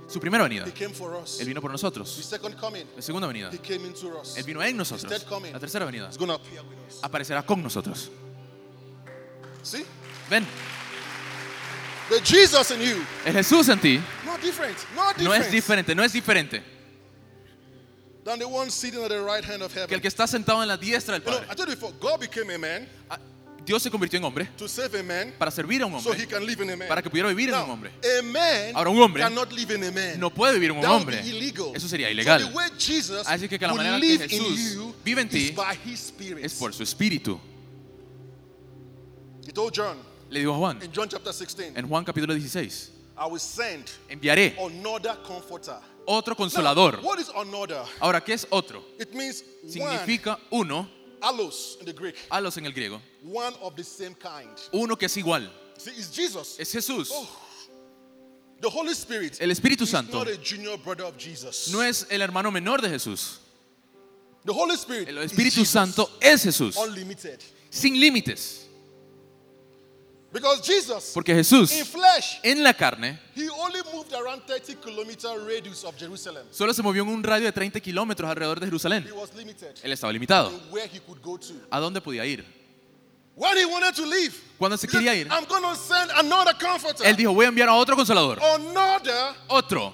Su 0.09 0.21
primera 0.21 0.43
venida, 0.45 0.67
he 0.67 0.73
came 0.73 0.93
for 0.93 1.15
us. 1.15 1.41
Él 1.41 1.47
vino 1.47 1.61
por 1.63 1.71
His 1.71 1.81
nosotros. 1.83 2.11
second 2.11 2.57
coming, 2.59 2.85
La 2.97 3.01
segunda 3.03 3.27
venida, 3.27 3.51
he 3.53 3.59
came 3.59 3.87
into 3.87 4.09
us. 4.21 4.37
Él 4.37 4.45
vino 4.45 4.63
en 4.63 4.77
nosotros. 4.77 5.11
La 5.53 5.59
tercera 5.61 5.87
venida, 5.87 6.09
He's 6.09 6.19
going 6.19 6.29
to 6.29 6.35
appear 6.35 6.63
with 6.63 6.77
us. 6.91 6.99
aparecerá 7.03 7.47
con 7.47 7.63
nosotros. 7.63 8.11
See? 9.62 9.85
Ven, 10.31 10.44
The 12.09 12.20
Jesus 12.20 12.70
in 12.72 12.81
you, 12.81 13.05
el 13.25 13.33
Jesús 13.35 13.68
en 13.68 13.79
ti 13.81 14.01
not 14.27 14.40
different, 14.42 14.77
no 14.94 15.12
different 15.16 15.44
es 15.46 15.51
diferente, 15.53 15.94
no 15.94 16.03
es 16.03 16.12
diferente 16.12 16.62
than 18.25 18.38
the 18.38 18.44
one 18.46 18.70
sitting 18.70 19.03
at 19.03 19.09
the 19.09 19.20
right 19.22 19.44
hand 19.44 19.62
of 19.62 19.72
que 19.72 19.81
heaven. 19.81 19.94
el 19.94 20.01
que 20.01 20.09
está 20.09 20.27
sentado 20.27 20.62
en 20.62 20.68
la 20.68 20.77
diestra 20.77 21.14
del 21.18 21.22
You 21.22 21.31
know, 21.31 21.38
Padre. 21.40 21.53
I 21.53 21.57
told 21.57 21.68
you 21.68 21.75
before, 21.75 21.92
God 22.01 22.20
became 22.20 22.51
a 22.55 22.59
man 22.59 22.88
Ah, 23.09 23.18
Dios 23.64 23.83
se 23.83 23.90
convirtió 23.90 24.18
en 24.18 24.25
hombre 24.25 24.46
to 24.59 24.68
save 24.68 24.98
a 24.98 25.03
man 25.03 25.33
para 25.38 25.51
servir 25.51 25.81
a 25.83 25.87
un 25.87 25.92
so 26.03 26.11
he 26.12 26.22
hombre, 26.22 26.27
can 26.27 26.44
live 26.44 26.62
in 26.64 26.70
a 26.70 26.77
man. 26.77 26.88
para 26.88 27.01
que 27.03 27.09
pudiera 27.09 27.29
vivir 27.29 27.48
en 27.51 27.55
Now, 27.55 27.64
un 27.64 27.70
hombre. 27.70 27.90
a 28.03 28.22
man 28.22 28.72
Ahora, 28.77 28.90
un 28.90 29.01
hombre 29.01 29.22
cannot 29.22 29.53
live 29.53 29.75
in 29.75 29.85
a 29.85 29.90
man. 29.92 30.18
No 30.20 30.31
puede 30.31 30.55
vivir 30.55 30.70
en 30.70 30.77
un 30.77 30.83
That 30.83 30.90
hombre. 30.90 31.20
Eso 31.75 31.88
sería 31.88 32.09
So 32.09 32.12
ilegal. 32.12 32.53
Jesus 32.79 33.27
Así 33.27 33.48
que 33.48 33.59
que 33.59 33.66
la 33.66 33.75
manera 33.75 33.98
que 34.01 34.29
Jesús 34.29 34.92
vive 35.05 35.22
en 35.22 35.29
ti. 35.29 35.55
Es 36.42 36.55
por 36.55 36.75
su 36.75 36.83
espíritu. 36.83 37.40
He 39.53 39.55
told 39.55 39.75
John 39.75 39.99
Le 40.31 40.41
dijo 40.41 40.55
a 40.55 40.57
Juan 40.59 40.83
in 40.83 40.91
John 40.91 41.09
chapter 41.11 41.31
16, 41.31 41.75
en 41.77 41.87
Juan 41.87 42.07
capítulo 42.07 42.33
16, 42.33 42.91
I 43.19 43.27
will 43.27 43.38
send 43.38 43.91
enviaré 44.09 44.57
another 44.59 45.15
comforter. 45.23 45.77
otro 46.07 46.33
Now, 46.33 46.37
consolador. 46.47 47.03
what 47.03 47.19
is 47.19 47.29
another? 47.37 47.83
Ahora, 48.01 48.23
¿qué 48.23 48.33
es 48.33 48.47
otro? 48.51 48.83
It 48.99 49.12
means 49.15 49.45
Significa 49.69 50.38
uno, 50.51 50.88
allos 51.21 51.77
in 51.81 51.85
the 51.87 51.93
Greek, 51.93 52.17
alos 52.31 52.57
en 52.57 52.65
el 52.65 52.73
griego, 52.73 52.99
one 53.23 53.53
of 53.61 53.77
the 53.77 53.85
same 53.85 54.15
kind. 54.15 54.49
uno 54.73 54.97
que 54.97 55.05
es 55.05 55.17
igual. 55.19 55.51
See, 55.77 55.91
it's 55.91 56.11
Jesus. 56.11 56.57
Es 56.59 56.73
Jesús. 56.73 57.11
Oh, 57.12 57.29
The 58.62 58.71
Holy 58.71 58.95
Spirit 58.95 59.37
El 59.38 59.51
Espíritu 59.51 59.83
is 59.83 59.91
Santo 59.91 60.19
not 60.21 60.29
a 60.29 60.37
junior 60.38 60.79
brother 60.79 61.05
of 61.05 61.19
Jesus. 61.19 61.71
no 61.71 61.83
es 61.83 62.07
el 62.11 62.23
hermano 62.23 62.51
menor 62.51 62.81
de 62.81 62.88
Jesús. 62.88 63.37
The 64.47 64.53
Holy 64.55 64.77
Spirit 64.77 65.09
El 65.11 65.19
is 65.19 65.33
Espíritu 65.33 65.57
Jesus, 65.61 65.69
Santo 65.69 66.09
es 66.23 66.43
Jesús, 66.43 66.75
unlimited. 66.79 67.38
sin 67.69 68.01
límites. 68.01 68.62
Because 70.33 70.62
Jesus, 70.62 71.11
Porque 71.12 71.35
Jesús, 71.35 71.71
in 71.73 71.85
flesh, 71.85 72.40
en 72.42 72.62
la 72.62 72.73
carne, 72.73 73.18
he 73.37 73.49
only 73.51 73.81
moved 73.92 74.14
around 74.14 74.42
30 74.47 74.77
kilometer 74.77 75.29
radius 75.47 75.85
of 75.85 75.95
Jerusalem. 75.99 76.47
solo 76.51 76.73
se 76.73 76.83
movió 76.83 77.03
en 77.03 77.11
un 77.11 77.23
radio 77.23 77.45
de 77.47 77.53
30 77.53 77.81
kilómetros 77.81 78.31
alrededor 78.31 78.59
de 78.59 78.66
Jerusalén. 78.66 79.05
He 79.07 79.12
was 79.12 79.35
limited 79.35 79.77
Él 79.83 79.92
estaba 79.92 80.11
limitado. 80.12 80.51
where 80.71 80.88
he 80.88 81.01
could 81.01 81.21
go 81.21 81.37
to. 81.37 81.53
¿A 81.71 81.79
dónde 81.81 82.01
podía 82.01 82.25
ir? 82.25 82.45
When 83.35 83.57
he 83.59 83.64
wanted 83.66 83.95
to 83.95 84.07
leave, 84.07 84.33
Cuando 84.59 84.77
se 84.79 84.87
he 84.87 84.90
said, 84.90 85.01
quería 85.01 85.14
ir, 85.14 85.27
I'm 85.31 85.45
going 85.47 85.62
to 85.62 85.75
send 85.75 86.11
another 86.16 86.55
comforter. 86.59 87.05
él 87.07 87.14
dijo, 87.16 87.35
voy 87.35 87.45
a 87.45 87.49
enviar 87.49 87.68
a 87.68 87.75
otro 87.75 87.95
consolador. 87.95 88.38
Another 88.42 89.35
Otro, 89.49 89.92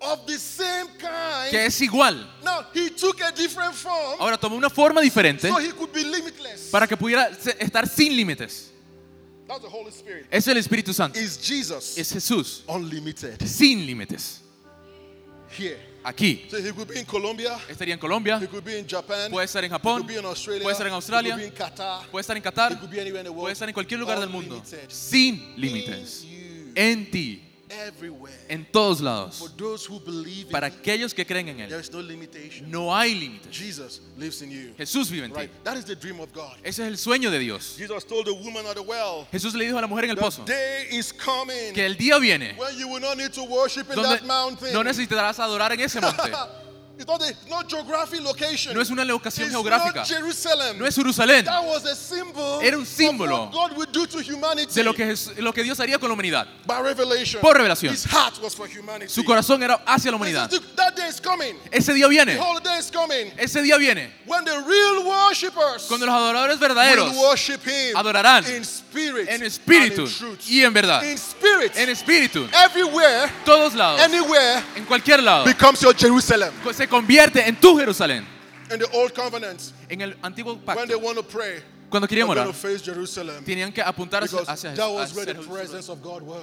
of 0.00 0.24
the 0.26 0.38
same 0.38 0.86
kind. 0.98 1.50
que 1.50 1.66
es 1.66 1.78
igual. 1.82 2.26
Now, 2.42 2.64
he 2.74 2.88
took 2.90 3.20
a 3.20 3.32
different 3.32 3.74
form 3.74 4.16
Ahora 4.18 4.38
tomó 4.38 4.56
una 4.56 4.70
forma 4.70 5.00
diferente 5.02 5.48
so 5.48 5.58
he 5.58 5.72
could 5.72 5.92
be 5.92 6.04
limitless. 6.04 6.70
para 6.70 6.86
que 6.86 6.96
pudiera 6.96 7.28
estar 7.58 7.86
sin 7.86 8.16
límites. 8.16 8.72
That's 9.48 9.62
the 9.62 9.68
Holy 9.70 9.90
Spirit. 9.90 10.26
Es 10.30 10.46
el 10.46 10.56
Espíritu 10.58 10.92
Santo. 10.92 11.18
Is 11.18 11.38
Jesus 11.38 11.96
Es 11.96 12.12
Jesús, 12.12 12.62
unlimited 12.68 13.40
sin 13.46 13.86
límites. 13.86 14.42
here? 15.56 15.78
Aquí. 16.04 16.46
So 16.50 16.58
he 16.58 16.70
could 16.72 16.86
be 16.88 16.98
in 17.00 17.06
Colombia, 17.06 17.58
Estaría 17.68 17.94
en 17.94 17.98
Colombia, 17.98 18.38
he 18.38 18.46
could 18.46 18.62
be 18.64 18.78
in 18.78 18.86
Japan, 18.86 19.30
puede 19.30 19.46
estar 19.46 19.64
en 19.64 19.70
he 19.70 19.74
Japón, 19.74 19.96
could 20.02 20.06
be 20.06 20.16
in 20.18 20.24
Australia, 20.26 20.62
puede 20.62 20.72
estar 20.74 20.86
en 20.86 20.92
he 20.92 20.96
Australia, 20.96 21.32
could 21.34 21.40
be 21.42 21.46
in 21.48 21.52
Qatar, 21.54 22.06
puede 22.10 22.20
estar 22.22 22.36
en 22.36 22.42
he 22.42 22.44
Qatar, 22.44 22.78
could 22.78 22.90
be 22.90 23.00
anywhere 23.00 23.20
in 23.20 23.24
the 23.24 23.30
world. 23.30 23.44
puede 23.44 23.52
estar 23.54 23.68
en 23.68 23.74
cualquier 23.74 23.98
lugar 23.98 24.20
del 24.20 24.28
mundo. 24.28 24.62
Sin 24.88 25.54
límites. 25.56 26.24
En 26.74 27.10
ti. 27.10 27.47
En 28.48 28.64
todos 28.70 29.00
lados. 29.00 29.44
Para 30.50 30.68
aquellos 30.68 31.14
que 31.14 31.26
creen 31.26 31.48
en 31.48 31.60
Él, 31.60 31.72
no 32.66 32.94
hay 32.94 33.14
límites. 33.14 33.56
Jesus 33.56 34.00
lives 34.16 34.42
in 34.42 34.50
you. 34.50 34.74
Jesús 34.76 35.10
vive 35.10 35.26
en 35.26 35.32
ti. 35.32 35.48
Ese 36.62 36.82
es 36.82 36.88
el 36.88 36.98
sueño 36.98 37.30
de 37.30 37.38
Dios. 37.38 37.76
Jesus 37.76 38.04
told 38.04 38.26
the 38.26 38.32
woman 38.32 38.66
at 38.66 38.74
the 38.74 38.80
well, 38.80 39.26
Jesús 39.30 39.54
le 39.54 39.64
dijo 39.64 39.78
a 39.78 39.80
la 39.80 39.86
mujer 39.86 40.04
en 40.04 40.10
el 40.10 40.16
pozo 40.16 40.44
que 40.44 41.86
el 41.86 41.96
día 41.96 42.18
viene 42.18 42.54
when 42.58 42.76
you 42.76 42.88
will 42.88 43.00
not 43.00 43.16
need 43.16 43.32
to 43.32 43.44
worship 43.44 43.88
in 43.88 43.96
donde 43.96 44.18
that 44.18 44.26
mountain. 44.26 44.72
no 44.72 44.82
necesitarás 44.82 45.38
adorar 45.38 45.72
en 45.72 45.80
ese 45.80 46.00
monte. 46.00 46.32
No 48.74 48.80
es 48.82 48.90
una 48.90 49.04
locación 49.04 49.50
geográfica. 49.50 50.04
No 50.76 50.86
es 50.86 50.94
Jerusalén. 50.96 51.44
That 51.44 51.64
was 51.64 51.84
a 51.86 51.94
symbol 51.94 52.60
Era 52.62 52.76
un 52.76 52.84
símbolo 52.86 53.50
de 54.74 54.82
lo 54.84 54.94
que, 54.94 55.04
Jes- 55.06 55.36
lo 55.38 55.52
que 55.52 55.62
Dios 55.62 55.78
haría 55.78 55.98
con 55.98 56.08
la 56.08 56.14
humanidad. 56.14 56.46
Por 57.40 57.56
revelación. 57.56 57.96
Su 59.08 59.24
corazón 59.24 59.62
era 59.62 59.80
hacia 59.86 60.10
la 60.10 60.16
humanidad. 60.16 60.50
Ese 61.70 61.94
día 61.94 62.08
viene. 62.08 62.34
The 62.34 62.40
holiday 62.40 62.78
is 62.78 62.90
coming. 62.90 63.32
Ese 63.36 63.62
día 63.62 63.76
viene. 63.76 64.12
When 64.26 64.44
the 64.44 64.60
real 64.62 65.04
worshippers 65.04 65.84
Cuando 65.86 66.06
los 66.06 66.14
adoradores 66.14 66.58
verdaderos 66.58 67.12
adorarán 67.94 68.44
in 68.46 68.62
spirit 68.64 69.28
en 69.28 69.42
espíritu 69.42 70.08
y 70.48 70.62
en 70.62 70.72
verdad. 70.72 71.02
In 71.04 71.16
spirit, 71.16 71.76
En 71.76 71.88
espíritu. 71.90 72.48
everywhere, 72.52 73.30
Todos 73.44 73.74
lados. 73.74 74.00
En 74.76 74.84
cualquier 74.84 75.22
lado. 75.22 75.44
becomes 75.44 75.80
your 75.80 75.94
Jerusalem. 75.94 76.52
Se 76.88 76.90
convierte 76.90 77.46
en 77.46 77.54
tu 77.54 77.76
Jerusalén. 77.76 78.26
In 78.72 78.78
the 78.78 78.86
old 78.94 79.12
covenant, 79.12 79.60
En 79.90 80.00
el 80.00 80.16
antiguo 80.22 80.54
when 80.54 80.64
they 80.64 80.96
pacto. 80.96 80.98
want 80.98 81.16
to 81.18 81.22
pray, 81.22 81.62
Cuando 81.90 82.08
querían 82.08 82.28
orar, 82.28 82.50
tenían 83.44 83.72
que 83.72 83.82
apuntar 83.82 84.24
hacia, 84.24 84.40
hacia, 84.40 84.72
hacia 84.72 85.24
Jerusalén. 85.24 85.86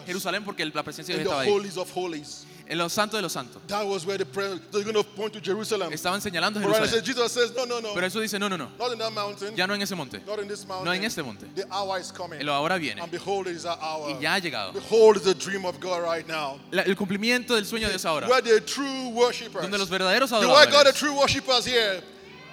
Jerusalén 0.06 0.44
porque 0.44 0.66
la 0.66 0.84
presencia 0.84 1.16
de 1.16 1.22
Dios 1.24 1.34
estaba 1.34 1.42
ahí. 1.42 1.72
En 2.68 2.78
los 2.80 2.94
santos 2.94 3.18
de 3.18 3.22
los 3.22 3.32
santos. 3.32 3.62
That 3.68 3.86
was 3.86 4.06
where 4.08 4.18
the 4.18 4.26
presence, 4.26 4.62
they're 4.72 4.84
going 4.84 4.96
to 4.96 5.04
point 5.04 5.34
to 5.34 5.40
Jerusalem. 5.40 5.92
Estaban 5.94 6.20
señalando 6.20 6.60
But 6.60 6.64
Jerusalén. 6.74 6.90
said, 6.90 7.04
Jesus 7.06 7.32
says, 7.32 7.54
no, 7.56 7.66
no, 7.66 7.80
no. 7.80 7.94
Pero 7.94 8.08
eso 8.08 8.20
dice, 8.20 8.40
no, 8.40 8.48
no, 8.48 8.58
no. 8.58 8.70
Not 8.80 8.92
in 8.92 8.98
that 8.98 9.12
mountain. 9.14 9.56
Ya 9.56 9.68
no 9.68 9.76
en 9.76 9.82
ese 9.84 9.96
monte. 9.96 10.20
Not 10.26 10.40
in 10.40 10.48
this 10.48 10.66
mountain. 10.68 10.86
No 10.86 10.92
en 10.92 11.04
este 11.04 11.22
monte. 11.24 11.46
The 11.56 11.66
hour 11.72 12.00
is 12.00 12.12
coming. 12.12 12.42
El 12.42 12.50
ahora 12.50 12.78
viene. 12.80 13.02
And 13.02 13.12
behold, 13.12 13.48
it 13.48 13.56
is 13.56 13.66
our 13.66 13.78
hour. 13.80 14.10
Y 14.10 14.20
ya 14.20 14.34
ha 14.34 14.40
llegado. 14.40 14.74
Behold, 14.74 15.18
the 15.24 15.36
dream 15.36 15.64
of 15.66 15.80
God 15.80 16.02
right 16.04 16.28
now. 16.28 16.60
La- 16.72 16.84
el 16.84 16.96
cumplimiento 16.96 17.54
del 17.54 17.66
sueño 17.66 17.84
de 17.88 17.90
Dios 17.94 18.06
ahora. 18.06 18.28
Where 18.28 18.42
the 18.42 18.60
true 18.62 19.10
worshippers. 19.10 19.62
Donde 19.62 19.78
los 19.78 19.90
verdaderos 19.90 20.32
Do 20.32 20.38
I 20.38 20.66
got 20.66 20.84
the 20.86 20.90
adoradores. 20.90 20.96
true 20.96 21.14
worshippers 21.14 21.66
here? 21.66 22.02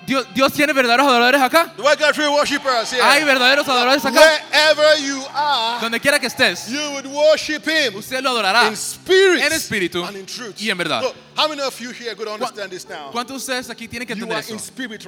Dios, 0.07 0.27
Dios 0.35 0.53
tiene 0.53 0.73
verdaderos 0.73 1.07
adoradores 1.07 1.41
acá. 1.41 1.73
Do 1.77 1.85
I 1.87 1.95
got 1.97 2.13
true 2.15 2.29
worshippers 2.33 2.91
here? 2.93 3.03
Hay 3.03 3.23
verdaderos 3.25 3.67
adoradores 3.69 4.05
acá. 4.05 4.21
Wherever 4.21 4.99
you 5.01 5.23
are, 5.33 5.81
Donde 5.81 6.01
quiera 6.01 6.19
que 6.19 6.27
estés, 6.27 6.69
you 6.69 6.81
would 6.93 7.07
worship 7.07 7.65
Him 7.67 7.95
usted 7.97 8.21
lo 8.23 8.31
adorará. 8.31 8.67
in 8.69 8.75
spirit, 8.77 9.43
en 9.43 9.53
espíritu 9.53 10.05
and 10.05 10.17
in 10.17 10.27
truth. 10.27 10.61
y 10.61 10.71
en 10.71 10.77
verdad. 10.79 11.03
So, 11.03 11.15
how 11.37 11.49
many 11.49 11.63
of 11.63 11.79
you 11.81 11.91
here 11.93 12.15
could 12.17 12.29
understand 12.29 12.71
this 12.71 12.89
now? 12.89 13.11
¿Cuántos 13.13 13.29
de 13.47 13.53
ustedes 13.53 13.71
aquí 13.71 13.87
tienen 13.89 14.07
que 14.09 14.15
You 14.17 14.25
entender 14.25 14.39
eso? 14.45 14.55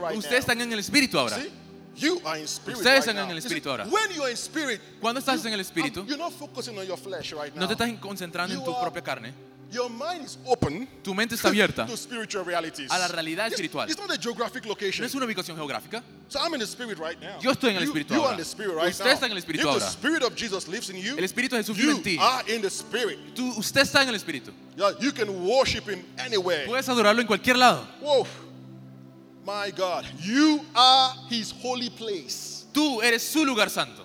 right 0.00 0.16
Ustedes 0.16 0.40
están 0.40 0.60
en 0.60 0.72
el 0.72 0.78
espíritu 0.78 1.18
ahora. 1.18 1.36
See? 1.36 1.50
You 1.96 2.20
are 2.24 2.38
in 2.38 2.44
spirit 2.46 2.78
Ustedes 2.78 3.06
right 3.06 3.08
están 3.08 3.16
now. 3.16 3.24
en 3.24 3.30
el 3.30 3.36
You 3.40 3.46
espíritu 3.46 3.70
ahora. 3.70 3.84
When 3.86 4.10
you 4.14 4.22
are 4.22 4.30
in 4.30 4.36
spirit, 4.36 4.80
Cuando 5.00 5.20
estás 5.20 5.44
en 5.44 5.52
el 5.52 5.60
espíritu, 5.60 6.04
you're 6.06 6.16
not 6.18 6.32
focusing 6.32 6.76
on 6.78 6.86
your 6.86 6.96
flesh 6.98 7.32
right 7.32 7.52
now. 7.54 7.60
no 7.62 7.66
te 7.68 7.74
estás 7.74 7.90
concentrando 8.00 8.54
en 8.54 8.64
tu 8.64 8.70
You 8.70 8.80
propia 8.80 9.02
carne. 9.02 9.32
Your 9.74 9.90
mind 9.90 10.24
is 10.24 10.38
open 10.46 10.86
Tu 11.02 11.12
mente 11.14 11.34
está 11.34 11.48
abierta 11.48 11.84
to 11.86 11.96
spiritual 11.96 12.44
realities. 12.44 12.88
a 12.90 12.96
la 12.98 13.08
realidad 13.08 13.46
It's- 13.48 13.54
espiritual. 13.54 13.88
It's 13.90 13.98
not 13.98 14.10
a 14.10 14.16
geographic 14.16 14.62
No 14.64 14.70
location. 14.70 15.04
es 15.04 15.14
una 15.14 15.26
ubicación 15.26 15.56
geográfica. 15.56 16.02
So 16.28 16.38
I'm 16.38 16.54
in 16.54 16.60
the 16.60 16.66
spirit 16.66 16.98
right 16.98 17.20
now. 17.20 17.38
Yo 17.40 17.50
estoy 17.50 17.70
en 17.70 17.76
el 17.76 17.82
You- 17.84 17.88
espíritu 17.92 18.14
you 18.14 18.20
ahora. 18.20 18.28
are 18.28 18.34
in 18.34 18.38
the 18.38 18.44
spirit 18.44 18.74
right 18.76 18.90
Usted 18.90 19.04
now. 19.04 19.14
está 19.14 19.26
en 19.26 19.32
el 19.32 19.38
espíritu 19.38 19.58
If 19.60 19.64
the 19.64 19.70
ahora. 19.84 19.90
spirit 19.90 20.22
of 20.22 20.36
Jesus 20.36 20.68
lives 20.68 20.90
in 20.90 20.96
you, 20.96 21.16
El 21.18 21.24
espíritu 21.24 21.56
de 21.56 21.62
Jesús 21.64 21.76
vive 21.76 21.90
en 21.90 21.96
you 21.96 22.02
ti. 22.02 22.18
are 22.20 22.44
in 22.54 22.62
the 22.62 22.70
spirit. 22.70 23.18
Tú, 23.34 23.52
usted 23.58 23.80
está 23.82 24.02
en 24.02 24.08
el 24.10 24.14
espíritu. 24.14 24.52
Yeah, 24.76 24.92
You 25.00 25.12
can 25.12 25.28
worship 25.44 25.88
him 25.88 26.04
anywhere. 26.18 26.66
Puedes 26.66 26.88
adorarlo 26.88 27.20
en 27.20 27.26
cualquier 27.26 27.56
lado. 27.56 27.84
Whoa. 28.00 28.26
My 29.44 29.70
God. 29.76 30.06
You 30.22 30.64
are 30.74 31.14
his 31.28 31.52
holy 31.62 31.90
place. 31.90 32.64
Tú 32.72 33.02
eres 33.02 33.22
su 33.22 33.44
lugar 33.44 33.68
santo. 33.70 34.04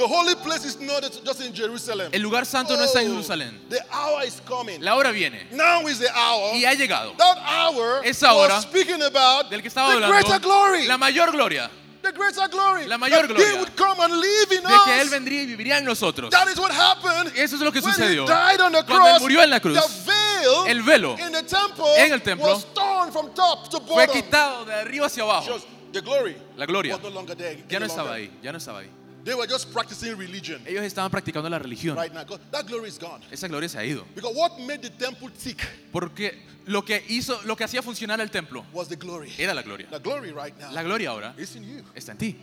The 0.00 0.08
holy 0.08 0.34
place 0.36 0.64
is 0.64 0.80
not 0.80 1.02
just 1.02 1.40
in 1.42 1.52
Jerusalem. 1.52 2.08
El 2.10 2.22
lugar 2.22 2.46
santo 2.46 2.74
no 2.74 2.82
está 2.84 3.02
en 3.02 3.08
Oh, 3.10 3.14
Jerusalén. 3.16 3.60
The 3.68 3.80
hour 3.92 4.24
is 4.24 4.40
coming. 4.46 4.80
La 4.82 4.94
hora 4.96 5.12
viene 5.12 5.46
Now 5.50 5.86
is 5.86 5.98
the 5.98 6.08
hour. 6.10 6.54
y 6.54 6.64
ha 6.64 6.72
llegado. 6.72 7.12
That 7.18 7.36
hour 7.36 8.00
Esa 8.02 8.32
hora 8.32 8.54
was 8.54 8.62
speaking 8.62 9.02
about 9.02 9.50
Del 9.50 9.60
que 9.60 9.68
estaba 9.68 9.92
the 9.92 9.98
greater 10.06 10.36
hablando, 10.36 10.40
glory. 10.40 10.86
la 10.86 10.96
mayor 10.96 11.30
gloria, 11.30 11.70
the 12.02 12.12
greater 12.12 12.48
glory. 12.48 12.86
la 12.86 12.96
mayor 12.96 13.26
that 13.26 13.28
gloria. 13.28 13.46
He 13.52 13.58
would 13.58 13.76
come 13.76 14.00
and 14.00 14.14
live 14.18 14.52
in 14.52 14.62
de 14.62 14.68
que 14.86 15.00
Él 15.02 15.10
vendría 15.10 15.42
y 15.42 15.46
viviría 15.46 15.76
en 15.76 15.84
nosotros. 15.84 16.30
That 16.30 16.48
is 16.48 16.58
what 16.58 16.70
happened. 16.72 17.32
Eso 17.36 17.56
es 17.56 17.60
lo 17.60 17.70
que 17.70 17.80
when 17.82 17.92
sucedió. 17.92 18.24
He 18.24 18.26
died 18.26 18.60
on 18.62 18.72
the 18.72 18.82
Cuando 18.84 19.06
Él 19.06 19.20
murió 19.20 19.42
en 19.42 19.50
la 19.50 19.60
cruz, 19.60 19.74
the 19.78 20.10
veil 20.10 20.66
el 20.66 20.82
velo 20.82 21.18
in 21.18 21.30
the 21.30 21.42
temple, 21.42 21.84
en 21.98 22.10
el 22.14 22.22
templo 22.22 22.48
was 22.54 22.64
torn 22.72 23.12
from 23.12 23.34
top 23.34 23.68
to 23.68 23.78
Fue 23.80 24.06
bottom. 24.06 24.14
quitado 24.22 24.64
de 24.64 24.72
arriba 24.76 25.06
hacia 25.08 25.24
abajo. 25.24 25.44
Just 25.46 25.66
the 25.92 26.00
glory 26.00 26.36
La 26.56 26.64
gloria 26.64 26.94
was 26.94 27.02
no 27.02 27.10
longer 27.10 27.34
there. 27.36 27.62
ya 27.68 27.78
no 27.78 27.84
estaba 27.84 28.14
ahí, 28.14 28.30
ya 28.42 28.50
no 28.50 28.56
estaba 28.56 28.78
ahí. 28.78 28.88
They 29.24 29.34
were 29.34 29.46
just 29.46 29.70
practicing 29.72 30.16
religion 30.16 30.62
Ellos 30.66 30.82
estaban 30.84 31.10
practicando 31.10 31.48
la 31.50 31.58
religión. 31.58 31.94
right 31.96 32.12
now. 32.12 32.24
God, 32.24 32.40
That 32.50 32.66
glory 32.66 32.88
is 32.88 32.98
gone. 32.98 33.20
Esa 33.30 33.48
gloria 33.48 33.68
se 33.68 33.78
ha 33.78 33.84
ido. 33.84 34.04
Because 34.14 34.34
what 34.34 34.58
made 34.60 34.80
the 34.82 34.90
temple 34.90 35.28
tick 35.30 35.58
Porque 35.92 36.38
lo 36.66 36.82
que 36.82 37.02
hizo, 37.08 37.38
lo 37.44 37.54
que 37.56 37.64
hacía 37.64 37.82
funcionar 37.82 38.20
el 38.20 38.30
templo 38.30 38.64
was 38.72 38.88
the 38.88 38.96
glory. 38.96 39.30
era 39.38 39.52
la 39.52 39.62
gloria. 39.62 39.86
The 39.90 39.98
glory 39.98 40.32
right 40.32 40.58
now 40.58 40.72
La 40.72 40.82
gloria 40.82 41.10
ahora 41.10 41.34
is 41.36 41.54
in 41.56 41.64
you. 41.64 41.82
está 41.94 42.12
en 42.12 42.18
ti. 42.18 42.36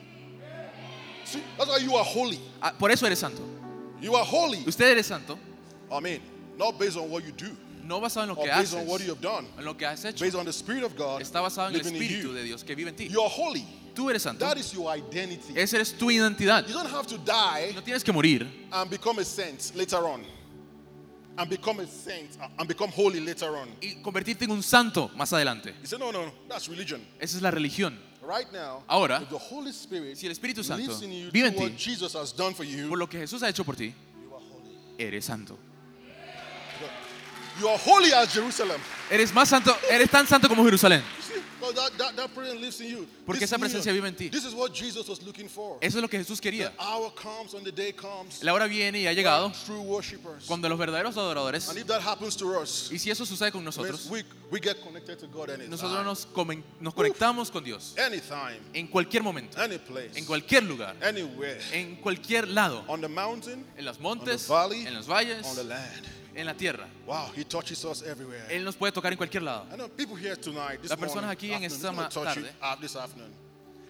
See, 1.26 1.42
that's 1.58 1.70
why 1.70 1.78
you 1.80 1.96
are 1.96 2.06
holy. 2.06 2.40
Ah, 2.62 2.74
Por 2.78 2.90
eso 2.92 3.06
eres 3.06 3.20
santo. 3.20 3.42
You 4.00 4.16
are 4.16 4.24
holy. 4.26 4.64
Usted 4.68 4.92
eres 4.92 5.08
santo, 5.08 5.38
I 5.92 6.00
mean, 6.00 6.22
not 6.58 6.78
based 6.80 6.96
on 6.98 7.10
what 7.10 7.24
you 7.26 7.32
do, 7.32 7.50
no 7.88 8.02
basado 8.02 8.24
en 8.24 8.30
lo 8.30 8.36
que 8.36 8.50
based 8.50 8.74
haces, 8.74 8.74
on 8.76 8.88
what 8.88 9.00
you 9.02 9.10
have 9.12 9.22
done, 9.22 9.48
en 9.58 9.64
lo 9.66 9.74
que 9.76 9.86
has 9.86 10.04
hecho. 10.04 10.24
based 10.24 10.36
on 10.36 10.46
the 10.46 10.52
Spirit 10.52 10.84
of 10.84 10.96
God 10.96 11.22
Está 11.22 11.40
basado 11.42 11.70
en 11.70 11.76
el 11.76 11.82
Espíritu 11.82 12.28
you. 12.28 12.34
de 12.34 12.44
Dios 12.44 12.64
que 12.64 12.76
vive 12.76 12.90
en 12.90 12.96
ti. 12.96 13.08
You 13.08 13.22
are 13.22 13.30
holy. 13.30 13.66
Tú 13.96 14.10
eres 14.10 14.22
santo. 14.24 14.46
That 14.46 14.58
is 14.58 14.72
your 14.74 14.94
identity. 14.96 15.54
Esa 15.60 15.78
eres 15.78 15.94
tu 15.98 16.12
identidad. 16.12 16.68
You 16.68 16.74
don't 16.74 16.92
have 16.92 17.08
to 17.08 17.18
die 17.18 17.72
No 17.74 17.82
tienes 17.82 18.04
que 18.04 18.12
morir 18.14 18.46
and 18.72 18.90
become 18.92 19.20
a 19.20 19.24
saint 19.26 19.74
later 19.76 20.06
on, 20.06 20.22
and 21.38 21.50
become 21.50 21.80
a 21.80 21.88
saint 21.88 22.38
and 22.60 22.68
become 22.68 22.92
holy 22.92 23.20
later 23.20 23.56
on. 23.56 23.70
y 23.82 23.96
convertirte 24.04 24.44
en 24.46 24.52
un 24.52 24.62
santo 24.62 25.10
más 25.16 25.32
adelante. 25.34 25.74
You 25.82 25.88
say, 25.88 25.98
no, 25.98 26.12
no, 26.12 26.26
no, 26.26 26.32
that's 26.50 26.68
religion. 26.68 27.02
Esa 27.20 27.38
es 27.38 27.42
la 27.42 27.50
religión. 27.52 27.98
Right 28.22 28.52
now, 28.52 28.84
Ahora, 28.90 29.22
if 29.22 29.30
the 29.30 29.38
Holy 29.38 29.72
Spirit 29.72 30.18
si 30.18 30.26
el 30.28 30.34
Espíritu 30.34 30.62
Santo 30.62 30.84
lives 30.84 31.02
in 31.02 31.12
you 31.14 31.32
vive 31.32 31.48
en 31.48 31.54
ti, 31.56 31.60
what 31.64 31.78
Jesus 31.78 32.14
has 32.14 32.34
done 32.34 32.54
for 32.54 32.66
you, 32.66 32.90
por 32.90 32.98
lo 32.98 33.08
que 33.08 33.20
Jesús 33.20 33.42
ha 33.42 33.48
hecho 33.48 33.64
por 33.64 33.76
ti, 33.76 33.96
you 34.22 34.34
are 34.36 34.44
holy. 34.44 34.78
eres 35.00 35.24
santo. 35.26 35.58
You 37.60 37.68
are 37.70 37.78
holy 37.78 38.14
as 38.14 38.32
Jerusalem. 38.34 38.80
Eres 39.10 39.34
más 39.34 39.50
santo, 39.50 39.76
eres 39.90 40.10
tan 40.10 40.28
santo 40.28 40.48
como 40.48 40.64
Jerusalén. 40.64 41.02
Porque 43.26 43.40
This 43.40 43.50
esa 43.52 43.58
presencia 43.58 43.92
vive 43.92 44.08
en 44.08 44.16
ti. 44.16 44.30
This 44.30 44.46
is 44.46 44.54
what 44.54 44.72
Jesus 44.74 45.08
was 45.08 45.22
looking 45.24 45.50
for. 45.50 45.78
Eso 45.82 45.98
es 45.98 46.02
lo 46.02 46.08
que 46.08 46.18
Jesús 46.20 46.40
The 46.40 46.50
quería. 46.50 46.72
hour 46.80 47.12
comes 47.16 47.54
when 47.54 47.64
the 47.64 47.72
day 47.72 47.92
comes. 47.94 48.44
La 48.44 48.54
hora 48.54 48.68
viene 48.68 49.02
y 49.02 49.08
ha 49.08 49.14
llegado 49.14 49.52
True 49.66 49.80
worshippers. 49.80 50.46
cuando 50.46 50.70
los 50.70 50.78
verdaderos 50.78 51.18
adoradores, 51.18 51.68
And 51.70 51.78
if 51.80 51.88
that 51.88 52.02
happens 52.02 52.36
to 52.38 52.60
us, 52.60 52.90
y 52.92 53.00
si 53.00 53.10
eso 53.10 53.26
sucede 53.26 53.52
con 53.52 53.64
nosotros, 53.64 54.06
we, 54.10 54.24
we 54.52 54.60
get 54.62 54.78
connected 54.82 55.18
to 55.20 55.28
God 55.28 55.50
anytime. 55.50 55.70
nosotros 55.70 56.06
nos, 56.06 56.28
nos 56.80 56.94
conectamos 56.94 57.52
con 57.52 57.64
Dios 57.64 57.96
en 58.74 58.88
cualquier 58.88 59.24
momento, 59.24 59.58
en 59.62 60.26
cualquier 60.26 60.64
lugar, 60.64 60.96
en 61.74 61.96
cualquier 61.98 62.48
lado, 62.48 62.86
en 62.88 63.86
los 63.86 64.00
montes, 64.00 64.48
en 64.50 64.94
los 64.94 65.08
valles, 65.08 65.56
the 65.56 65.64
land. 65.64 66.08
En 66.38 66.46
la 66.46 66.54
tierra. 66.54 66.88
Wow, 67.06 67.32
He 67.36 67.44
touches 67.44 67.84
us 67.84 68.02
everywhere. 68.04 68.46
Él 68.50 68.64
nos 68.64 68.76
puede 68.76 68.92
tocar 68.94 69.12
en 69.12 69.18
cualquier 69.18 69.44
lado. 69.44 69.66
I 69.72 69.76
know 69.76 69.90
people 69.90 70.16
here 70.16 70.36
tonight, 70.36 70.80
this 70.82 70.90
Las 70.92 71.00
personas 71.00 71.26
morning, 71.26 71.32
aquí 71.32 71.52
en 71.52 71.64
esta 71.64 71.92
ma- 71.92 72.04
you 72.10 72.24
tarde. 72.24 72.52
uh, 72.62 72.76
this 72.80 72.96
afternoon. 72.96 73.32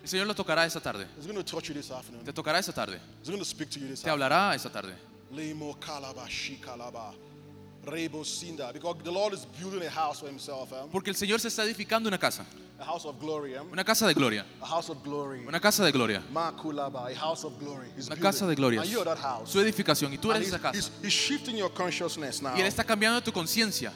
El 0.02 0.08
Señor 0.10 0.26
lo 0.28 0.34
tocará 0.34 0.66
esta 0.66 0.80
tarde. 0.80 1.06
He's 1.18 1.26
going 1.28 1.36
to 1.38 1.44
touch 1.44 1.68
you 1.68 1.74
this 1.76 1.92
afternoon. 1.92 2.24
Te 2.24 2.32
tocará 2.32 2.60
esta 2.60 2.72
tarde. 2.72 3.00
He's 3.20 3.28
going 3.30 3.40
to 3.40 3.46
speak 3.46 3.70
to 3.72 3.80
you 3.80 3.88
this 3.90 4.02
Te 4.02 4.10
afternoon. 4.10 4.24
hablará 4.32 4.56
esta 4.56 4.70
tarde. 4.72 4.94
Lemo 5.34 5.78
kalaba 5.78 6.26
shi 6.30 6.56
kalaba. 6.56 7.14
Porque 10.92 11.10
el 11.10 11.16
Señor 11.16 11.40
se 11.40 11.48
está 11.48 11.64
edificando 11.64 12.08
una 12.08 12.18
casa. 12.18 12.46
A 12.80 12.86
house 12.86 13.06
of 13.06 13.20
glory. 13.20 13.56
eh? 13.56 13.60
Una 13.72 13.84
casa 13.84 14.06
de 14.06 14.14
gloria. 14.14 14.46
A 14.62 14.68
house 14.68 14.90
of 14.90 15.04
glory. 15.04 15.40
Una 15.48 15.60
casa 15.60 15.84
de 15.84 15.92
gloria. 15.92 16.22
Ma 16.32 16.56
kulaba. 16.56 17.08
A 17.08 17.16
house 17.16 17.44
of 17.44 17.58
glory. 17.60 17.88
He's 17.98 18.06
Una 18.06 18.16
casa 18.18 18.46
de 18.46 18.54
gloria. 18.56 18.84
Su 19.46 19.60
edificación. 19.60 20.14
Y 20.14 20.18
tú 20.20 20.32
eres 20.32 20.48
esa 20.48 20.60
casa. 20.60 20.78
he's, 20.78 20.92
he's 21.02 21.14
shifting 21.14 21.56
your 21.58 21.74
consciousness 21.74 22.42
now 22.42 22.56
Y 22.56 22.62
Él 22.62 22.68
está 22.68 22.84
cambiando 22.84 23.22
tu 23.24 23.32
conciencia 23.32 23.92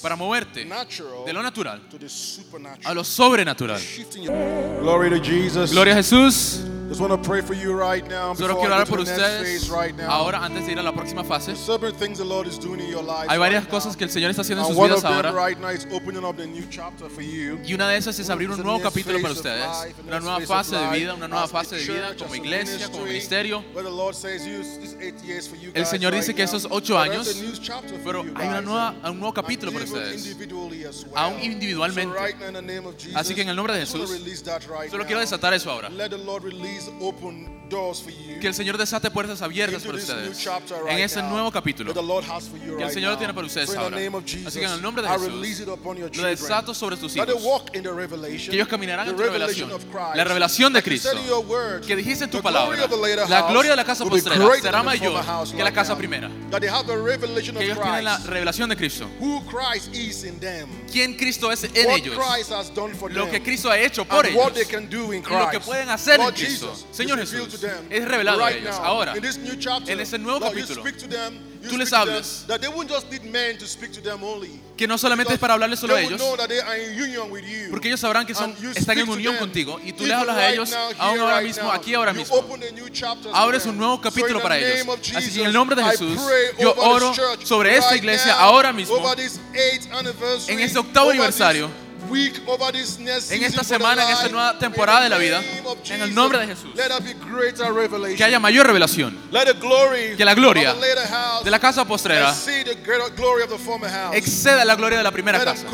para 0.00 0.14
moverte 0.14 0.64
de 0.64 1.32
lo 1.32 1.42
natural 1.42 1.80
to 1.90 1.98
the 1.98 2.08
a 2.84 2.94
lo 2.94 3.02
sobrenatural. 3.02 3.80
Shifting 3.80 4.22
your 4.22 4.80
glory 4.80 5.10
to 5.10 5.18
Jesus. 5.18 5.72
Gloria 5.72 5.94
a 5.94 5.96
Jesús. 5.96 6.75
Just 6.88 7.00
want 7.00 7.12
to 7.12 7.18
pray 7.18 7.42
for 7.42 7.54
you 7.54 7.74
right 7.74 8.06
now. 8.08 8.34
Solo 8.34 8.56
quiero 8.58 8.74
orar 8.74 8.86
por 8.86 9.00
ustedes 9.00 9.60
phase 9.60 9.70
right 9.70 9.94
now. 9.96 10.08
ahora 10.10 10.44
antes 10.44 10.66
de 10.66 10.72
ir 10.72 10.78
a 10.78 10.82
la 10.82 10.92
próxima 10.92 11.24
fase. 11.24 11.52
Hay 13.28 13.38
varias 13.38 13.66
cosas 13.66 13.96
que 13.96 14.04
el 14.04 14.10
Señor 14.10 14.30
está 14.30 14.42
haciendo 14.42 14.62
en 14.66 14.74
sus 14.74 14.84
vidas 14.84 15.04
ahora. 15.04 15.32
Y 17.64 17.74
una 17.74 17.88
de 17.88 17.96
esas 17.96 18.18
es 18.18 18.30
abrir 18.30 18.50
un 18.50 18.62
nuevo 18.62 18.80
capítulo 18.80 19.20
para 19.20 19.34
ustedes. 19.34 19.66
Una 20.06 20.20
nueva 20.20 20.40
fase 20.42 20.76
de 20.76 20.88
vida, 20.90 21.14
una 21.14 21.28
nueva 21.28 21.48
fase 21.48 21.76
de 21.76 21.82
vida 21.84 22.14
como 22.16 22.34
iglesia, 22.34 22.88
como 22.88 23.04
ministerio. 23.04 23.64
where 23.74 23.82
the 23.82 23.90
Lord 23.90 24.14
says, 24.14 24.42
"Use 24.42 24.78
these 24.80 24.96
eight 25.00 25.14
years 25.24 25.48
for 25.48 25.56
you 25.58 25.70
El 25.74 25.86
Señor 25.86 26.14
dice 26.14 26.34
que 26.34 26.44
now." 26.44 26.54
esos 26.56 26.66
ocho 26.70 26.98
años, 26.98 27.28
pero 28.04 28.22
hay 28.36 28.48
una 28.48 28.60
nueva- 28.60 28.94
un 29.04 29.18
nuevo 29.18 29.34
capítulo 29.34 29.72
para 29.72 29.84
ustedes. 29.84 30.24
individually 30.26 30.84
as 30.84 31.04
well. 31.04 31.12
Aún 31.16 31.42
individualmente. 31.42 32.16
So 32.16 32.24
right 32.24 32.38
now 32.38 32.48
in 32.48 32.54
the 32.54 32.62
name 32.62 32.86
of 32.86 32.96
Jesus, 32.96 33.16
Así 33.16 33.34
que 33.34 33.42
en 33.42 33.48
el 33.48 33.56
nombre 33.56 33.74
de 33.74 33.80
Jesús, 33.80 34.08
Solo 34.90 35.04
quiero 35.04 35.20
desatar 35.20 35.52
eso 35.54 35.70
ahora. 35.70 35.90
Que 38.40 38.46
el 38.46 38.54
Señor 38.54 38.78
desate 38.78 39.10
puertas 39.10 39.42
abiertas 39.42 39.82
para 39.82 39.98
ustedes. 39.98 40.46
En 40.88 40.98
ese 40.98 41.22
nuevo 41.22 41.50
capítulo 41.50 41.92
que 41.92 42.82
el 42.82 42.90
Señor 42.90 43.18
tiene 43.18 43.34
para 43.34 43.46
ustedes 43.46 43.74
ahora. 43.74 43.96
Así 44.46 44.58
que 44.58 44.64
en 44.64 44.72
el 44.72 44.82
nombre 44.82 45.02
de 45.02 45.08
Jesús, 45.08 45.66
lo 46.16 46.22
desato 46.22 46.74
sobre 46.74 46.96
tus 46.96 47.16
hijos. 47.16 47.34
Que 47.72 48.52
ellos 48.52 48.68
caminarán 48.68 49.08
en 49.08 49.16
tu 49.16 49.22
revelación. 49.22 49.70
La 50.14 50.24
revelación 50.24 50.72
de 50.72 50.82
Cristo. 50.82 51.10
Que 51.86 51.96
dijiste 51.96 52.24
en 52.24 52.30
tu 52.30 52.42
palabra. 52.42 52.86
La 53.28 53.42
gloria 53.48 53.72
de 53.72 53.76
la 53.76 53.84
casa 53.84 54.04
postrera 54.04 54.48
será 54.60 54.82
mayor 54.82 55.24
que 55.56 55.62
la 55.64 55.72
casa 55.72 55.96
primera. 55.96 56.30
Que 56.50 56.66
ellos 57.64 57.80
tienen 57.82 58.04
la 58.04 58.18
revelación 58.18 58.68
de 58.68 58.76
Cristo. 58.76 59.08
who 59.18 59.42
Christ 59.46 59.94
is 59.94 60.24
in 60.24 60.38
them, 60.38 60.68
Quién 60.90 61.14
Cristo 61.16 61.50
es 61.50 61.64
en 61.64 61.90
ellos. 61.90 62.16
Christ 62.16 62.50
has 62.50 62.72
done 62.74 62.94
for 62.94 63.10
Lo 63.10 63.24
them, 63.24 63.32
que 63.32 63.42
Cristo 63.42 63.70
ha 63.70 63.78
hecho 63.78 64.04
por 64.04 64.26
ellos. 64.26 64.52
can 64.68 64.88
do 64.88 65.12
in 65.12 65.22
Y 65.22 65.28
lo 65.28 65.50
que 65.50 65.58
Christ. 65.58 65.66
pueden 65.66 65.88
hacer 65.88 66.14
en 66.20 66.26
Lord 66.26 66.34
Cristo. 66.72 66.88
Señor 66.90 67.18
Jesús, 67.18 67.64
es 67.90 68.04
revelado 68.08 68.44
a 68.44 68.52
ellos. 68.52 68.76
Ahora, 68.76 69.14
en 69.14 70.00
este 70.00 70.18
nuevo 70.18 70.40
capítulo, 70.40 70.82
tú 71.68 71.76
les 71.76 71.92
only. 74.22 74.60
Que 74.76 74.86
no 74.86 74.98
solamente 74.98 75.32
es 75.32 75.38
para 75.38 75.54
hablarles 75.54 75.78
solo 75.80 75.96
a 75.96 76.00
ellos. 76.00 76.22
Porque 77.70 77.88
ellos 77.88 78.00
sabrán 78.00 78.26
que 78.26 78.34
son, 78.34 78.54
están 78.74 78.98
en 78.98 79.08
unión 79.08 79.36
contigo 79.36 79.80
y 79.82 79.92
tú 79.92 80.04
les 80.04 80.16
hablas 80.16 80.36
a 80.36 80.50
ellos 80.50 80.72
aún 80.98 81.20
ahora 81.20 81.40
mismo, 81.40 81.70
aquí 81.70 81.94
ahora 81.94 82.12
mismo. 82.12 82.44
Abres 83.32 83.66
un 83.66 83.78
nuevo 83.78 84.00
capítulo 84.00 84.40
para 84.42 84.58
ellos. 84.58 84.86
Así 85.14 85.32
que 85.32 85.40
en 85.40 85.46
el 85.46 85.52
nombre 85.52 85.76
de 85.76 85.84
Jesús, 85.84 86.20
yo 86.58 86.74
oro 86.76 87.12
sobre 87.44 87.76
esta 87.76 87.96
iglesia 87.96 88.34
ahora 88.34 88.72
mismo, 88.72 88.96
en 90.48 90.60
este 90.60 90.78
octavo 90.78 91.10
aniversario, 91.10 91.70
en 93.30 93.42
esta 93.42 93.64
semana, 93.64 94.04
en 94.04 94.10
esta 94.10 94.28
nueva 94.28 94.58
temporada 94.58 95.02
de 95.02 95.08
la 95.08 95.18
vida, 95.18 95.42
en 95.88 96.02
el 96.02 96.14
nombre 96.14 96.38
de 96.38 96.46
Jesús. 96.46 96.70
Que 98.16 98.24
haya 98.24 98.38
mayor 98.38 98.66
revelación. 98.66 99.18
Que 100.16 100.24
la 100.24 100.34
gloria 100.34 100.74
de 101.44 101.50
la 101.50 101.58
casa 101.58 101.84
postrera 101.84 102.34
exceda 104.12 104.64
la 104.64 104.74
gloria 104.74 104.98
de 104.98 105.04
la 105.04 105.10
primera 105.10 105.44
casa. 105.44 105.66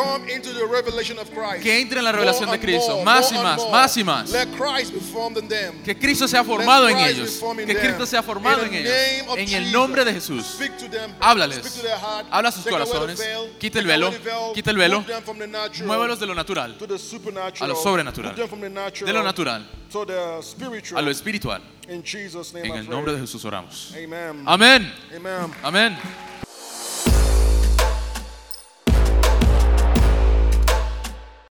Que 1.63 1.81
entre 1.81 1.99
en 1.99 2.05
la 2.05 2.13
revelación 2.13 2.51
de 2.51 2.61
Cristo, 2.61 3.03
más 3.03 3.33
y 3.33 3.35
más, 3.35 3.69
más 3.71 3.97
y 3.97 4.05
más. 4.05 4.31
Que 5.85 5.99
Cristo 5.99 6.29
sea 6.29 6.45
formado 6.45 6.89
en 6.89 6.99
ellos. 6.99 7.41
Que. 7.67 7.77
Cristo 7.83 8.07
sea 8.07 8.23
formado 8.23 8.65
en 8.65 8.75
ellos. 8.75 8.93
En 9.37 9.49
el 9.49 9.73
nombre 9.73 10.05
de 10.05 10.15
Jesús. 10.15 10.59
Háblales. 11.21 11.83
Habla 12.31 12.49
a 12.49 12.53
sus 12.53 12.65
corazones. 12.67 13.21
Quita 13.59 13.79
el 13.79 13.87
velo. 13.87 14.13
Quita 14.55 14.71
el 14.71 14.77
velo. 14.77 15.05
Muévelos 15.85 16.21
de 16.23 16.27
lo 16.27 16.35
natural 16.35 16.77
to 16.79 16.87
the 16.87 16.99
supernatural. 16.99 17.71
a 17.71 17.75
lo 17.75 17.81
sobrenatural. 17.81 18.35
De 18.35 19.13
lo 19.13 19.23
natural 19.23 19.69
to 19.91 20.07
the 20.07 20.43
spiritual. 20.43 20.99
a 20.99 21.03
lo 21.03 21.11
espiritual. 21.11 21.61
In 21.89 22.03
Jesus' 22.03 22.55
name 22.55 22.69
En 22.69 22.77
el 22.77 22.89
nombre 22.89 23.13
de 23.13 23.21
Jesús 23.21 23.45
oramos. 23.45 23.93
Amen. 23.93 24.43
Amén. 24.47 24.93
Amen. 25.15 25.55
Amén. 25.63 26.32